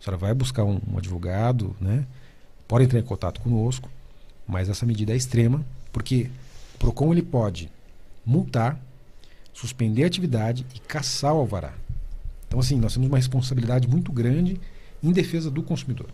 [0.01, 2.05] A senhora vai buscar um, um advogado, né?
[2.67, 3.91] pode entrar em contato conosco,
[4.47, 6.31] mas essa medida é extrema, porque
[6.75, 7.71] o PROCON ele pode
[8.25, 8.81] multar,
[9.53, 11.75] suspender a atividade e caçar o alvará.
[12.49, 14.61] Então, assim, nós temos uma responsabilidade muito grande
[15.03, 16.07] em defesa do consumidor.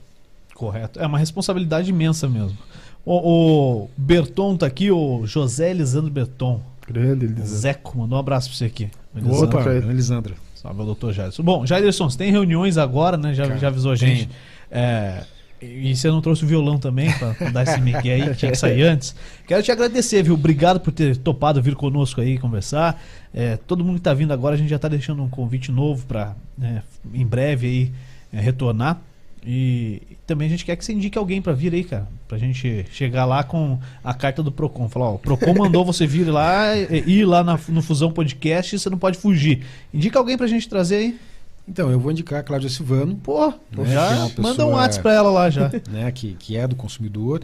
[0.54, 1.00] Correto.
[1.00, 2.58] É uma responsabilidade imensa mesmo.
[3.04, 6.60] O, o Berton tá aqui, o José Elisandro Berton.
[6.86, 7.48] Grande, diz.
[7.48, 8.90] Zeco, mandou um abraço pra você aqui.
[9.14, 9.44] Opa.
[9.44, 9.90] Opa, Elisandra.
[9.90, 10.34] Elisandra.
[10.54, 11.42] Salve, doutor Jairson.
[11.42, 13.32] Bom, Jairson, você tem reuniões agora, né?
[13.32, 14.28] Já, Cara, já avisou a gente.
[14.70, 15.24] É,
[15.62, 18.50] e você não trouxe o violão também pra, pra dar esse mic aí, que tinha
[18.50, 19.14] que sair antes.
[19.46, 20.34] Quero te agradecer, viu?
[20.34, 23.00] Obrigado por ter topado vir conosco aí conversar.
[23.32, 26.06] É, todo mundo que tá vindo agora, a gente já tá deixando um convite novo
[26.06, 26.82] pra né,
[27.14, 27.92] em breve aí
[28.32, 29.00] é, retornar.
[29.46, 32.08] E também a gente quer que você indique alguém pra vir aí, cara.
[32.26, 34.88] Pra gente chegar lá com a carta do Procon.
[34.88, 38.74] Falar, ó, o Procon mandou você vir lá, e- ir lá na- no Fusão Podcast
[38.74, 39.64] e você não pode fugir.
[39.94, 41.18] Indica alguém pra gente trazer aí.
[41.66, 45.02] Então, eu vou indicar a Cláudia Silvano, Pô, Né, é já pessoa- manda um WhatsApp
[45.02, 45.70] pra ela lá já.
[45.88, 47.42] né, que, que é do consumidor.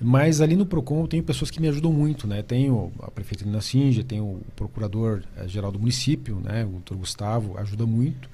[0.00, 2.26] Mas ali no PROCON eu tenho pessoas que me ajudam muito.
[2.26, 2.42] Né?
[2.42, 7.84] Tenho a prefeita Nina Sinja, tenho o procurador-geral do município, né, o doutor Gustavo, ajuda
[7.86, 8.28] muito.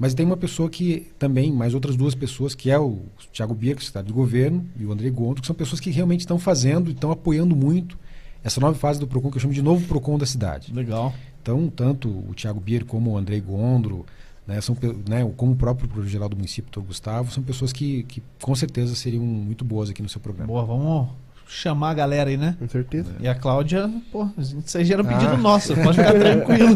[0.00, 3.00] Mas tem uma pessoa que também, mais outras duas pessoas, que é o
[3.30, 6.38] Tiago Birco, secretário do governo, e o André Gondo, que são pessoas que realmente estão
[6.38, 7.98] fazendo e estão apoiando muito
[8.42, 10.72] essa nova fase do PROCON, que eu chamo de novo PROCON da cidade.
[10.72, 11.12] Legal.
[11.42, 14.06] Então, tanto o Tiago Bier como o Andrei Gondro,
[14.46, 14.74] né, são,
[15.06, 16.86] né, como o próprio procurador-geral do município, Dr.
[16.86, 20.46] Gustavo, são pessoas que, que com certeza seriam muito boas aqui no seu programa.
[20.46, 21.10] Boa, vamos
[21.52, 22.54] chamar a galera aí, né?
[22.58, 23.10] Com certeza.
[23.20, 25.36] E a Cláudia, pô, isso aí já era um pedido Ah.
[25.36, 26.74] nosso, pode ficar tranquilo.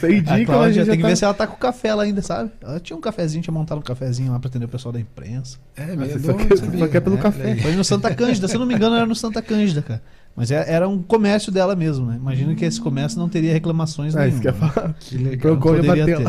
[0.00, 1.16] Sem A dica, Cláudia mas tem que já ver tá...
[1.16, 2.50] se ela tá com café lá ainda, sabe?
[2.62, 5.58] Ela tinha um cafezinho, tinha montado um cafezinho lá pra atender o pessoal da imprensa.
[5.76, 7.56] É, Mas meio você só quer- só quer pelo É, café.
[7.56, 10.02] Foi no Santa Cândida, se eu não me engano, era no Santa Cândida, cara.
[10.34, 12.16] Mas é- era um comércio dela mesmo, né?
[12.16, 14.58] Imagino que esse comércio não teria reclamações Ah, isso nenhuma.
[14.58, 14.94] que eu ia falar.
[14.98, 15.52] Que legal.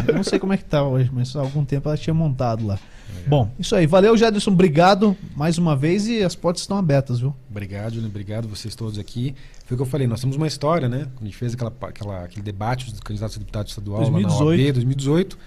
[0.07, 2.65] Eu não sei como é que tá hoje, mas há algum tempo ela tinha montado
[2.67, 2.77] lá.
[3.27, 3.87] Bom, isso aí.
[3.87, 4.51] Valeu, Jadson.
[4.51, 7.35] Obrigado mais uma vez e as portas estão abertas, viu?
[7.49, 8.09] Obrigado, Juliano.
[8.09, 9.35] Obrigado vocês todos aqui.
[9.65, 11.07] Foi o que eu falei, nós temos uma história, né?
[11.15, 14.39] Quando a gente fez aquela, aquela, aquele debate dos candidatos a deputado estadual lá 2018.
[14.39, 15.37] na OAB, 2018,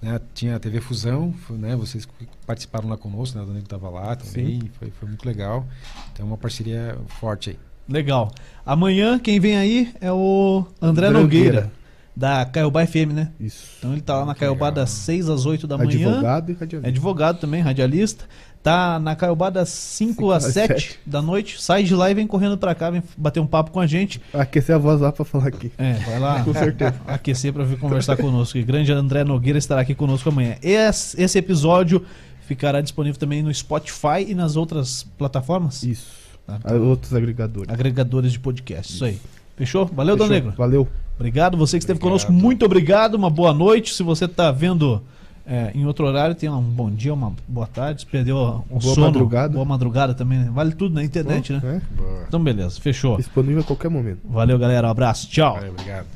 [0.00, 0.20] né?
[0.34, 1.74] tinha a TV Fusão, né?
[1.74, 2.06] vocês
[2.46, 3.42] participaram lá conosco, né?
[3.42, 5.66] a Dona estava lá também, foi, foi muito legal.
[6.12, 7.58] Então, uma parceria forte aí.
[7.88, 8.32] Legal.
[8.64, 11.60] Amanhã, quem vem aí é o André André Nogueira.
[11.62, 11.72] Nogueira.
[12.16, 13.30] Da Caiobá FM, né?
[13.38, 13.62] Isso.
[13.78, 16.08] Então ele tá lá na Caiobá das 6 às 8 da manhã.
[16.08, 16.88] Advogado e É radialista.
[16.88, 18.24] advogado também, radialista.
[18.62, 21.00] Tá na Caiobá das 5 Cinco às às 7 sete.
[21.06, 21.62] da noite.
[21.62, 24.20] Sai de lá e vem correndo pra cá, vem bater um papo com a gente.
[24.32, 25.70] Aquecer a voz lá pra falar aqui.
[25.78, 26.94] É, vai lá Com certeza.
[27.06, 28.56] aquecer pra vir conversar conosco.
[28.58, 30.56] E grande André Nogueira estará aqui conosco amanhã.
[30.62, 32.04] Esse, esse episódio
[32.46, 36.06] ficará disponível também no Spotify e nas outras plataformas, Isso.
[36.46, 36.58] Tá.
[36.64, 37.68] A- Outros agregadores.
[37.72, 38.92] agregadores de podcast.
[38.94, 39.18] Isso aí.
[39.56, 39.86] Fechou?
[39.86, 40.30] Valeu, Fechou?
[40.32, 40.52] Negro.
[40.56, 40.88] Valeu.
[41.18, 41.56] Obrigado.
[41.56, 42.26] Você que esteve Obrigado.
[42.26, 43.14] conosco, muito obrigado.
[43.14, 43.94] Uma boa noite.
[43.94, 45.02] Se você está vendo
[45.46, 48.00] é, em outro horário, tenha um bom dia, uma boa tarde.
[48.02, 49.52] Se perdeu o Boa sono, madrugada.
[49.54, 50.38] boa madrugada também.
[50.40, 50.50] né?
[50.52, 51.80] Vale tudo na internet, né?
[51.98, 52.24] É.
[52.28, 52.80] Então, beleza.
[52.80, 53.16] Fechou.
[53.16, 54.20] Disponível a qualquer momento.
[54.28, 54.88] Valeu, galera.
[54.88, 55.28] Um abraço.
[55.28, 55.54] Tchau.
[55.54, 56.15] Valeu, obrigado.